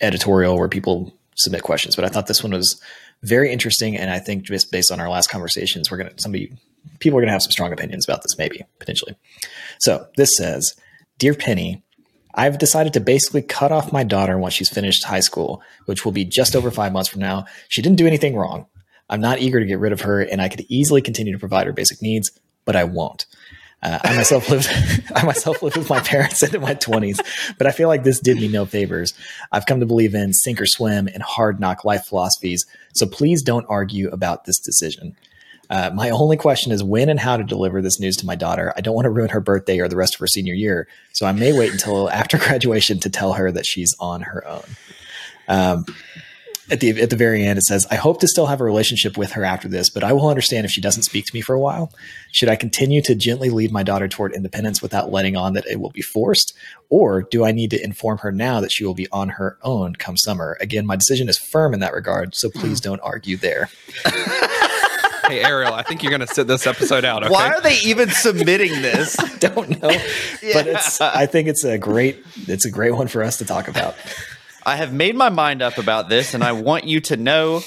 editorial 0.01 0.57
where 0.57 0.67
people 0.67 1.13
submit 1.35 1.61
questions, 1.61 1.95
but 1.95 2.05
I 2.05 2.07
thought 2.07 2.25
this 2.25 2.41
one 2.41 2.53
was 2.53 2.81
very 3.21 3.51
interesting. 3.51 3.95
And 3.95 4.09
I 4.09 4.17
think 4.17 4.45
just 4.45 4.71
based 4.71 4.91
on 4.91 4.99
our 4.99 5.09
last 5.09 5.29
conversations, 5.29 5.91
we're 5.91 5.97
going 5.97 6.09
to, 6.09 6.19
somebody, 6.19 6.51
people 6.97 7.19
are 7.19 7.21
going 7.21 7.27
to 7.27 7.33
have 7.33 7.43
some 7.43 7.51
strong 7.51 7.71
opinions 7.71 8.03
about 8.09 8.23
this, 8.23 8.35
maybe, 8.35 8.65
potentially. 8.79 9.15
So 9.79 10.07
this 10.17 10.35
says 10.35 10.73
Dear 11.19 11.35
Penny, 11.35 11.83
I've 12.33 12.57
decided 12.57 12.93
to 12.93 12.99
basically 12.99 13.41
cut 13.41 13.71
off 13.71 13.91
my 13.91 14.03
daughter 14.03 14.37
once 14.37 14.53
she's 14.53 14.69
finished 14.69 15.03
high 15.03 15.19
school, 15.19 15.61
which 15.85 16.05
will 16.05 16.11
be 16.11 16.25
just 16.25 16.55
over 16.55 16.71
five 16.71 16.93
months 16.93 17.09
from 17.09 17.21
now. 17.21 17.45
She 17.67 17.81
didn't 17.81 17.97
do 17.97 18.07
anything 18.07 18.35
wrong. 18.35 18.67
I'm 19.09 19.21
not 19.21 19.39
eager 19.39 19.59
to 19.59 19.65
get 19.65 19.79
rid 19.79 19.91
of 19.91 20.01
her, 20.01 20.21
and 20.21 20.41
I 20.41 20.49
could 20.49 20.65
easily 20.69 21.01
continue 21.01 21.33
to 21.33 21.39
provide 21.39 21.67
her 21.67 21.73
basic 21.73 22.01
needs, 22.01 22.31
but 22.63 22.75
I 22.75 22.85
won't. 22.85 23.25
Uh, 23.83 23.99
I 24.03 24.15
myself 24.15 24.49
lived, 24.49 24.69
I 25.15 25.25
myself 25.25 25.61
lived 25.61 25.75
with 25.75 25.89
my 25.89 25.99
parents 25.99 26.43
into 26.43 26.59
my 26.59 26.75
20s, 26.75 27.19
but 27.57 27.67
I 27.67 27.71
feel 27.71 27.87
like 27.87 28.03
this 28.03 28.19
did 28.19 28.37
me 28.37 28.47
no 28.47 28.65
favors. 28.65 29.13
I've 29.51 29.65
come 29.65 29.79
to 29.79 29.85
believe 29.85 30.13
in 30.13 30.33
sink 30.33 30.61
or 30.61 30.65
swim 30.65 31.07
and 31.07 31.21
hard 31.23 31.59
knock 31.59 31.83
life 31.83 32.05
philosophies, 32.05 32.65
so 32.93 33.05
please 33.05 33.41
don't 33.41 33.65
argue 33.67 34.09
about 34.09 34.45
this 34.45 34.59
decision. 34.59 35.15
Uh, 35.71 35.89
my 35.93 36.09
only 36.09 36.35
question 36.35 36.73
is 36.73 36.83
when 36.83 37.07
and 37.07 37.19
how 37.19 37.37
to 37.37 37.45
deliver 37.45 37.81
this 37.81 37.97
news 37.97 38.17
to 38.17 38.25
my 38.25 38.35
daughter. 38.35 38.73
I 38.75 38.81
don't 38.81 38.93
want 38.93 39.05
to 39.05 39.09
ruin 39.09 39.29
her 39.29 39.39
birthday 39.39 39.79
or 39.79 39.87
the 39.87 39.95
rest 39.95 40.15
of 40.15 40.19
her 40.19 40.27
senior 40.27 40.53
year, 40.53 40.85
so 41.13 41.25
I 41.25 41.31
may 41.31 41.57
wait 41.57 41.71
until 41.71 42.09
after 42.11 42.37
graduation 42.37 42.99
to 42.99 43.09
tell 43.09 43.33
her 43.33 43.49
that 43.53 43.65
she's 43.65 43.95
on 43.97 44.21
her 44.21 44.45
own. 44.45 44.65
Um, 45.47 45.85
at 46.69 46.79
the 46.79 47.01
at 47.01 47.09
the 47.09 47.15
very 47.15 47.45
end, 47.45 47.57
it 47.57 47.63
says, 47.63 47.87
"I 47.89 47.95
hope 47.95 48.19
to 48.19 48.27
still 48.27 48.47
have 48.47 48.59
a 48.59 48.65
relationship 48.65 49.17
with 49.17 49.31
her 49.31 49.45
after 49.45 49.69
this, 49.69 49.89
but 49.89 50.03
I 50.03 50.11
will 50.11 50.27
understand 50.27 50.65
if 50.65 50.71
she 50.71 50.81
doesn't 50.81 51.03
speak 51.03 51.25
to 51.25 51.35
me 51.35 51.41
for 51.41 51.53
a 51.53 51.59
while. 51.59 51.93
Should 52.31 52.49
I 52.49 52.55
continue 52.57 53.01
to 53.03 53.15
gently 53.15 53.49
lead 53.49 53.71
my 53.71 53.83
daughter 53.83 54.09
toward 54.09 54.33
independence 54.33 54.81
without 54.81 55.11
letting 55.11 55.37
on 55.37 55.53
that 55.53 55.67
it 55.67 55.79
will 55.79 55.89
be 55.89 56.01
forced, 56.01 56.53
or 56.89 57.23
do 57.23 57.45
I 57.45 57.51
need 57.51 57.71
to 57.71 57.83
inform 57.83 58.19
her 58.19 58.31
now 58.31 58.59
that 58.59 58.71
she 58.71 58.85
will 58.85 58.93
be 58.93 59.07
on 59.11 59.29
her 59.29 59.57
own 59.63 59.95
come 59.95 60.17
summer? 60.17 60.57
Again, 60.59 60.85
my 60.85 60.97
decision 60.97 61.29
is 61.29 61.37
firm 61.37 61.73
in 61.73 61.79
that 61.79 61.93
regard, 61.93 62.35
so 62.35 62.49
please 62.49 62.81
don't 62.81 63.01
argue 63.01 63.37
there." 63.37 63.69
Hey, 65.31 65.43
Ariel, 65.45 65.73
I 65.73 65.81
think 65.83 66.03
you're 66.03 66.09
going 66.09 66.27
to 66.27 66.27
sit 66.27 66.45
this 66.45 66.67
episode 66.67 67.05
out. 67.05 67.23
Okay. 67.23 67.31
Why 67.31 67.47
are 67.47 67.61
they 67.61 67.77
even 67.85 68.09
submitting 68.09 68.81
this? 68.81 69.17
I 69.19 69.37
don't 69.37 69.69
know, 69.81 69.87
but 70.53 70.67
it's 70.67 70.99
I 70.99 71.25
think 71.25 71.47
it's 71.47 71.63
a 71.63 71.77
great 71.77 72.21
it's 72.47 72.65
a 72.65 72.69
great 72.69 72.91
one 72.91 73.07
for 73.07 73.23
us 73.23 73.37
to 73.37 73.45
talk 73.45 73.69
about. 73.69 73.95
I 74.65 74.75
have 74.75 74.91
made 74.91 75.15
my 75.15 75.29
mind 75.29 75.61
up 75.61 75.77
about 75.77 76.09
this, 76.09 76.33
and 76.33 76.43
I 76.43 76.51
want 76.51 76.83
you 76.83 76.99
to 77.01 77.15
know. 77.15 77.61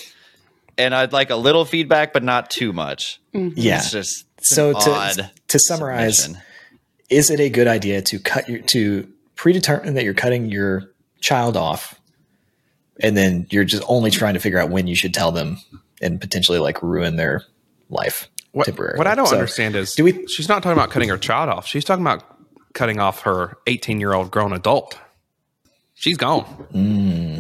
And 0.77 0.95
I'd 0.95 1.13
like 1.15 1.31
a 1.31 1.37
little 1.37 1.65
feedback, 1.65 2.13
but 2.13 2.23
not 2.23 2.51
too 2.51 2.73
much. 2.75 3.19
Mm-hmm. 3.33 3.55
Yeah. 3.57 3.79
It's 3.79 3.91
just 3.91 4.27
it's 4.39 4.51
So 4.51 4.73
to 4.73 4.91
odd 4.91 5.31
to 5.49 5.59
summarize, 5.59 6.19
submission. 6.25 6.43
is 7.09 7.31
it 7.31 7.41
a 7.41 7.49
good 7.49 7.67
idea 7.69 8.03
to 8.03 8.19
cut 8.19 8.47
your 8.47 8.59
to 8.61 9.09
predetermine 9.37 9.95
that 9.95 10.05
you're 10.05 10.13
cutting 10.13 10.51
your 10.51 10.91
child 11.21 11.57
off 11.57 11.99
and 13.01 13.17
then 13.17 13.47
you're 13.49 13.65
just 13.65 13.83
only 13.89 14.11
trying 14.11 14.35
to 14.35 14.41
figure 14.41 14.59
out 14.59 14.69
when 14.69 14.87
you 14.87 14.95
should 14.95 15.15
tell 15.15 15.33
them 15.33 15.57
and 16.03 16.21
potentially 16.21 16.59
like 16.59 16.83
ruin 16.83 17.17
their 17.17 17.43
life 17.89 18.29
What, 18.53 18.67
temporarily. 18.67 18.99
what 18.99 19.07
I 19.07 19.15
don't 19.15 19.27
So, 19.27 19.35
understand 19.37 19.77
is 19.77 19.95
do 19.95 20.05
we- 20.05 20.27
she's 20.27 20.49
not 20.49 20.63
talking 20.63 20.77
about 20.79 20.91
cutting 20.91 21.09
her 21.09 21.19
child 21.19 21.49
off. 21.51 21.67
She's 21.67 21.85
talking 21.85 22.03
about 22.05 22.23
cutting 22.73 22.99
off 23.01 23.23
her 23.23 23.57
18 23.67 24.01
year 24.01 24.13
old 24.15 24.31
grown 24.31 24.53
adult. 24.53 24.99
She's 25.95 26.17
gone. 26.17 26.45
Hmm. 26.45 27.39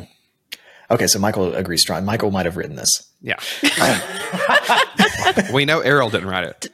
Okay, 0.91 1.07
so 1.07 1.19
Michael 1.19 1.55
agrees 1.55 1.81
strong. 1.83 2.05
Michael 2.05 2.31
might 2.31 2.47
have 2.47 2.57
written 2.57 2.77
this. 2.77 3.11
Yeah. 3.23 3.37
we 5.53 5.65
know 5.65 5.81
Ariel 5.81 6.11
didn't 6.11 6.29
write 6.29 6.45
it. 6.45 6.69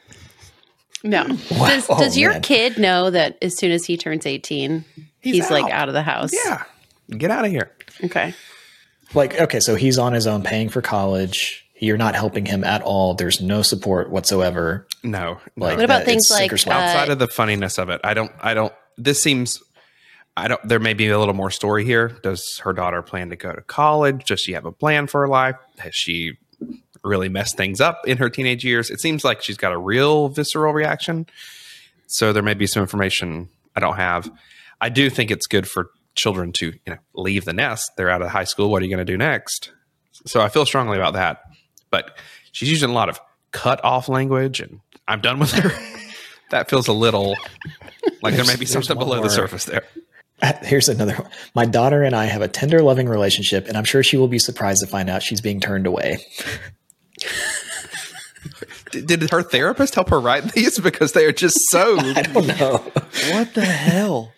No. 1.03 1.25
Does, 1.27 1.87
Oh, 1.89 1.97
does 1.97 2.17
your 2.17 2.33
man. 2.33 2.41
kid 2.41 2.77
know 2.77 3.09
that 3.09 3.37
as 3.41 3.57
soon 3.57 3.71
as 3.71 3.85
he 3.85 3.97
turns 3.97 4.25
18, 4.25 4.85
he's, 5.21 5.49
like 5.49 5.65
out. 5.65 5.71
out 5.71 5.87
of 5.87 5.93
the 5.93 6.03
house? 6.03 6.31
Yeah. 6.45 6.63
Get 7.09 7.31
out 7.31 7.45
of 7.45 7.51
here. 7.51 7.71
Okay. 8.03 8.33
Like, 9.13 9.39
okay, 9.39 9.59
so 9.59 9.75
he's 9.75 9.97
on 9.97 10.13
his 10.13 10.27
own 10.27 10.43
paying 10.43 10.69
for 10.69 10.81
college. 10.81 11.65
You're 11.81 11.97
not 11.97 12.15
helping 12.15 12.45
him 12.45 12.63
at 12.63 12.83
all. 12.83 13.15
There's 13.15 13.41
no 13.41 13.63
support 13.63 14.11
whatsoever. 14.11 14.87
No. 15.03 15.39
no. 15.55 15.65
Like 15.65 15.77
What 15.77 15.85
about 15.85 16.05
things 16.05 16.29
like, 16.29 16.51
uh, 16.53 16.71
outside 16.71 17.09
of 17.09 17.17
the 17.17 17.27
funniness 17.27 17.79
of 17.79 17.89
it, 17.89 17.99
I 18.03 18.13
don't, 18.13 18.31
I 18.39 18.53
don't, 18.53 18.71
this 18.97 19.21
seems, 19.21 19.61
I 20.37 20.47
don't. 20.47 20.65
There 20.65 20.79
may 20.79 20.93
be 20.93 21.09
a 21.09 21.19
little 21.19 21.33
more 21.33 21.51
story 21.51 21.83
here. 21.83 22.09
Does 22.23 22.61
her 22.63 22.71
daughter 22.71 23.01
plan 23.01 23.31
to 23.31 23.35
go 23.35 23.51
to 23.51 23.61
college? 23.61 24.25
Does 24.25 24.39
she 24.39 24.53
have 24.53 24.65
a 24.65 24.71
plan 24.71 25.07
for 25.07 25.21
her 25.21 25.27
life? 25.27 25.55
Has 25.79 25.93
she 25.93 26.37
really 27.03 27.29
messed 27.29 27.57
things 27.57 27.81
up 27.81 28.07
in 28.07 28.17
her 28.17 28.29
teenage 28.29 28.63
years? 28.63 28.89
It 28.89 29.01
seems 29.01 29.25
like 29.25 29.41
she's 29.41 29.57
got 29.57 29.73
a 29.73 29.77
real 29.77 30.29
visceral 30.29 30.73
reaction. 30.73 31.25
So 32.07 32.31
there 32.31 32.43
may 32.43 32.53
be 32.53 32.67
some 32.67 32.81
information 32.81 33.49
I 33.75 33.79
don't 33.79 33.97
have. 33.97 34.31
I 34.79 34.89
do 34.89 35.09
think 35.09 35.31
it's 35.31 35.47
good 35.47 35.67
for 35.67 35.89
children 36.15 36.51
to 36.53 36.67
you 36.67 36.79
know 36.93 36.97
leave 37.13 37.43
the 37.45 37.53
nest. 37.53 37.91
They're 37.97 38.09
out 38.09 38.21
of 38.21 38.29
high 38.29 38.43
school. 38.43 38.69
What 38.69 38.81
are 38.81 38.85
you 38.85 38.95
going 38.95 39.05
to 39.05 39.11
do 39.11 39.17
next? 39.17 39.71
So 40.25 40.41
I 40.41 40.49
feel 40.49 40.65
strongly 40.65 40.97
about 40.97 41.13
that. 41.13 41.41
But 41.91 42.17
she's 42.51 42.71
using 42.71 42.89
a 42.89 42.93
lot 42.93 43.09
of 43.09 43.19
cut 43.51 43.83
off 43.83 44.09
language, 44.09 44.59
and 44.59 44.79
I'm 45.07 45.21
done 45.21 45.39
with 45.39 45.51
her. 45.51 45.69
that 46.49 46.69
feels 46.69 46.87
a 46.87 46.93
little 46.93 47.35
like 48.21 48.35
there 48.35 48.45
may 48.45 48.55
be 48.55 48.65
something 48.65 48.87
there's 48.87 48.97
one 48.97 49.07
below 49.07 49.21
the 49.21 49.29
surface 49.29 49.65
there. 49.65 49.83
Uh, 50.41 50.53
here's 50.63 50.89
another 50.89 51.13
one. 51.15 51.29
My 51.53 51.65
daughter 51.65 52.01
and 52.01 52.15
I 52.15 52.25
have 52.25 52.41
a 52.41 52.47
tender, 52.47 52.81
loving 52.81 53.07
relationship, 53.07 53.67
and 53.67 53.77
I'm 53.77 53.83
sure 53.83 54.01
she 54.01 54.17
will 54.17 54.27
be 54.27 54.39
surprised 54.39 54.81
to 54.81 54.87
find 54.87 55.09
out 55.09 55.21
she's 55.21 55.41
being 55.41 55.59
turned 55.59 55.85
away. 55.85 56.17
Did, 58.91 59.07
did 59.07 59.29
her 59.29 59.41
therapist 59.41 59.95
help 59.95 60.09
her 60.09 60.19
write 60.19 60.51
these 60.51 60.77
because 60.77 61.13
they 61.13 61.25
are 61.25 61.31
just 61.31 61.57
so? 61.69 61.97
I 61.99 62.23
don't 62.23 62.47
know. 62.47 62.77
What 63.31 63.53
the 63.53 63.63
hell? 63.63 64.33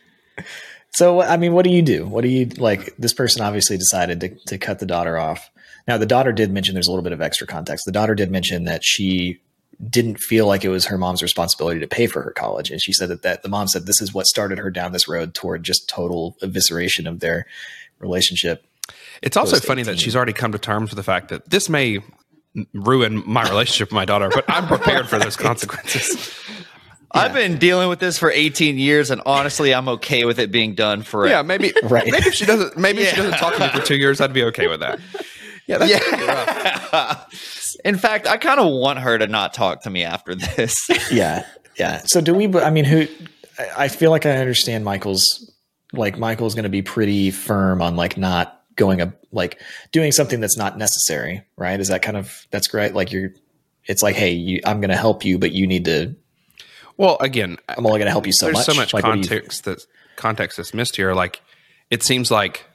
So, 0.91 1.21
I 1.21 1.37
mean, 1.37 1.53
what 1.53 1.63
do 1.63 1.71
you 1.71 1.81
do? 1.81 2.05
What 2.05 2.21
do 2.21 2.27
you 2.27 2.45
like? 2.45 2.95
This 2.97 3.13
person 3.13 3.41
obviously 3.41 3.77
decided 3.77 4.19
to, 4.19 4.29
to 4.47 4.57
cut 4.59 4.77
the 4.77 4.85
daughter 4.85 5.17
off. 5.17 5.49
Now, 5.87 5.97
the 5.97 6.05
daughter 6.05 6.31
did 6.31 6.51
mention 6.51 6.73
there's 6.73 6.87
a 6.87 6.91
little 6.91 7.03
bit 7.03 7.13
of 7.13 7.21
extra 7.21 7.45
context. 7.45 7.85
The 7.85 7.91
daughter 7.91 8.15
did 8.15 8.31
mention 8.31 8.63
that 8.65 8.83
she 8.83 9.41
didn't 9.89 10.19
feel 10.19 10.47
like 10.47 10.63
it 10.63 10.69
was 10.69 10.85
her 10.85 10.97
mom's 10.97 11.21
responsibility 11.21 11.79
to 11.79 11.87
pay 11.87 12.07
for 12.07 12.21
her 12.21 12.31
college. 12.31 12.71
And 12.71 12.81
she 12.81 12.93
said 12.93 13.09
that, 13.09 13.21
that 13.23 13.43
the 13.43 13.49
mom 13.49 13.67
said 13.67 13.85
this 13.85 14.01
is 14.01 14.13
what 14.13 14.27
started 14.27 14.59
her 14.59 14.69
down 14.69 14.91
this 14.91 15.07
road 15.07 15.33
toward 15.33 15.63
just 15.63 15.89
total 15.89 16.37
evisceration 16.41 17.07
of 17.07 17.19
their 17.19 17.45
relationship. 17.99 18.63
It's 19.21 19.35
also 19.35 19.55
Post 19.55 19.65
funny 19.65 19.83
that 19.83 19.99
she's 19.99 20.15
already 20.15 20.33
come 20.33 20.51
to 20.51 20.59
terms 20.59 20.89
with 20.91 20.97
the 20.97 21.03
fact 21.03 21.29
that 21.29 21.49
this 21.49 21.69
may 21.69 21.99
ruin 22.73 23.23
my 23.25 23.43
relationship 23.49 23.89
with 23.89 23.95
my 23.95 24.05
daughter, 24.05 24.29
but 24.33 24.45
I'm 24.47 24.67
prepared 24.67 25.09
for 25.09 25.17
those 25.17 25.35
consequences. 25.47 26.33
I've 27.15 27.33
been 27.33 27.59
dealing 27.59 27.89
with 27.89 27.99
this 27.99 28.17
for 28.17 28.31
18 28.31 28.79
years, 28.79 29.11
and 29.11 29.21
honestly, 29.27 29.73
I'm 29.73 29.87
okay 29.87 30.25
with 30.25 30.39
it 30.39 30.51
being 30.51 30.73
done 30.73 31.03
for 31.03 31.27
Yeah, 31.27 31.43
maybe 31.43 31.71
Right. 31.83 32.09
maybe 32.09 32.27
if 32.27 32.33
she 32.33 32.45
doesn't 32.45 32.75
maybe 32.75 33.03
if 33.03 33.09
she 33.11 33.17
doesn't 33.17 33.37
talk 33.37 33.53
to 33.53 33.59
me 33.59 33.69
for 33.69 33.85
two 33.85 33.97
years, 33.97 34.19
I'd 34.19 34.33
be 34.33 34.43
okay 34.45 34.67
with 34.67 34.79
that. 34.79 34.99
Yeah, 35.67 35.77
that's 35.77 35.91
Yeah. 35.91 37.23
In 37.85 37.97
fact, 37.97 38.27
I 38.27 38.37
kind 38.37 38.59
of 38.59 38.71
want 38.71 38.99
her 38.99 39.17
to 39.17 39.27
not 39.27 39.53
talk 39.53 39.83
to 39.83 39.89
me 39.89 40.03
after 40.03 40.35
this. 40.35 40.77
yeah 41.11 41.45
yeah 41.77 42.01
so 42.05 42.21
do 42.21 42.35
we 42.35 42.45
i 42.59 42.69
mean 42.69 42.85
who 42.85 43.07
I- 43.57 43.85
i 43.85 43.87
feel 43.87 44.11
like 44.11 44.27
i 44.27 44.37
understand 44.37 44.85
michael's 44.85 45.51
like 45.91 46.19
michael's 46.19 46.53
going 46.53 46.63
to 46.65 46.69
be 46.69 46.83
pretty 46.83 47.31
firm 47.31 47.81
on 47.81 47.95
like 47.95 48.15
not 48.15 48.61
going 48.75 49.01
a 49.01 49.11
like 49.31 49.59
doing 49.91 50.11
something 50.11 50.39
that's 50.39 50.55
not 50.55 50.77
necessary 50.77 51.43
right 51.57 51.79
is 51.79 51.87
that 51.87 52.03
kind 52.03 52.15
of 52.15 52.45
that's 52.51 52.67
great 52.67 52.93
like 52.93 53.11
you're 53.11 53.31
it's 53.85 54.03
like 54.03 54.15
hey 54.15 54.33
you, 54.33 54.59
i'm 54.67 54.81
going 54.81 54.91
to 54.91 54.95
help 54.95 55.25
you 55.25 55.39
but 55.39 55.51
you 55.51 55.65
need 55.65 55.85
to 55.85 56.15
well, 56.95 57.17
again, 57.21 57.57
i'm 57.69 57.83
only 57.87 57.97
going 57.97 58.05
to 58.05 58.11
help 58.11 58.27
you 58.27 58.33
so 58.33 58.45
there's 58.45 58.57
much 58.57 58.65
so 58.67 58.73
much 58.75 58.93
Like, 58.93 59.03
what 59.03 59.13
do 59.13 59.21
you- 59.21 59.27
context 59.27 59.63
that 59.63 59.83
context 60.15 60.57
that's 60.57 60.75
missed 60.75 60.95
here. 60.95 61.15
Like, 61.15 61.41
it 61.89 62.03
seems 62.03 62.29
like 62.29 62.65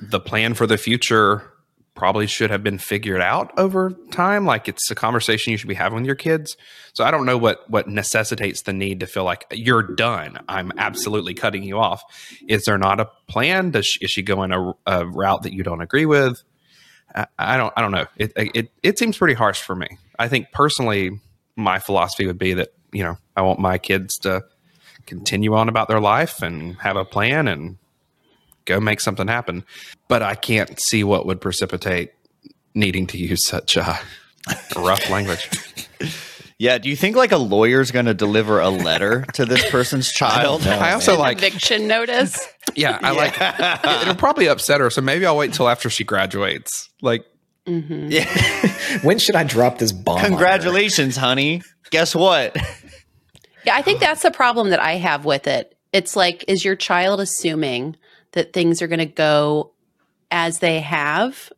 the 0.00 0.20
plan 0.20 0.54
for 0.54 0.68
the 0.68 0.78
future 0.78 1.42
probably 1.96 2.26
should 2.26 2.50
have 2.50 2.62
been 2.62 2.78
figured 2.78 3.20
out 3.20 3.58
over 3.58 3.90
time. 4.10 4.46
Like, 4.46 4.68
it's 4.68 4.90
a 4.90 4.94
conversation 4.94 5.50
you 5.50 5.56
should 5.56 5.68
be 5.68 5.74
having 5.74 5.96
with 5.96 6.06
your 6.06 6.14
kids. 6.14 6.56
So 6.92 7.02
I 7.04 7.10
don't 7.10 7.26
know 7.26 7.38
what 7.38 7.68
what 7.68 7.88
necessitates 7.88 8.62
the 8.62 8.72
need 8.72 9.00
to 9.00 9.06
feel 9.06 9.24
like 9.24 9.46
you're 9.50 9.82
done. 9.82 10.38
I'm 10.48 10.72
absolutely 10.78 11.34
cutting 11.34 11.62
you 11.62 11.78
off. 11.78 12.02
Is 12.48 12.64
there 12.64 12.78
not 12.78 13.00
a 13.00 13.08
plan? 13.26 13.70
Does 13.70 13.86
she, 13.86 14.04
is 14.04 14.10
she 14.10 14.22
going 14.22 14.52
a, 14.52 14.74
a 14.86 15.06
route 15.06 15.42
that 15.42 15.52
you 15.52 15.62
don't 15.62 15.80
agree 15.80 16.06
with? 16.06 16.42
I, 17.14 17.26
I 17.38 17.56
don't. 17.56 17.72
I 17.76 17.80
don't 17.80 17.92
know. 17.92 18.06
It, 18.16 18.32
it 18.36 18.70
it 18.82 18.98
seems 18.98 19.18
pretty 19.18 19.34
harsh 19.34 19.60
for 19.60 19.74
me. 19.74 19.98
I 20.18 20.28
think 20.28 20.52
personally, 20.52 21.20
my 21.56 21.78
philosophy 21.78 22.26
would 22.26 22.38
be 22.38 22.54
that 22.54 22.68
you 22.92 23.02
know 23.02 23.18
I 23.36 23.42
want 23.42 23.58
my 23.58 23.78
kids 23.78 24.18
to 24.18 24.44
continue 25.06 25.54
on 25.54 25.68
about 25.68 25.88
their 25.88 26.00
life 26.00 26.42
and 26.42 26.76
have 26.76 26.96
a 26.96 27.04
plan 27.04 27.48
and 27.48 27.78
go 28.66 28.80
make 28.80 29.00
something 29.00 29.28
happen. 29.28 29.64
But 30.08 30.22
I 30.22 30.34
can't 30.34 30.78
see 30.80 31.02
what 31.04 31.26
would 31.26 31.40
precipitate 31.40 32.12
needing 32.74 33.06
to 33.08 33.18
use 33.18 33.46
such 33.46 33.76
uh, 33.76 33.96
rough 34.76 35.08
language. 35.08 35.48
yeah, 36.58 36.78
do 36.78 36.88
you 36.88 36.96
think 36.96 37.16
like 37.16 37.32
a 37.32 37.38
lawyer's 37.38 37.90
going 37.90 38.06
to 38.06 38.14
deliver 38.14 38.60
a 38.60 38.68
letter 38.68 39.24
to 39.34 39.44
this 39.46 39.68
person's 39.70 40.12
child? 40.12 40.64
know. 40.64 40.72
I 40.72 40.92
also 40.92 41.18
like, 41.18 41.38
Eviction 41.38 41.88
notice. 41.88 42.46
yeah, 42.74 42.98
I 43.02 43.12
like. 43.12 43.34
it- 43.40 44.02
It'll 44.02 44.14
probably 44.14 44.46
upset 44.46 44.80
her, 44.80 44.90
so 44.90 45.00
maybe 45.00 45.26
I'll 45.26 45.36
wait 45.36 45.50
until 45.50 45.68
after 45.68 45.88
she 45.88 46.04
graduates. 46.04 46.90
Like, 47.00 47.24
mm-hmm. 47.66 48.08
yeah. 48.10 49.00
when 49.02 49.18
should 49.18 49.36
i 49.36 49.44
drop 49.44 49.78
this 49.78 49.92
bomb 49.92 50.16
on 50.16 50.22
her? 50.22 50.28
Congratulations, 50.28 51.16
honey. 51.16 51.62
Guess 51.90 52.14
what? 52.14 52.56
Yeah, 53.64 53.74
I 53.74 53.82
think 53.82 54.00
that's 54.00 54.22
the 54.22 54.30
problem 54.30 54.70
that 54.70 54.80
I 54.80 54.92
have 54.92 55.24
with 55.24 55.46
it. 55.46 55.76
It's 55.92 56.14
like, 56.14 56.44
is 56.46 56.64
your 56.64 56.76
child 56.76 57.20
assuming 57.20 57.96
that 58.36 58.52
things 58.52 58.80
are 58.82 58.86
going 58.86 59.00
to 59.00 59.06
go 59.06 59.72
as 60.30 60.60
they 60.60 60.80
have, 60.80 61.52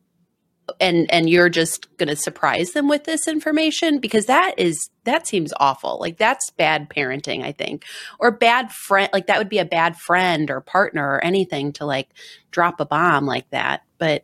and 0.79 1.11
and 1.11 1.29
you're 1.29 1.49
just 1.49 1.95
going 1.97 2.09
to 2.09 2.15
surprise 2.15 2.71
them 2.71 2.87
with 2.87 3.03
this 3.03 3.27
information 3.27 3.99
because 3.99 4.25
that 4.27 4.55
is 4.57 4.89
that 5.03 5.27
seems 5.27 5.53
awful. 5.59 5.99
Like 5.99 6.17
that's 6.17 6.49
bad 6.51 6.89
parenting, 6.89 7.43
I 7.43 7.51
think, 7.51 7.85
or 8.17 8.31
bad 8.31 8.71
friend. 8.71 9.09
Like 9.13 9.27
that 9.27 9.37
would 9.37 9.49
be 9.49 9.59
a 9.59 9.65
bad 9.65 9.97
friend 9.97 10.49
or 10.49 10.61
partner 10.61 11.15
or 11.15 11.23
anything 11.23 11.73
to 11.73 11.85
like 11.85 12.09
drop 12.51 12.79
a 12.79 12.85
bomb 12.85 13.25
like 13.25 13.49
that. 13.49 13.81
But 13.97 14.23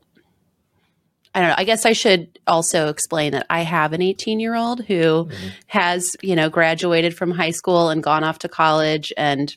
I 1.33 1.41
don't 1.41 1.49
know. 1.49 1.55
I 1.57 1.65
guess 1.65 1.85
I 1.85 1.91
should 1.91 2.39
also 2.47 2.87
explain 2.87 3.33
that 3.33 3.45
I 3.49 3.61
have 3.61 3.91
an 3.91 4.01
18 4.01 4.39
year 4.39 4.55
old 4.55 4.85
who 4.85 5.27
has, 5.67 6.15
you 6.21 6.35
know, 6.35 6.49
graduated 6.49 7.17
from 7.17 7.31
high 7.31 7.51
school 7.51 7.89
and 7.89 8.01
gone 8.01 8.23
off 8.23 8.39
to 8.39 8.47
college 8.47 9.11
and 9.17 9.53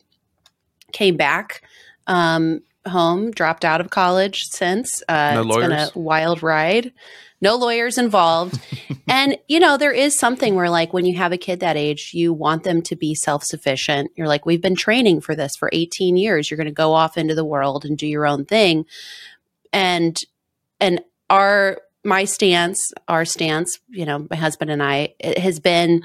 came 0.93 1.17
back 1.17 1.63
um, 2.09 2.63
home, 2.89 3.31
dropped 3.31 3.65
out 3.65 3.81
of 3.81 3.91
college 3.91 4.45
since. 4.45 5.03
Uh, 5.09 5.35
No 5.35 5.43
it's 5.43 5.57
been 5.57 5.73
a 5.73 5.91
wild 5.95 6.43
ride. 6.43 6.93
No 7.41 7.57
lawyers 7.57 7.99
involved. 7.99 8.61
and, 9.09 9.39
you 9.47 9.61
know, 9.61 9.77
there 9.77 9.93
is 9.93 10.19
something 10.19 10.55
where, 10.55 10.71
like, 10.71 10.93
when 10.93 11.05
you 11.05 11.17
have 11.17 11.33
a 11.33 11.39
kid 11.39 11.61
that 11.61 11.77
age, 11.77 12.11
you 12.13 12.33
want 12.33 12.65
them 12.65 12.83
to 12.83 12.97
be 12.97 13.15
self 13.15 13.45
sufficient. 13.45 14.11
You're 14.17 14.27
like, 14.27 14.45
we've 14.45 14.63
been 14.63 14.75
training 14.75 15.21
for 15.21 15.35
this 15.35 15.53
for 15.57 15.71
18 15.73 16.17
years. 16.17 16.51
You're 16.51 16.57
going 16.57 16.67
to 16.67 16.73
go 16.73 16.93
off 16.93 17.17
into 17.17 17.35
the 17.35 17.45
world 17.45 17.85
and 17.85 17.97
do 17.97 18.07
your 18.07 18.27
own 18.27 18.45
thing. 18.45 18.87
And, 19.73 20.17
and 20.81 21.01
our, 21.31 21.79
my 22.05 22.25
stance, 22.25 22.93
our 23.07 23.25
stance, 23.25 23.79
you 23.89 24.07
know, 24.07 24.27
my 24.31 24.37
husband 24.37 24.71
and 24.71 24.83
I, 24.83 25.15
it 25.21 25.39
has 25.39 25.61
been 25.61 26.03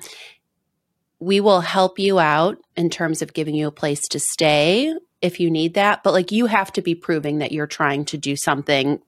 we 1.24 1.40
will 1.40 1.62
help 1.62 2.00
you 2.00 2.20
out 2.20 2.58
in 2.76 2.90
terms 2.90 3.22
of 3.22 3.34
giving 3.34 3.56
you 3.56 3.68
a 3.68 3.72
place 3.72 4.02
to 4.10 4.20
stay 4.20 4.94
if 5.24 5.40
you 5.40 5.50
need 5.50 5.74
that. 5.74 6.04
But 6.04 6.14
like 6.14 6.32
you 6.32 6.46
have 6.46 6.72
to 6.74 6.82
be 6.82 6.94
proving 6.94 7.40
that 7.40 7.54
you're 7.54 7.66
trying 7.66 8.06
to 8.06 8.18
do 8.18 8.36
something 8.36 9.02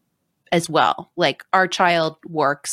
as 0.51 0.69
well. 0.69 1.11
Like 1.15 1.43
our 1.53 1.67
child 1.67 2.15
works. 2.25 2.71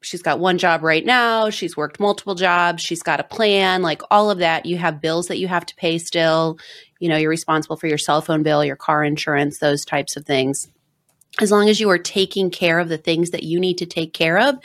She's 0.00 0.22
got 0.22 0.38
one 0.38 0.58
job 0.58 0.82
right 0.82 1.04
now. 1.04 1.50
She's 1.50 1.76
worked 1.76 1.98
multiple 1.98 2.36
jobs. 2.36 2.82
She's 2.82 3.02
got 3.02 3.20
a 3.20 3.24
plan, 3.24 3.82
like 3.82 4.02
all 4.10 4.30
of 4.30 4.38
that. 4.38 4.64
You 4.64 4.78
have 4.78 5.00
bills 5.00 5.26
that 5.26 5.38
you 5.38 5.48
have 5.48 5.66
to 5.66 5.74
pay 5.74 5.98
still. 5.98 6.58
You 7.00 7.08
know, 7.08 7.16
you're 7.16 7.30
responsible 7.30 7.76
for 7.76 7.88
your 7.88 7.98
cell 7.98 8.20
phone 8.20 8.42
bill, 8.42 8.64
your 8.64 8.76
car 8.76 9.02
insurance, 9.02 9.58
those 9.58 9.84
types 9.84 10.16
of 10.16 10.24
things. 10.24 10.68
As 11.40 11.50
long 11.50 11.68
as 11.68 11.80
you 11.80 11.90
are 11.90 11.98
taking 11.98 12.50
care 12.50 12.78
of 12.78 12.88
the 12.88 12.98
things 12.98 13.30
that 13.30 13.42
you 13.42 13.58
need 13.58 13.78
to 13.78 13.86
take 13.86 14.12
care 14.12 14.38
of 14.38 14.56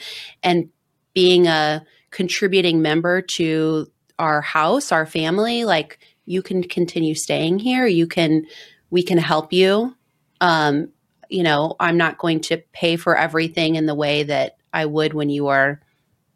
and 0.42 0.68
being 1.14 1.48
a 1.48 1.84
contributing 2.10 2.80
member 2.80 3.22
to 3.22 3.90
our 4.20 4.40
house, 4.40 4.92
our 4.92 5.06
family, 5.06 5.64
like 5.64 5.98
you 6.30 6.42
can 6.42 6.62
continue 6.62 7.14
staying 7.14 7.58
here. 7.58 7.86
You 7.86 8.06
can, 8.06 8.46
we 8.90 9.02
can 9.02 9.18
help 9.18 9.52
you. 9.52 9.96
Um, 10.40 10.90
you 11.28 11.42
know, 11.42 11.74
I'm 11.80 11.96
not 11.96 12.18
going 12.18 12.40
to 12.42 12.58
pay 12.72 12.94
for 12.96 13.16
everything 13.16 13.74
in 13.74 13.86
the 13.86 13.94
way 13.96 14.22
that 14.22 14.56
I 14.72 14.86
would 14.86 15.12
when 15.12 15.28
you 15.28 15.48
are 15.48 15.80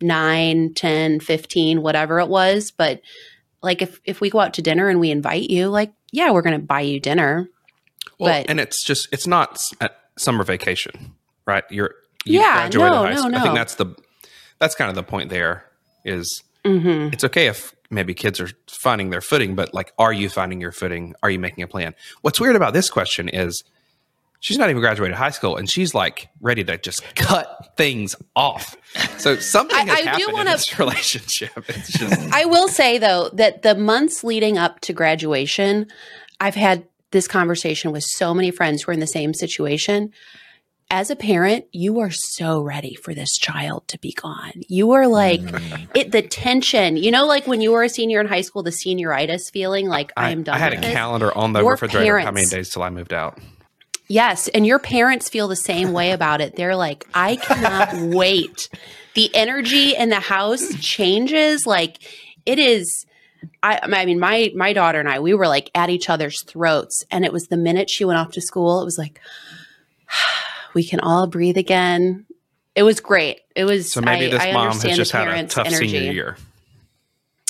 9, 0.01 0.75
10, 0.75 1.21
15, 1.21 1.83
whatever 1.83 2.19
it 2.19 2.29
was. 2.29 2.71
But 2.73 3.03
like 3.63 3.83
if, 3.83 4.01
if 4.05 4.21
we 4.21 4.31
go 4.31 4.41
out 4.41 4.55
to 4.55 4.63
dinner 4.63 4.89
and 4.89 4.99
we 4.99 5.11
invite 5.11 5.49
you, 5.49 5.69
like, 5.69 5.93
yeah, 6.13 6.31
we're 6.33 6.43
going 6.43 6.61
to 6.61 6.67
buy 6.67 6.81
you 6.81 6.99
dinner. 7.01 7.49
well, 8.19 8.41
But- 8.43 8.51
and 8.51 8.59
it's 8.61 8.83
just 8.85 9.09
it's 9.13 9.27
not 9.27 9.61
summer 10.19 10.45
vacation, 10.45 11.15
right? 11.47 11.65
You're 11.71 11.95
you 12.25 12.41
Yeah, 12.41 12.69
no, 12.73 13.05
no, 13.05 13.17
school. 13.17 13.35
I 13.35 13.43
think 13.43 13.55
that's 13.55 13.75
the 13.77 13.95
that's 14.59 14.75
kind 14.75 14.89
of 14.89 14.95
the 14.97 15.03
point. 15.03 15.31
There 15.31 15.65
is 16.05 16.43
Mm-hmm. 16.65 17.13
it's 17.13 17.25
okay 17.25 17.47
if 17.49 17.75
maybe 17.95 18.15
kids 18.15 18.41
are 18.41 18.51
finding 18.69 19.11
their 19.11 19.21
footing, 19.21 19.55
but 19.55 19.73
like, 19.75 19.93
are 19.99 20.13
you 20.13 20.29
finding 20.29 20.61
your 20.61 20.73
footing? 20.73 21.15
Are 21.23 21.31
you 21.31 21.39
making 21.39 21.63
a 21.65 21.69
plan? 21.69 21.95
What's 22.23 22.41
weird 22.41 22.57
about 22.57 22.73
this 22.75 22.91
question 22.91 23.29
is 23.29 23.65
she's 24.41 24.59
not 24.59 24.69
even 24.69 24.81
graduated 24.81 25.17
high 25.17 25.31
school 25.31 25.57
and 25.57 25.71
she's 25.71 25.95
like 25.95 26.29
ready 26.41 26.63
to 26.65 26.77
just 26.77 27.03
cut 27.15 27.73
things 27.77 28.15
off. 28.37 28.77
So 29.19 29.37
something 29.39 29.77
I- 29.77 29.85
has 29.85 29.99
I 29.99 30.03
do 30.03 30.07
happened 30.09 30.29
in 30.29 30.35
wanna- 30.35 30.51
this 30.51 30.79
relationship. 30.79 31.51
It's 31.69 31.99
just 31.99 32.21
I 32.35 32.45
will 32.45 32.69
say 32.69 32.99
though 32.99 33.31
that 33.35 33.63
the 33.63 33.75
months 33.75 34.23
leading 34.23 34.59
up 34.59 34.81
to 34.81 34.93
graduation, 34.93 35.87
I've 36.41 36.55
had 36.57 36.87
this 37.13 37.29
conversation 37.29 37.93
with 37.93 38.03
so 38.03 38.35
many 38.35 38.51
friends 38.51 38.83
who 38.83 38.91
are 38.91 38.95
in 38.95 39.01
the 39.01 39.07
same 39.07 39.33
situation. 39.35 40.13
As 40.91 41.11
a 41.11 41.17
parent, 41.17 41.65
you 41.73 41.99
are 42.01 42.11
so 42.11 42.61
ready 42.61 42.95
for 42.95 43.15
this 43.15 43.37
child 43.37 43.89
to 43.89 43.99
be 43.99 44.13
gone. 44.13 44.53
You 44.69 44.93
are 44.93 45.09
like 45.09 45.41
Mm. 45.41 45.89
it 45.95 46.13
the 46.13 46.23
tension, 46.23 46.97
you 46.97 47.11
know, 47.11 47.27
like 47.27 47.47
when 47.47 47.61
you 47.61 47.73
were 47.73 47.83
a 47.83 47.89
senior 47.89 48.21
in 48.21 48.27
high 48.29 48.43
school, 48.43 48.63
the 48.63 48.71
senioritis 48.71 49.51
feeling 49.53 49.89
like 49.89 50.13
I, 50.17 50.31
am 50.31 50.43
done. 50.43 50.55
I 50.55 50.59
had 50.59 50.75
a 50.75 50.81
this. 50.81 50.93
calendar 50.93 51.37
on 51.37 51.53
the 51.53 51.61
Your 51.61 51.73
refrigerator 51.73 52.19
how 52.19 52.31
many 52.31 52.47
days 52.47 52.71
till 52.71 52.83
I 52.83 52.91
moved 52.91 53.13
out. 53.13 53.39
Yes, 54.07 54.49
and 54.49 54.67
your 54.67 54.79
parents 54.79 55.31
feel 55.31 55.49
the 55.49 55.57
same 55.57 55.93
way 55.95 56.11
about 56.13 56.43
it. 56.43 56.55
They're 56.57 56.77
like, 56.77 57.07
I 57.15 57.37
cannot 57.37 57.89
wait. 58.15 58.69
The 59.15 59.35
energy 59.35 59.97
in 59.97 60.11
the 60.11 60.21
house 60.21 60.75
changes. 60.81 61.67
Like 61.67 61.97
it 62.45 62.59
is. 62.59 63.07
I, 63.63 63.81
I 63.83 64.05
mean, 64.05 64.21
my 64.21 64.53
my 64.55 64.75
daughter 64.75 65.01
and 65.01 65.09
I, 65.09 65.21
we 65.21 65.33
were 65.35 65.49
like 65.49 65.71
at 65.75 65.89
each 65.89 66.11
other's 66.11 66.43
throats, 66.45 67.05
and 67.11 67.25
it 67.25 67.33
was 67.33 67.45
the 67.47 67.57
minute 67.57 67.89
she 67.91 68.05
went 68.05 68.19
off 68.19 68.33
to 68.33 68.41
school, 68.43 68.81
it 68.83 68.85
was 68.85 68.99
like, 68.99 69.19
we 70.75 70.85
can 70.85 71.01
all 71.01 71.27
breathe 71.27 71.57
again. 71.57 72.27
It 72.75 72.83
was 72.83 73.01
great. 73.01 73.41
It 73.55 73.65
was. 73.65 73.93
So 73.93 74.01
maybe 74.01 74.27
I, 74.27 74.31
this 74.31 74.43
I 74.43 74.53
mom 74.53 74.67
has 74.81 74.97
just 74.97 75.13
had 75.13 75.29
a 75.29 75.47
tough 75.47 75.67
energy. 75.69 75.89
senior 75.89 76.13
year. 76.13 76.37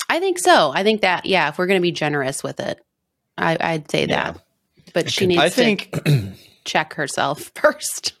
I 0.09 0.19
think 0.19 0.37
so. 0.39 0.71
I 0.71 0.83
think 0.83 1.01
that 1.01 1.25
yeah, 1.25 1.49
if 1.49 1.57
we're 1.57 1.65
going 1.67 1.79
to 1.79 1.83
be 1.83 1.91
generous 1.91 2.43
with 2.43 2.59
it, 2.59 2.79
I, 3.37 3.57
I'd 3.59 3.89
say 3.89 4.05
Yeah. 4.05 4.33
that. 4.33 4.41
But 4.93 5.11
she 5.11 5.25
needs 5.25 5.41
I 5.41 5.49
to 5.49 6.31
check 6.63 6.93
herself 6.93 7.51
first. 7.55 8.13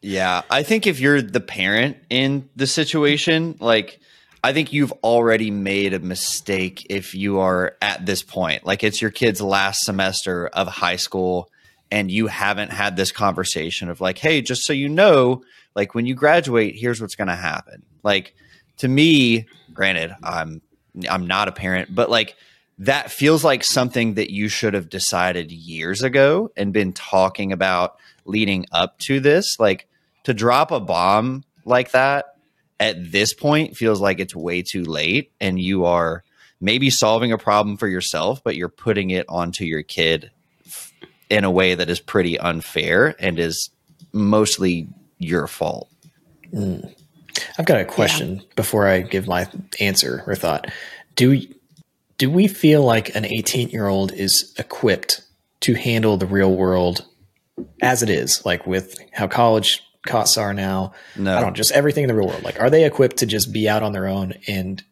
Yeah, 0.00 0.42
I 0.50 0.62
think 0.64 0.86
if 0.86 0.98
you're 0.98 1.22
the 1.22 1.40
parent 1.40 1.96
in 2.10 2.48
the 2.56 2.66
situation, 2.66 3.56
like 3.60 4.00
I 4.42 4.52
think 4.52 4.72
you've 4.72 4.90
already 5.04 5.50
made 5.52 5.92
a 5.94 6.00
mistake 6.00 6.84
if 6.90 7.14
you 7.14 7.38
are 7.38 7.76
at 7.80 8.04
this 8.04 8.22
point. 8.22 8.64
Like 8.66 8.82
it's 8.82 9.00
your 9.00 9.12
kid's 9.12 9.40
last 9.40 9.80
semester 9.84 10.48
of 10.48 10.66
high 10.66 10.96
school 10.96 11.48
and 11.92 12.10
you 12.10 12.26
haven't 12.26 12.72
had 12.72 12.96
this 12.96 13.12
conversation 13.12 13.90
of 13.90 14.00
like, 14.00 14.16
"Hey, 14.16 14.40
just 14.40 14.64
so 14.64 14.72
you 14.72 14.88
know, 14.88 15.42
like 15.76 15.94
when 15.94 16.06
you 16.06 16.14
graduate, 16.14 16.74
here's 16.74 17.02
what's 17.02 17.14
going 17.14 17.28
to 17.28 17.36
happen." 17.36 17.82
Like 18.02 18.34
to 18.78 18.88
me, 18.88 19.46
granted, 19.74 20.16
I'm 20.22 20.62
I'm 21.08 21.26
not 21.26 21.48
a 21.48 21.52
parent, 21.52 21.94
but 21.94 22.08
like 22.08 22.34
that 22.78 23.10
feels 23.10 23.44
like 23.44 23.62
something 23.62 24.14
that 24.14 24.30
you 24.30 24.48
should 24.48 24.72
have 24.72 24.88
decided 24.88 25.52
years 25.52 26.02
ago 26.02 26.50
and 26.56 26.72
been 26.72 26.94
talking 26.94 27.52
about 27.52 27.98
leading 28.24 28.64
up 28.72 28.98
to 29.00 29.20
this. 29.20 29.60
Like 29.60 29.86
to 30.24 30.32
drop 30.32 30.70
a 30.70 30.80
bomb 30.80 31.44
like 31.66 31.90
that 31.90 32.36
at 32.80 33.12
this 33.12 33.34
point 33.34 33.76
feels 33.76 34.00
like 34.00 34.18
it's 34.18 34.34
way 34.34 34.62
too 34.62 34.82
late 34.82 35.30
and 35.40 35.60
you 35.60 35.84
are 35.84 36.24
maybe 36.58 36.88
solving 36.88 37.32
a 37.32 37.38
problem 37.38 37.76
for 37.76 37.86
yourself, 37.86 38.42
but 38.42 38.56
you're 38.56 38.70
putting 38.70 39.10
it 39.10 39.26
onto 39.28 39.64
your 39.64 39.82
kid 39.82 40.30
in 41.32 41.44
a 41.44 41.50
way 41.50 41.74
that 41.74 41.88
is 41.88 41.98
pretty 41.98 42.38
unfair 42.38 43.16
and 43.18 43.38
is 43.38 43.70
mostly 44.12 44.86
your 45.18 45.46
fault. 45.46 45.88
Hmm. 46.50 46.80
I've 47.58 47.64
got 47.64 47.80
a 47.80 47.86
question 47.86 48.42
before 48.54 48.86
I 48.86 49.00
give 49.00 49.26
my 49.26 49.48
answer 49.80 50.22
or 50.26 50.34
thought. 50.34 50.70
Do 51.16 51.40
do 52.18 52.30
we 52.30 52.46
feel 52.46 52.84
like 52.84 53.16
an 53.16 53.24
18 53.24 53.70
year 53.70 53.88
old 53.88 54.12
is 54.12 54.54
equipped 54.58 55.22
to 55.60 55.74
handle 55.74 56.18
the 56.18 56.26
real 56.26 56.54
world 56.54 57.06
as 57.80 58.02
it 58.02 58.10
is, 58.10 58.44
like 58.44 58.66
with 58.66 58.98
how 59.12 59.26
college 59.26 59.82
costs 60.06 60.36
are 60.36 60.52
now? 60.52 60.92
No. 61.16 61.34
I 61.34 61.40
don't 61.40 61.56
just 61.56 61.72
everything 61.72 62.04
in 62.04 62.08
the 62.08 62.14
real 62.14 62.28
world. 62.28 62.42
Like, 62.42 62.60
are 62.60 62.68
they 62.68 62.84
equipped 62.84 63.16
to 63.18 63.26
just 63.26 63.52
be 63.52 63.68
out 63.70 63.82
on 63.82 63.92
their 63.92 64.06
own? 64.06 64.34
And 64.46 64.82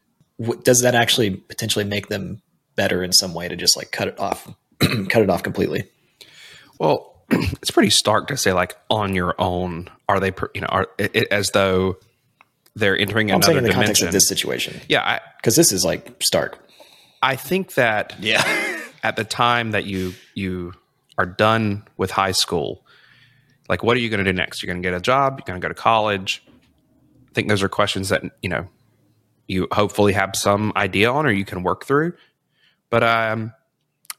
w- 0.40 0.60
does 0.62 0.80
that 0.80 0.94
actually 0.94 1.32
potentially 1.36 1.84
make 1.84 2.08
them 2.08 2.40
better 2.76 3.02
in 3.04 3.12
some 3.12 3.34
way 3.34 3.46
to 3.46 3.56
just 3.56 3.76
like 3.76 3.92
cut 3.92 4.08
it 4.08 4.18
off, 4.18 4.48
cut 4.80 5.22
it 5.22 5.28
off 5.28 5.42
completely? 5.42 5.84
Well, 6.80 7.22
it's 7.30 7.70
pretty 7.70 7.90
stark 7.90 8.26
to 8.28 8.36
say 8.36 8.52
like 8.52 8.76
on 8.90 9.14
your 9.14 9.36
own. 9.38 9.88
Are 10.08 10.18
they, 10.18 10.32
you 10.54 10.62
know, 10.62 10.66
are 10.68 10.88
it, 10.98 11.10
it- 11.14 11.28
as 11.30 11.50
though 11.50 11.98
they're 12.74 12.96
entering 12.98 13.30
I'm 13.30 13.42
saying 13.42 13.58
another 13.58 13.66
in 13.68 13.70
the 13.70 13.74
context 13.74 14.00
dimension? 14.00 14.08
of 14.08 14.12
this 14.12 14.26
situation, 14.28 14.80
yeah, 14.88 15.20
because 15.36 15.54
this 15.54 15.70
is 15.70 15.84
like 15.84 16.20
stark. 16.22 16.58
I 17.22 17.36
think 17.36 17.74
that 17.74 18.16
Yeah. 18.18 18.42
at 19.02 19.14
the 19.16 19.24
time 19.24 19.70
that 19.72 19.84
you 19.84 20.14
you 20.34 20.72
are 21.18 21.26
done 21.26 21.84
with 21.96 22.10
high 22.10 22.32
school, 22.32 22.84
like 23.68 23.82
what 23.84 23.96
are 23.96 24.00
you 24.00 24.08
going 24.08 24.24
to 24.24 24.32
do 24.32 24.36
next? 24.36 24.62
You're 24.62 24.72
going 24.72 24.82
to 24.82 24.86
get 24.88 24.96
a 24.96 25.00
job. 25.00 25.38
You're 25.38 25.44
going 25.46 25.60
to 25.60 25.64
go 25.64 25.68
to 25.68 25.74
college. 25.80 26.42
I 27.28 27.32
think 27.34 27.48
those 27.48 27.62
are 27.62 27.68
questions 27.68 28.08
that 28.08 28.22
you 28.42 28.48
know 28.48 28.66
you 29.46 29.68
hopefully 29.70 30.14
have 30.14 30.30
some 30.34 30.72
idea 30.76 31.12
on, 31.12 31.26
or 31.26 31.30
you 31.30 31.44
can 31.44 31.62
work 31.62 31.84
through. 31.84 32.14
But 32.88 33.02
um, 33.04 33.52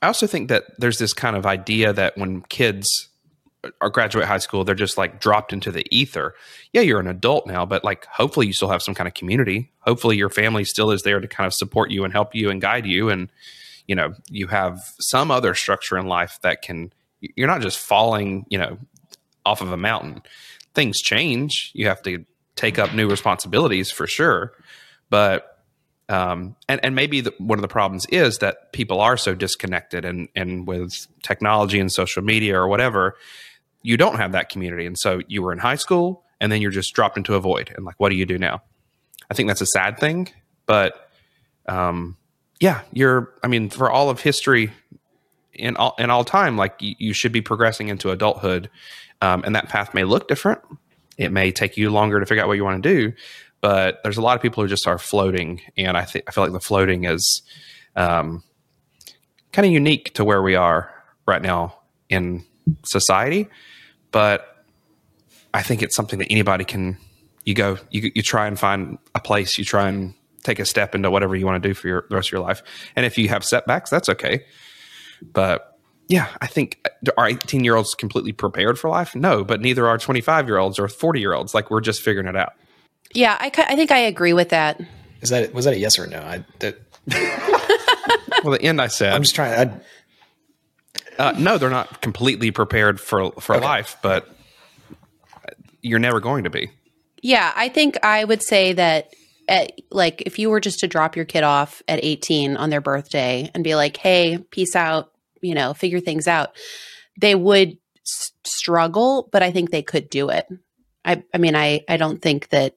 I 0.02 0.08
also 0.08 0.28
think 0.28 0.50
that 0.50 0.64
there's 0.78 0.98
this 0.98 1.14
kind 1.14 1.36
of 1.36 1.46
idea 1.46 1.94
that 1.94 2.18
when 2.18 2.42
kids 2.42 3.10
are 3.80 3.90
graduate 3.90 4.26
high 4.26 4.40
school, 4.40 4.64
they're 4.64 4.74
just 4.74 4.98
like 4.98 5.20
dropped 5.20 5.54
into 5.54 5.72
the 5.72 5.86
ether. 5.96 6.34
Yeah, 6.74 6.82
you're 6.82 7.00
an 7.00 7.08
adult 7.08 7.46
now, 7.46 7.66
but 7.66 7.84
like 7.84 8.06
hopefully 8.06 8.48
you 8.48 8.54
still 8.54 8.70
have 8.70 8.82
some 8.82 8.96
kind 8.96 9.08
of 9.08 9.14
community. 9.14 9.72
Hopefully 9.82 10.18
your 10.18 10.30
family 10.30 10.64
still 10.64 10.92
is 10.92 11.04
there 11.04 11.20
to 11.20 11.28
kind 11.28 11.46
of 11.46 11.54
support 11.54 11.92
you 11.92 12.04
and 12.04 12.12
help 12.12 12.34
you 12.34 12.50
and 12.50 12.60
guide 12.60 12.88
you. 12.88 13.10
And, 13.10 13.30
you 13.88 13.96
know, 13.96 14.14
you 14.30 14.48
have 14.48 14.80
some 15.00 15.30
other 15.30 15.54
structure 15.54 15.98
in 15.98 16.08
life 16.08 16.40
that 16.42 16.64
can, 16.64 16.92
you're 17.20 17.48
not 17.48 17.62
just 17.62 17.78
falling, 17.78 18.46
you 18.50 18.58
know, 18.58 18.80
off 19.46 19.62
of 19.62 19.72
a 19.72 19.78
mountain. 19.78 20.24
Things 20.74 21.00
change. 21.00 21.72
You 21.74 21.88
have 21.88 22.02
to 22.04 22.26
take 22.56 22.80
up 22.80 22.96
new 22.96 23.08
responsibilities 23.08 23.92
for 23.92 24.08
sure. 24.08 24.54
But 25.12 25.51
um, 26.12 26.56
and 26.68 26.84
and 26.84 26.96
maybe 26.96 27.22
the, 27.22 27.34
one 27.38 27.58
of 27.58 27.62
the 27.62 27.68
problems 27.68 28.06
is 28.08 28.40
that 28.40 28.74
people 28.74 29.00
are 29.00 29.18
so 29.18 29.34
disconnected 29.34 30.06
and 30.06 30.28
and 30.36 30.68
with 30.68 31.08
technology 31.24 31.80
and 31.80 31.92
social 31.92 32.22
media 32.24 32.60
or 32.60 32.68
whatever, 32.68 33.16
you 33.82 33.98
don't 33.98 34.18
have 34.18 34.34
that 34.34 34.50
community, 34.50 34.86
and 34.86 34.98
so 34.98 35.22
you 35.28 35.42
were 35.42 35.54
in 35.54 35.60
high 35.60 35.76
school 35.76 36.24
and 36.42 36.52
then 36.52 36.62
you're 36.62 36.72
just 36.72 36.94
dropped 36.94 37.18
into 37.18 37.36
a 37.36 37.40
void, 37.40 37.72
and 37.76 37.86
like, 37.86 37.96
what 38.00 38.10
do 38.10 38.16
you 38.16 38.26
do 38.26 38.38
now? 38.38 38.62
I 39.30 39.34
think 39.34 39.48
that's 39.48 39.62
a 39.62 39.68
sad 39.68 39.98
thing, 40.00 40.28
but 40.66 41.10
um, 41.68 42.18
yeah, 42.60 42.82
you're. 42.92 43.34
I 43.44 43.48
mean, 43.48 43.70
for 43.70 43.90
all 43.90 44.10
of 44.10 44.20
history 44.20 44.72
in 45.54 45.78
all 45.78 45.96
in 45.98 46.10
all 46.10 46.26
time, 46.26 46.58
like 46.58 46.76
you, 46.80 46.96
you 46.98 47.14
should 47.14 47.32
be 47.32 47.42
progressing 47.42 47.88
into 47.88 48.12
adulthood, 48.12 48.70
um, 49.22 49.44
and 49.46 49.56
that 49.56 49.70
path 49.70 49.94
may 49.94 50.04
look 50.04 50.28
different. 50.28 50.62
It 51.18 51.32
may 51.32 51.52
take 51.52 51.78
you 51.78 51.92
longer 51.92 52.20
to 52.20 52.26
figure 52.26 52.44
out 52.44 52.48
what 52.48 52.58
you 52.58 52.64
want 52.64 52.82
to 52.82 52.90
do, 52.90 53.14
but 53.62 54.02
there's 54.04 54.18
a 54.18 54.22
lot 54.22 54.36
of 54.36 54.42
people 54.42 54.64
who 54.64 54.68
just 54.68 54.88
are 54.88 54.98
floating, 54.98 55.62
and 55.78 55.96
I 55.96 56.04
think 56.04 56.26
I 56.28 56.32
feel 56.32 56.44
like 56.44 56.54
the 56.54 56.60
floating 56.60 57.06
is 57.06 57.44
um, 57.96 58.44
kind 59.52 59.66
of 59.66 59.72
unique 59.72 60.14
to 60.16 60.26
where 60.26 60.42
we 60.42 60.56
are 60.56 60.92
right 61.28 61.42
now 61.42 61.80
in 62.10 62.44
society. 62.84 63.48
But 64.12 64.66
I 65.54 65.62
think 65.62 65.82
it's 65.82 65.96
something 65.96 66.20
that 66.20 66.28
anybody 66.30 66.66
can. 66.66 66.98
You 67.46 67.56
go, 67.56 67.78
you 67.90 68.12
you 68.14 68.22
try 68.22 68.48
and 68.48 68.60
find 68.60 68.98
a 69.16 69.20
place, 69.20 69.58
you 69.58 69.66
try 69.66 69.90
and 69.90 70.14
take 70.44 70.60
a 70.60 70.66
step 70.66 70.94
into 70.94 71.10
whatever 71.10 71.36
you 71.36 71.46
want 71.46 71.62
to 71.62 71.70
do 71.70 71.74
for 71.74 71.88
your 71.88 72.06
the 72.10 72.16
rest 72.16 72.30
of 72.30 72.34
your 72.34 72.42
life, 72.42 72.62
and 72.96 73.06
if 73.06 73.18
you 73.18 73.30
have 73.30 73.44
setbacks, 73.44 73.90
that's 73.90 74.10
okay. 74.10 74.46
But 75.34 75.72
yeah, 76.08 76.28
I 76.42 76.48
think 76.48 76.88
are 77.18 77.28
18 77.28 77.64
year 77.64 77.76
olds 77.76 77.96
completely 77.96 78.32
prepared 78.32 78.78
for 78.78 78.90
life? 78.90 79.16
No, 79.16 79.44
but 79.44 79.62
neither 79.62 79.88
are 79.88 79.98
25 79.98 80.48
year 80.48 80.58
olds 80.58 80.78
or 80.78 80.88
40 80.88 81.20
year 81.20 81.34
olds. 81.34 81.54
Like 81.54 81.72
we're 81.72 81.82
just 81.82 82.02
figuring 82.02 82.28
it 82.28 82.36
out. 82.36 82.54
Yeah, 83.14 83.38
I, 83.40 83.52
I 83.70 83.76
think 83.76 83.92
I 83.92 84.00
agree 84.00 84.34
with 84.34 84.50
that. 84.50 84.82
Is 85.22 85.30
that 85.30 85.54
was 85.54 85.66
that 85.66 85.74
a 85.74 85.78
yes 85.78 86.00
or 86.00 86.08
no? 86.08 86.20
I 86.20 86.44
that, 86.60 86.78
Well, 88.44 88.54
the 88.54 88.62
end 88.62 88.82
I 88.82 88.88
said, 88.88 89.14
I'm 89.14 89.22
just 89.22 89.36
trying. 89.36 89.70
I, 91.20 91.22
uh, 91.22 91.34
no, 91.38 91.58
they're 91.58 91.70
not 91.70 92.02
completely 92.02 92.52
prepared 92.52 93.00
for 93.00 93.32
for 93.34 93.58
life, 93.60 93.98
but 94.02 94.28
you're 95.82 96.00
never 96.00 96.20
going 96.20 96.44
to 96.46 96.50
be. 96.50 96.72
Yeah, 97.22 97.52
I 97.56 97.70
think 97.70 98.04
I 98.04 98.24
would 98.24 98.42
say 98.42 98.74
that 98.74 99.14
at, 99.48 99.74
like 99.92 100.24
if 100.26 100.40
you 100.40 100.50
were 100.50 100.60
just 100.60 100.80
to 100.80 100.88
drop 100.88 101.16
your 101.16 101.26
kid 101.26 101.44
off 101.44 101.84
at 101.88 102.00
18 102.04 102.58
on 102.58 102.70
their 102.70 102.82
birthday 102.82 103.52
and 103.54 103.64
be 103.64 103.76
like, 103.76 103.98
"Hey, 103.98 104.40
peace 104.50 104.76
out," 104.76 105.12
you 105.42 105.54
know, 105.54 105.74
figure 105.74 106.00
things 106.00 106.28
out. 106.28 106.56
They 107.20 107.36
would 107.36 107.78
s- 108.08 108.32
struggle, 108.44 109.30
but 109.32 109.44
I 109.44 109.52
think 109.52 109.70
they 109.70 109.84
could 109.84 110.10
do 110.10 110.30
it. 110.30 110.48
I 111.06 111.24
I 111.34 111.38
mean, 111.38 111.56
I 111.56 111.82
I 111.88 111.98
don't 111.98 112.22
think 112.22 112.50
that 112.50 112.76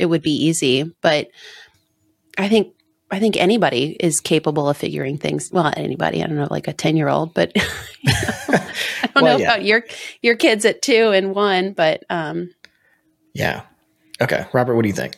it 0.00 0.06
would 0.06 0.22
be 0.22 0.32
easy, 0.46 0.92
but 1.00 1.28
I 2.38 2.48
think 2.48 2.74
I 3.10 3.18
think 3.18 3.36
anybody 3.36 3.96
is 3.98 4.20
capable 4.20 4.68
of 4.68 4.76
figuring 4.76 5.18
things. 5.18 5.50
Well, 5.52 5.72
anybody. 5.76 6.22
I 6.22 6.26
don't 6.28 6.36
know, 6.36 6.46
like 6.50 6.68
a 6.68 6.72
10-year-old, 6.72 7.34
but 7.34 7.52
you 7.56 7.62
know, 8.04 8.12
I 8.48 9.10
don't 9.14 9.14
Well, 9.14 9.24
know 9.24 9.36
yeah. 9.36 9.44
about 9.44 9.64
your 9.64 9.84
your 10.22 10.36
kids 10.36 10.64
at 10.64 10.80
2 10.82 11.10
and 11.12 11.34
1, 11.34 11.72
but 11.72 12.04
um 12.10 12.50
yeah. 13.34 13.62
Okay, 14.20 14.44
Robert, 14.52 14.74
what 14.76 14.82
do 14.82 14.88
you 14.88 14.94
think? 14.94 15.16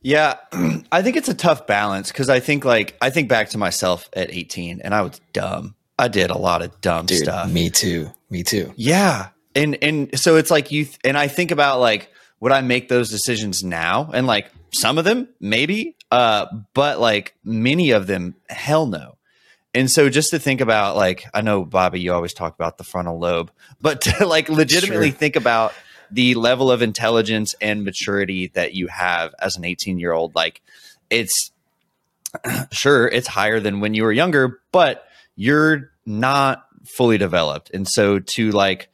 Yeah, 0.00 0.36
I 0.92 1.02
think 1.02 1.16
it's 1.16 1.28
a 1.28 1.34
tough 1.34 1.66
balance 1.66 2.10
because 2.12 2.28
I 2.28 2.40
think 2.40 2.64
like 2.64 2.96
I 3.00 3.10
think 3.10 3.28
back 3.28 3.50
to 3.50 3.58
myself 3.58 4.08
at 4.14 4.32
18 4.32 4.80
and 4.82 4.94
I 4.94 5.02
was 5.02 5.20
dumb. 5.32 5.74
I 5.98 6.08
did 6.08 6.30
a 6.30 6.38
lot 6.38 6.62
of 6.62 6.80
dumb 6.80 7.06
Dude, 7.06 7.18
stuff. 7.24 7.50
me 7.50 7.70
too. 7.70 8.10
Me 8.30 8.42
too. 8.42 8.72
Yeah. 8.76 9.28
And 9.54 9.76
and 9.82 10.18
so 10.18 10.36
it's 10.36 10.50
like 10.50 10.70
you 10.70 10.84
th- 10.84 10.98
and 11.04 11.18
I 11.18 11.26
think 11.28 11.50
about 11.50 11.80
like 11.80 12.10
would 12.40 12.52
I 12.52 12.60
make 12.60 12.88
those 12.88 13.10
decisions 13.10 13.62
now? 13.62 14.10
And 14.12 14.26
like 14.26 14.50
some 14.72 14.98
of 14.98 15.04
them 15.04 15.28
maybe 15.40 15.96
uh 16.10 16.46
but 16.74 17.00
like 17.00 17.34
many 17.44 17.90
of 17.90 18.06
them 18.06 18.34
hell 18.48 18.86
no. 18.86 19.16
And 19.74 19.90
so 19.90 20.08
just 20.08 20.30
to 20.30 20.38
think 20.38 20.60
about 20.60 20.96
like 20.96 21.24
I 21.34 21.40
know 21.40 21.64
Bobby 21.64 22.00
you 22.00 22.12
always 22.12 22.34
talk 22.34 22.54
about 22.54 22.78
the 22.78 22.84
frontal 22.84 23.18
lobe, 23.18 23.50
but 23.80 24.00
to 24.02 24.26
like 24.34 24.48
legitimately 24.48 25.10
Sure. 25.10 25.18
think 25.18 25.36
about 25.36 25.72
the 26.10 26.34
level 26.34 26.70
of 26.70 26.80
intelligence 26.82 27.54
and 27.60 27.84
maturity 27.84 28.48
that 28.54 28.74
you 28.74 28.86
have 28.88 29.34
as 29.38 29.56
an 29.56 29.62
18-year-old 29.64 30.34
like 30.34 30.62
it's 31.10 31.52
sure 32.72 33.06
it's 33.08 33.26
higher 33.26 33.60
than 33.60 33.80
when 33.80 33.94
you 33.94 34.02
were 34.04 34.12
younger, 34.12 34.60
but 34.72 35.04
you're 35.36 35.90
not 36.04 36.66
fully 36.84 37.18
developed. 37.18 37.70
And 37.72 37.86
so 37.88 38.18
to 38.18 38.50
like 38.50 38.88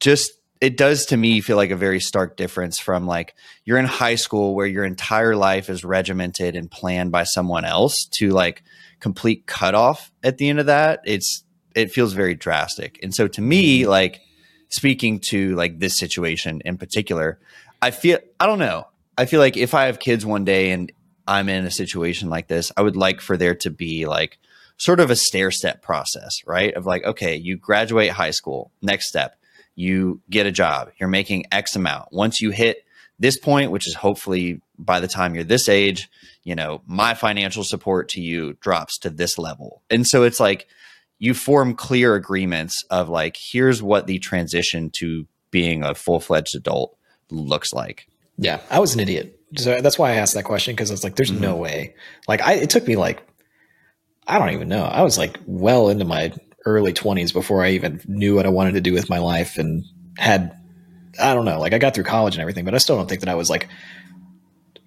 just 0.00 0.32
it 0.60 0.76
does 0.76 1.06
to 1.06 1.16
me 1.16 1.40
feel 1.40 1.56
like 1.56 1.70
a 1.70 1.76
very 1.76 2.00
stark 2.00 2.36
difference 2.36 2.78
from 2.78 3.06
like 3.06 3.34
you're 3.64 3.78
in 3.78 3.86
high 3.86 4.14
school 4.14 4.54
where 4.54 4.66
your 4.66 4.84
entire 4.84 5.34
life 5.34 5.70
is 5.70 5.84
regimented 5.84 6.54
and 6.54 6.70
planned 6.70 7.10
by 7.10 7.24
someone 7.24 7.64
else 7.64 8.04
to 8.12 8.30
like 8.30 8.62
complete 9.00 9.46
cutoff 9.46 10.12
at 10.22 10.36
the 10.38 10.48
end 10.48 10.60
of 10.60 10.66
that. 10.66 11.00
It's 11.04 11.44
it 11.74 11.92
feels 11.92 12.12
very 12.12 12.34
drastic. 12.34 12.98
And 13.02 13.14
so 13.14 13.26
to 13.28 13.40
me, 13.40 13.80
mm-hmm. 13.80 13.90
like 13.90 14.20
speaking 14.68 15.20
to 15.20 15.54
like 15.56 15.78
this 15.78 15.98
situation 15.98 16.60
in 16.64 16.76
particular, 16.76 17.38
I 17.80 17.90
feel 17.90 18.18
I 18.38 18.46
don't 18.46 18.58
know. 18.58 18.86
I 19.16 19.26
feel 19.26 19.40
like 19.40 19.56
if 19.56 19.74
I 19.74 19.86
have 19.86 19.98
kids 19.98 20.26
one 20.26 20.44
day 20.44 20.72
and 20.72 20.92
I'm 21.26 21.48
in 21.48 21.64
a 21.64 21.70
situation 21.70 22.28
like 22.28 22.48
this, 22.48 22.70
I 22.76 22.82
would 22.82 22.96
like 22.96 23.20
for 23.20 23.36
there 23.36 23.54
to 23.56 23.70
be 23.70 24.06
like 24.06 24.38
sort 24.76 25.00
of 25.00 25.10
a 25.10 25.16
stair 25.16 25.50
step 25.50 25.82
process, 25.82 26.40
right? 26.46 26.74
Of 26.74 26.86
like, 26.86 27.04
okay, 27.04 27.36
you 27.36 27.56
graduate 27.56 28.10
high 28.10 28.30
school, 28.30 28.72
next 28.82 29.08
step, 29.08 29.36
you 29.74 30.20
get 30.28 30.46
a 30.46 30.52
job, 30.52 30.90
you're 30.98 31.08
making 31.08 31.46
X 31.52 31.76
amount. 31.76 32.12
Once 32.12 32.40
you 32.40 32.50
hit 32.50 32.84
this 33.18 33.38
point, 33.38 33.70
which 33.70 33.86
is 33.86 33.94
hopefully 33.94 34.60
by 34.78 35.00
the 35.00 35.08
time 35.08 35.34
you're 35.34 35.44
this 35.44 35.68
age, 35.68 36.08
you 36.42 36.54
know, 36.54 36.82
my 36.86 37.14
financial 37.14 37.64
support 37.64 38.08
to 38.10 38.20
you 38.20 38.54
drops 38.60 38.98
to 38.98 39.10
this 39.10 39.38
level. 39.38 39.82
And 39.90 40.06
so 40.06 40.22
it's 40.22 40.40
like 40.40 40.66
you 41.18 41.34
form 41.34 41.74
clear 41.74 42.14
agreements 42.14 42.82
of 42.90 43.08
like, 43.08 43.36
here's 43.38 43.82
what 43.82 44.06
the 44.06 44.18
transition 44.18 44.90
to 44.98 45.26
being 45.50 45.84
a 45.84 45.94
full 45.94 46.20
fledged 46.20 46.54
adult 46.56 46.96
looks 47.30 47.72
like. 47.72 48.08
Yeah, 48.38 48.60
I 48.70 48.78
was 48.78 48.94
an 48.94 49.00
idiot. 49.00 49.38
So 49.56 49.80
that's 49.80 49.98
why 49.98 50.12
I 50.12 50.14
asked 50.14 50.34
that 50.34 50.44
question 50.44 50.74
because 50.74 50.90
I 50.90 50.94
was 50.94 51.04
like, 51.04 51.16
"There's 51.16 51.30
mm-hmm. 51.30 51.42
no 51.42 51.56
way." 51.56 51.94
Like, 52.28 52.40
I 52.40 52.54
it 52.54 52.70
took 52.70 52.86
me 52.86 52.96
like, 52.96 53.22
I 54.26 54.38
don't 54.38 54.50
even 54.50 54.68
know. 54.68 54.84
I 54.84 55.02
was 55.02 55.18
like 55.18 55.38
well 55.44 55.88
into 55.88 56.04
my 56.04 56.32
early 56.64 56.92
20s 56.92 57.32
before 57.32 57.64
I 57.64 57.70
even 57.70 58.00
knew 58.06 58.34
what 58.34 58.46
I 58.46 58.50
wanted 58.50 58.72
to 58.72 58.80
do 58.80 58.92
with 58.92 59.08
my 59.08 59.18
life 59.18 59.58
and 59.58 59.84
had, 60.16 60.56
I 61.20 61.34
don't 61.34 61.44
know. 61.44 61.58
Like, 61.58 61.72
I 61.72 61.78
got 61.78 61.94
through 61.94 62.04
college 62.04 62.34
and 62.34 62.42
everything, 62.42 62.64
but 62.64 62.74
I 62.74 62.78
still 62.78 62.96
don't 62.96 63.08
think 63.08 63.20
that 63.20 63.28
I 63.28 63.34
was 63.34 63.50
like 63.50 63.68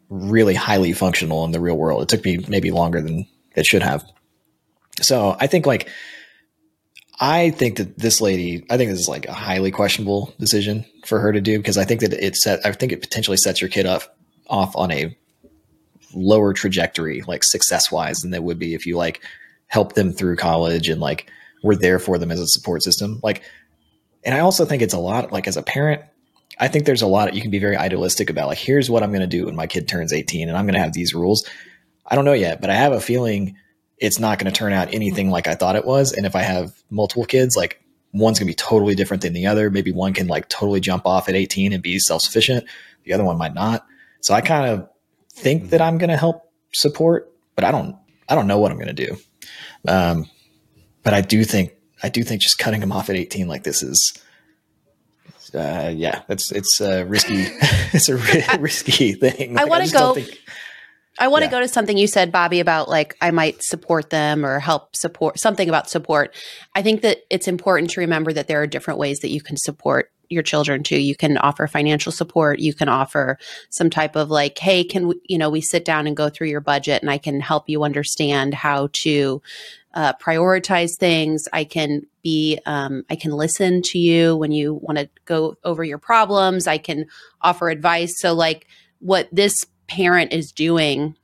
really 0.09 0.53
highly 0.53 0.93
functional 0.93 1.43
in 1.45 1.51
the 1.51 1.59
real 1.59 1.75
world. 1.75 2.03
It 2.03 2.09
took 2.09 2.23
me 2.23 2.45
maybe 2.47 2.71
longer 2.71 3.01
than 3.01 3.27
it 3.55 3.65
should 3.65 3.81
have. 3.81 4.05
So 5.01 5.35
I 5.39 5.47
think 5.47 5.65
like 5.65 5.89
I 7.19 7.51
think 7.51 7.77
that 7.77 7.97
this 7.97 8.21
lady, 8.21 8.65
I 8.69 8.77
think 8.77 8.91
this 8.91 8.99
is 8.99 9.07
like 9.07 9.27
a 9.27 9.33
highly 9.33 9.71
questionable 9.71 10.33
decision 10.39 10.85
for 11.05 11.19
her 11.19 11.31
to 11.31 11.41
do 11.41 11.57
because 11.57 11.77
I 11.77 11.85
think 11.85 12.01
that 12.01 12.13
it 12.13 12.35
set, 12.35 12.65
I 12.65 12.71
think 12.71 12.91
it 12.91 13.01
potentially 13.01 13.37
sets 13.37 13.61
your 13.61 13.69
kid 13.69 13.85
up 13.85 14.17
off 14.47 14.75
on 14.75 14.91
a 14.91 15.15
lower 16.13 16.53
trajectory, 16.53 17.21
like 17.21 17.43
success 17.43 17.91
wise, 17.91 18.19
than 18.19 18.31
that 18.31 18.43
would 18.43 18.59
be 18.59 18.73
if 18.73 18.85
you 18.85 18.97
like 18.97 19.21
help 19.67 19.93
them 19.93 20.11
through 20.11 20.35
college 20.35 20.89
and 20.89 21.01
like 21.01 21.31
were 21.63 21.75
there 21.75 21.97
for 21.97 22.17
them 22.17 22.31
as 22.31 22.39
a 22.39 22.47
support 22.47 22.83
system. 22.83 23.19
Like, 23.23 23.41
and 24.23 24.35
I 24.35 24.39
also 24.39 24.65
think 24.65 24.81
it's 24.81 24.93
a 24.93 24.99
lot 24.99 25.31
like 25.31 25.47
as 25.47 25.57
a 25.57 25.63
parent, 25.63 26.03
I 26.59 26.67
think 26.67 26.85
there's 26.85 27.01
a 27.01 27.07
lot 27.07 27.33
you 27.33 27.41
can 27.41 27.51
be 27.51 27.59
very 27.59 27.75
idealistic 27.75 28.29
about. 28.29 28.47
Like, 28.47 28.59
here's 28.59 28.89
what 28.89 29.01
I'm 29.01 29.09
going 29.09 29.21
to 29.21 29.27
do 29.27 29.45
when 29.45 29.55
my 29.55 29.65
kid 29.65 29.87
turns 29.87 30.13
18 30.13 30.49
and 30.49 30.57
I'm 30.57 30.65
going 30.65 30.75
to 30.75 30.79
have 30.79 30.93
these 30.93 31.15
rules. 31.15 31.47
I 32.05 32.15
don't 32.15 32.25
know 32.25 32.33
yet, 32.33 32.61
but 32.61 32.69
I 32.69 32.75
have 32.75 32.91
a 32.93 32.99
feeling 32.99 33.55
it's 33.97 34.19
not 34.19 34.37
going 34.37 34.51
to 34.51 34.57
turn 34.57 34.73
out 34.73 34.93
anything 34.93 35.29
like 35.29 35.47
I 35.47 35.55
thought 35.55 35.75
it 35.75 35.85
was. 35.85 36.13
And 36.13 36.25
if 36.25 36.35
I 36.35 36.41
have 36.41 36.73
multiple 36.89 37.25
kids, 37.25 37.55
like 37.55 37.81
one's 38.11 38.37
going 38.37 38.47
to 38.47 38.51
be 38.51 38.55
totally 38.55 38.95
different 38.95 39.23
than 39.23 39.33
the 39.33 39.47
other. 39.47 39.69
Maybe 39.69 39.91
one 39.91 40.13
can 40.13 40.27
like 40.27 40.49
totally 40.49 40.79
jump 40.79 41.05
off 41.05 41.29
at 41.29 41.35
18 41.35 41.73
and 41.73 41.81
be 41.81 41.99
self 41.99 42.21
sufficient. 42.21 42.65
The 43.05 43.13
other 43.13 43.23
one 43.23 43.37
might 43.37 43.53
not. 43.53 43.85
So 44.21 44.33
I 44.33 44.41
kind 44.41 44.69
of 44.69 44.89
think 45.33 45.69
that 45.71 45.81
I'm 45.81 45.97
going 45.97 46.09
to 46.09 46.17
help 46.17 46.51
support, 46.73 47.31
but 47.55 47.63
I 47.63 47.71
don't, 47.71 47.95
I 48.29 48.35
don't 48.35 48.47
know 48.47 48.59
what 48.59 48.71
I'm 48.71 48.77
going 48.77 48.95
to 48.95 49.05
do. 49.07 49.17
Um, 49.87 50.29
but 51.03 51.13
I 51.13 51.21
do 51.21 51.43
think, 51.43 51.73
I 52.01 52.09
do 52.09 52.23
think 52.23 52.41
just 52.41 52.57
cutting 52.59 52.79
them 52.81 52.91
off 52.91 53.09
at 53.09 53.15
18 53.15 53.47
like 53.47 53.63
this 53.63 53.83
is, 53.83 54.13
uh, 55.53 55.91
yeah, 55.93 56.23
it's, 56.29 56.51
it's 56.51 56.81
a 56.81 57.05
risky, 57.05 57.35
it's 57.93 58.09
a 58.09 58.15
ri- 58.15 58.59
risky 58.59 59.13
thing. 59.13 59.57
I 59.57 59.65
wanna 59.65 59.87
go- 59.89 60.15
think- 60.15 60.39
I 61.19 61.27
want 61.27 61.43
to 61.43 61.45
Yeah. 61.45 61.51
go 61.51 61.59
to 61.59 61.67
something 61.67 61.95
you 61.95 62.07
said, 62.07 62.31
Bobby, 62.31 62.59
about 62.59 62.89
like 62.89 63.15
I 63.21 63.29
might 63.29 63.61
support 63.61 64.09
them 64.09 64.43
or 64.43 64.57
help 64.57 64.95
support 64.95 65.37
something 65.39 65.69
about 65.69 65.87
support. 65.87 66.33
I 66.73 66.81
think 66.81 67.01
that 67.03 67.19
it's 67.29 67.47
important 67.47 67.91
to 67.91 67.99
remember 68.01 68.33
that 68.33 68.47
there 68.47 68.63
are 68.63 68.65
different 68.65 68.99
ways 68.99 69.19
that 69.19 69.29
you 69.29 69.39
can 69.39 69.55
support 69.55 70.11
your 70.29 70.41
children 70.41 70.81
too. 70.81 70.99
You 70.99 71.15
can 71.15 71.37
offer 71.37 71.67
financial 71.67 72.11
support. 72.11 72.57
You 72.61 72.73
can 72.73 72.89
offer 72.89 73.37
some 73.69 73.91
type 73.91 74.15
of 74.15 74.31
like, 74.31 74.57
hey, 74.57 74.83
can 74.83 75.09
we, 75.09 75.21
you 75.29 75.37
know, 75.37 75.51
we 75.51 75.61
sit 75.61 75.85
down 75.85 76.07
and 76.07 76.17
go 76.17 76.29
through 76.29 76.47
your 76.47 76.61
budget 76.61 77.03
and 77.03 77.11
I 77.11 77.19
can 77.19 77.39
help 77.41 77.69
you 77.69 77.83
understand 77.83 78.55
how 78.55 78.89
to 78.93 79.39
uh, 79.93 80.13
prioritize 80.13 80.97
things. 80.97 81.47
I 81.53 81.63
can 81.63 82.07
be, 82.23 82.59
um, 82.65 83.03
I 83.09 83.15
can 83.15 83.31
listen 83.31 83.81
to 83.85 83.99
you 83.99 84.35
when 84.35 84.51
you 84.51 84.73
want 84.73 84.97
to 84.97 85.09
go 85.25 85.55
over 85.63 85.83
your 85.83 85.97
problems. 85.97 86.67
I 86.67 86.77
can 86.77 87.05
offer 87.41 87.69
advice. 87.69 88.19
So, 88.19 88.33
like, 88.33 88.67
what 88.99 89.27
this 89.31 89.65
parent 89.87 90.33
is 90.33 90.51
doing 90.51 91.15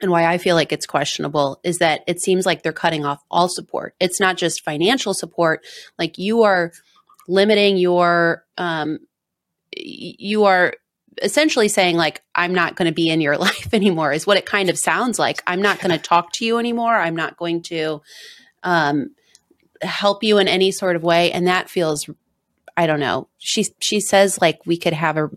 and 0.00 0.10
why 0.10 0.26
I 0.26 0.38
feel 0.38 0.56
like 0.56 0.72
it's 0.72 0.86
questionable 0.86 1.60
is 1.62 1.78
that 1.78 2.02
it 2.06 2.20
seems 2.20 2.44
like 2.44 2.62
they're 2.62 2.72
cutting 2.72 3.04
off 3.04 3.22
all 3.30 3.48
support. 3.48 3.94
It's 4.00 4.20
not 4.20 4.36
just 4.36 4.64
financial 4.64 5.14
support, 5.14 5.64
like 5.98 6.18
you 6.18 6.42
are 6.42 6.72
limiting 7.28 7.76
your 7.76 8.44
um 8.56 8.98
you 9.72 10.44
are 10.44 10.74
essentially 11.22 11.68
saying 11.68 11.96
like 11.96 12.22
I'm 12.34 12.54
not 12.54 12.76
going 12.76 12.86
to 12.86 12.94
be 12.94 13.08
in 13.08 13.20
your 13.20 13.36
life 13.48 13.72
anymore 13.72 14.12
is 14.12 14.26
what 14.26 14.36
it 14.36 14.46
kind 14.46 14.70
of 14.70 14.78
sounds 14.78 15.18
like. 15.18 15.42
I'm 15.46 15.62
not 15.62 15.80
going 15.80 15.92
to 15.92 15.98
talk 15.98 16.32
to 16.34 16.44
you 16.44 16.58
anymore. 16.58 16.94
I'm 16.94 17.16
not 17.16 17.36
going 17.36 17.62
to 17.64 18.02
um 18.62 19.10
help 19.82 20.22
you 20.22 20.38
in 20.38 20.48
any 20.48 20.72
sort 20.72 20.96
of 20.96 21.02
way 21.02 21.30
and 21.32 21.46
that 21.46 21.68
feels 21.68 22.08
I 22.76 22.86
don't 22.86 23.00
know. 23.00 23.28
She 23.38 23.66
she 23.80 24.00
says 24.00 24.38
like 24.40 24.60
we 24.66 24.76
could 24.76 24.92
have 24.92 25.16
a 25.16 25.30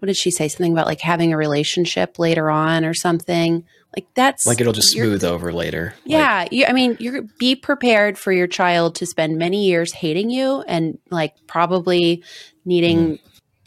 what 0.00 0.06
did 0.06 0.16
she 0.16 0.30
say? 0.30 0.48
Something 0.48 0.72
about 0.72 0.86
like 0.86 1.00
having 1.00 1.32
a 1.32 1.36
relationship 1.36 2.18
later 2.18 2.50
on 2.50 2.84
or 2.84 2.94
something. 2.94 3.64
Like 3.96 4.06
that's 4.14 4.46
like 4.46 4.60
it'll 4.60 4.72
just 4.72 4.92
smooth 4.92 5.24
over 5.24 5.52
later. 5.52 5.94
Like, 6.04 6.12
yeah, 6.12 6.48
you, 6.50 6.66
I 6.66 6.72
mean, 6.72 6.96
you're 7.00 7.22
be 7.38 7.56
prepared 7.56 8.18
for 8.18 8.30
your 8.30 8.46
child 8.46 8.96
to 8.96 9.06
spend 9.06 9.38
many 9.38 9.64
years 9.66 9.92
hating 9.92 10.30
you 10.30 10.62
and 10.62 10.98
like 11.10 11.34
probably 11.46 12.22
needing 12.64 13.18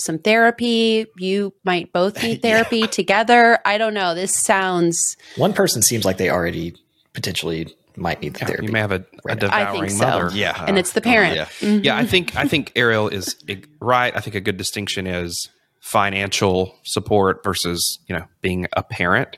some 0.02 0.18
therapy. 0.20 1.06
You 1.18 1.54
might 1.64 1.94
both 1.94 2.22
need 2.24 2.40
Yeah. 2.44 2.52
therapy 2.58 2.88
together. 2.88 3.60
I 3.66 3.78
don't 3.78 3.94
know. 3.94 4.14
This 4.16 4.36
sounds 4.36 5.16
one 5.36 5.54
person 5.54 5.82
seems 5.82 6.06
like 6.06 6.18
they 6.18 6.30
already 6.30 6.76
potentially 7.14 7.74
might 7.98 8.22
need 8.22 8.34
the 8.36 8.40
Yeah, 8.42 8.46
therapy. 8.48 8.66
you 8.68 8.72
may 8.72 8.80
have 8.80 8.92
a, 8.92 8.96
a 8.96 9.06
Right. 9.24 9.40
devouring 9.40 9.90
so. 9.90 10.06
mother. 10.06 10.30
Yeah. 10.34 10.64
and 10.68 10.78
it's 10.80 10.94
the 10.94 11.02
parent. 11.02 11.36
yeah. 11.36 11.46
Mhm. 11.60 11.84
yeah, 11.84 11.98
I 11.98 12.06
think 12.06 12.36
I 12.36 12.48
think 12.48 12.72
Ariel 12.76 13.08
is 13.10 13.36
right. 13.80 14.16
I 14.16 14.20
think 14.22 14.36
a 14.36 14.42
good 14.42 14.58
distinction 14.58 15.08
is 15.08 15.50
financial 15.82 16.76
support 16.84 17.44
versus 17.44 18.00
you 18.08 18.16
know 18.16 18.26
being 18.42 18.68
a 18.78 18.84
parent, 18.84 19.38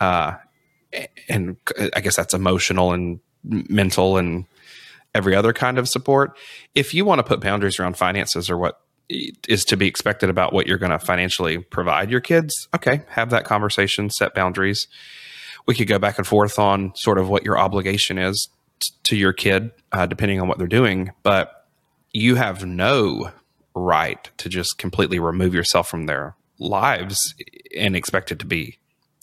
uh, 0.00 0.34
and 1.28 1.56
I 1.96 2.00
guess 2.00 2.16
that's 2.16 2.34
emotional 2.34 2.92
and 2.92 3.20
mental 3.42 4.16
and 4.16 4.44
every 5.14 5.34
other 5.34 5.52
kind 5.52 5.78
of 5.78 5.88
support. 5.88 6.36
If 6.74 6.92
you 6.94 7.04
want 7.04 7.20
to 7.20 7.22
put 7.22 7.40
boundaries 7.40 7.78
around 7.78 7.96
finances 7.96 8.50
or 8.50 8.58
what 8.58 8.80
is 9.08 9.64
to 9.66 9.76
be 9.76 9.86
expected 9.86 10.30
about 10.30 10.52
what 10.52 10.66
you're 10.66 10.78
going 10.78 10.90
to 10.90 10.98
financially 10.98 11.58
provide 11.58 12.10
your 12.10 12.20
kids, 12.20 12.68
okay, 12.74 13.02
have 13.08 13.30
that 13.30 13.44
conversation, 13.44 14.10
set 14.10 14.34
boundaries. 14.34 14.86
We 15.66 15.74
could 15.74 15.88
go 15.88 15.98
back 15.98 16.18
and 16.18 16.26
forth 16.26 16.58
on 16.58 16.92
sort 16.96 17.18
of 17.18 17.28
what 17.28 17.44
your 17.44 17.58
obligation 17.58 18.18
is 18.18 18.48
t- 18.80 18.94
to 19.04 19.16
your 19.16 19.32
kid, 19.32 19.70
uh, 19.92 20.06
depending 20.06 20.40
on 20.40 20.48
what 20.48 20.58
they're 20.58 20.66
doing. 20.66 21.10
But 21.22 21.66
you 22.12 22.34
have 22.36 22.64
no 22.64 23.30
right 23.74 24.30
to 24.38 24.48
just 24.48 24.78
completely 24.78 25.18
remove 25.18 25.54
yourself 25.54 25.88
from 25.88 26.06
their 26.06 26.36
lives 26.58 27.34
and 27.76 27.96
expect 27.96 28.30
it 28.30 28.38
to 28.38 28.46
be 28.46 28.78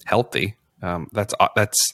healthy. 0.05 0.55
Um, 0.81 1.09
that's 1.11 1.33
uh, 1.39 1.47
that's 1.55 1.93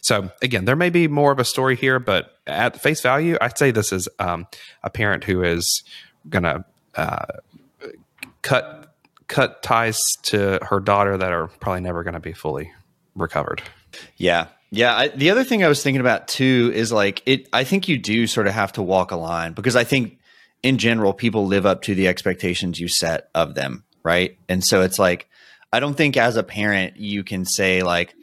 so 0.00 0.30
again, 0.42 0.64
there 0.64 0.76
may 0.76 0.90
be 0.90 1.06
more 1.08 1.32
of 1.32 1.38
a 1.38 1.44
story 1.44 1.76
here, 1.76 1.98
but 1.98 2.38
at 2.46 2.80
face 2.80 3.00
value, 3.00 3.36
I'd 3.40 3.58
say 3.58 3.70
this 3.70 3.92
is 3.92 4.08
um, 4.18 4.46
a 4.82 4.90
parent 4.90 5.24
who 5.24 5.42
is 5.42 5.84
going 6.28 6.42
to 6.44 6.64
uh, 6.94 7.26
cut 8.42 8.94
cut 9.28 9.62
ties 9.62 9.98
to 10.22 10.58
her 10.62 10.78
daughter 10.80 11.16
that 11.16 11.32
are 11.32 11.46
probably 11.46 11.80
never 11.80 12.02
going 12.02 12.14
to 12.14 12.20
be 12.20 12.32
fully 12.32 12.70
recovered. 13.14 13.62
Yeah. 14.16 14.48
Yeah. 14.70 14.94
I, 14.94 15.08
the 15.08 15.30
other 15.30 15.44
thing 15.44 15.64
I 15.64 15.68
was 15.68 15.82
thinking 15.82 16.00
about 16.00 16.28
too 16.28 16.70
is 16.74 16.92
like 16.92 17.22
it, 17.24 17.48
I 17.52 17.64
think 17.64 17.88
you 17.88 17.98
do 17.98 18.26
sort 18.26 18.46
of 18.46 18.52
have 18.52 18.72
to 18.72 18.82
walk 18.82 19.10
a 19.10 19.16
line 19.16 19.52
because 19.52 19.76
I 19.76 19.84
think 19.84 20.18
in 20.62 20.78
general, 20.78 21.12
people 21.12 21.46
live 21.46 21.66
up 21.66 21.82
to 21.82 21.94
the 21.94 22.08
expectations 22.08 22.78
you 22.78 22.88
set 22.88 23.28
of 23.34 23.54
them. 23.54 23.84
Right. 24.02 24.38
And 24.48 24.62
so 24.62 24.82
it's 24.82 24.98
like, 24.98 25.28
I 25.72 25.80
don't 25.80 25.96
think 25.96 26.16
as 26.16 26.36
a 26.36 26.42
parent, 26.42 26.96
you 26.96 27.24
can 27.24 27.44
say 27.44 27.82
like, 27.82 28.14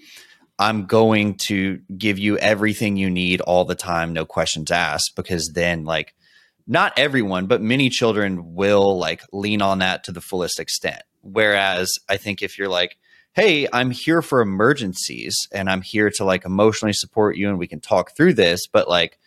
I'm 0.59 0.85
going 0.85 1.35
to 1.35 1.79
give 1.97 2.19
you 2.19 2.37
everything 2.37 2.97
you 2.97 3.09
need 3.09 3.41
all 3.41 3.65
the 3.65 3.75
time, 3.75 4.13
no 4.13 4.25
questions 4.25 4.71
asked, 4.71 5.15
because 5.15 5.51
then 5.55 5.85
like 5.85 6.13
not 6.69 6.93
everyone, 6.97 7.47
but 7.47 7.63
many 7.63 7.89
children 7.89 8.53
will 8.53 8.97
like 8.97 9.23
lean 9.33 9.61
on 9.61 9.79
that 9.79 10.03
to 10.03 10.11
the 10.11 10.21
fullest 10.21 10.59
extent. 10.59 11.01
Whereas 11.21 11.97
I 12.07 12.17
think 12.17 12.43
if 12.43 12.59
you're 12.59 12.69
like, 12.69 12.95
hey, 13.33 13.67
I'm 13.73 13.89
here 13.89 14.21
for 14.21 14.39
emergencies 14.39 15.47
and 15.51 15.67
I'm 15.67 15.81
here 15.81 16.11
to 16.11 16.23
like 16.23 16.45
emotionally 16.45 16.93
support 16.93 17.37
you 17.37 17.49
and 17.49 17.57
we 17.57 17.67
can 17.67 17.81
talk 17.81 18.15
through 18.15 18.35
this, 18.35 18.67
but 18.67 18.87
like 18.87 19.17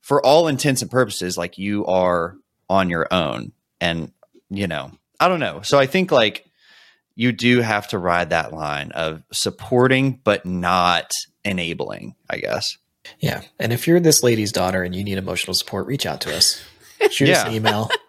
for 0.00 0.24
all 0.24 0.48
intents 0.48 0.82
and 0.82 0.90
purposes, 0.90 1.38
like 1.38 1.58
you 1.58 1.86
are 1.86 2.36
on 2.68 2.90
your 2.90 3.06
own. 3.12 3.52
And, 3.80 4.12
you 4.48 4.66
know, 4.66 4.90
I 5.20 5.28
don't 5.28 5.40
know. 5.40 5.60
So 5.62 5.78
I 5.78 5.86
think 5.86 6.10
like 6.10 6.44
you 7.14 7.30
do 7.30 7.60
have 7.60 7.86
to 7.88 7.98
ride 7.98 8.30
that 8.30 8.52
line 8.52 8.90
of 8.92 9.22
supporting 9.32 10.20
but 10.24 10.44
not 10.44 11.12
enabling, 11.44 12.16
I 12.28 12.38
guess. 12.38 12.78
Yeah. 13.20 13.42
And 13.60 13.72
if 13.72 13.86
you're 13.86 14.00
this 14.00 14.24
lady's 14.24 14.50
daughter 14.50 14.82
and 14.82 14.94
you 14.94 15.04
need 15.04 15.18
emotional 15.18 15.54
support, 15.54 15.86
reach 15.86 16.04
out 16.04 16.20
to 16.22 16.36
us. 16.36 16.60
Shoot 17.10 17.30
us 17.30 17.44
an 17.46 17.54
email. 17.54 17.90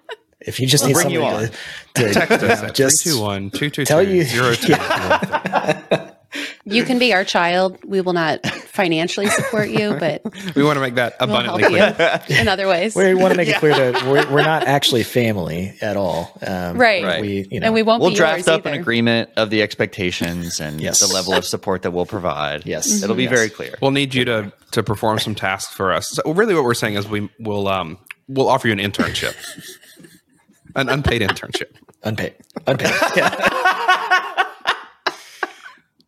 If 0.43 0.59
you 0.59 0.65
just 0.65 0.83
We'll 0.83 0.95
need 0.95 1.01
bring 1.03 1.09
you 1.11 1.21
somebody 1.21 1.47
to, 1.93 2.07
to 2.07 2.13
Text 2.15 2.31
us 2.43 2.61
know, 2.63 2.67
at 2.69 2.73
just 2.73 3.03
321 3.03 3.51
222 3.51 3.85
tell 3.85 4.01
you- 4.01 4.25
02. 4.25 6.11
You 6.63 6.83
can 6.85 6.97
be 6.99 7.13
our 7.13 7.25
child. 7.25 7.77
We 7.83 7.99
will 8.01 8.13
not 8.13 8.45
financially 8.45 9.27
support 9.27 9.69
you, 9.69 9.95
but 9.99 10.21
We 10.55 10.63
want 10.63 10.77
to 10.77 10.79
make 10.81 10.95
that 10.95 11.15
we'll 11.19 11.29
abundantly 11.29 11.77
help 11.77 11.95
clear. 11.97 12.21
you 12.29 12.35
in 12.37 12.47
other 12.47 12.67
ways. 12.67 12.95
we 12.95 13.13
want 13.15 13.33
to 13.33 13.37
make 13.37 13.49
it 13.49 13.57
clear 13.57 13.73
that 13.91 14.03
we're, 14.03 14.31
we're 14.31 14.43
not 14.43 14.63
actually 14.63 15.03
family 15.03 15.73
at 15.81 15.97
all. 15.97 16.31
Um, 16.41 16.77
Right. 16.77 17.03
Right. 17.03 17.21
We, 17.21 17.47
you 17.51 17.59
know, 17.59 17.65
and 17.65 17.73
we 17.73 17.83
won't 17.83 17.99
We'll 18.01 18.11
be 18.11 18.15
draft 18.15 18.37
yours 18.37 18.47
up 18.47 18.65
an 18.65 18.73
agreement 18.75 19.31
of 19.35 19.49
the 19.49 19.61
expectations 19.61 20.61
and 20.61 20.79
Yes. 20.79 20.99
the 21.05 21.13
level 21.13 21.33
of 21.33 21.45
support 21.45 21.81
that 21.81 21.91
we'll 21.91 22.05
provide. 22.05 22.65
Yes. 22.65 23.03
It'll 23.03 23.15
be 23.15 23.23
Yes. 23.23 23.33
very 23.33 23.49
clear. 23.49 23.75
We'll 23.81 23.91
need 23.91 24.13
you 24.15 24.23
to 24.25 24.53
to 24.71 24.83
perform 24.83 25.19
some 25.19 25.35
tasks 25.35 25.73
for 25.73 25.91
us. 25.91 26.09
So 26.11 26.31
really, 26.33 26.53
what 26.55 26.63
we're 26.63 26.73
saying 26.75 26.95
is 26.95 27.05
we 27.09 27.27
will 27.39 27.67
um 27.67 27.97
we'll 28.34 28.49
offer 28.49 28.67
you 28.67 28.73
an 28.73 28.79
internship, 28.79 29.36
an 30.75 30.89
unpaid 30.89 31.21
internship. 31.21 31.75
unpaid. 32.03 32.36
Unpaid. 32.67 32.93
Yeah. 33.15 34.38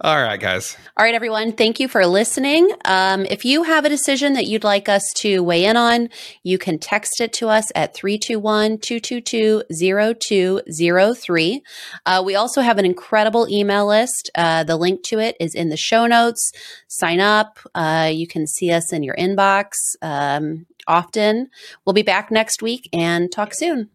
All 0.02 0.22
right, 0.22 0.38
guys. 0.40 0.76
All 0.98 1.06
right, 1.06 1.16
everyone. 1.16 1.54
Thank 1.54 1.80
you 1.80 1.88
for 1.88 2.06
listening. 2.06 2.70
Um, 2.84 3.26
if 3.26 3.46
you 3.46 3.64
have 3.64 3.86
a 3.86 3.90
decision 3.90 4.34
that 4.34 4.48
you'd 4.48 4.66
like 4.66 4.90
us 4.90 5.02
to 5.20 5.42
weigh 5.42 5.64
in 5.64 5.78
on, 5.78 6.10
you 6.44 6.58
can 6.58 6.78
text 6.78 7.22
it 7.22 7.32
to 7.34 7.48
us 7.48 7.72
at 7.74 7.96
321 7.96 8.80
222 8.80 9.64
0203. 9.72 11.64
Uh, 12.06 12.22
We 12.26 12.36
also 12.36 12.60
have 12.60 12.78
an 12.80 12.86
incredible 12.86 13.48
email 13.50 13.88
list. 13.88 14.30
Uh, 14.36 14.66
the 14.66 14.76
link 14.76 15.04
to 15.04 15.20
it 15.20 15.38
is 15.40 15.56
in 15.56 15.70
the 15.70 15.78
show 15.78 16.06
notes. 16.06 16.52
Sign 16.90 17.22
up. 17.22 17.58
Uh, 17.74 18.12
you 18.14 18.28
can 18.28 18.46
see 18.46 18.72
us 18.72 18.92
in 18.92 19.04
your 19.04 19.16
inbox 19.16 19.72
um, 20.02 20.66
often. 20.88 21.50
We'll 21.86 21.94
be 21.94 22.04
back 22.04 22.32
next 22.32 22.62
week 22.62 22.90
and 22.94 23.32
talk 23.32 23.54
soon. 23.54 23.90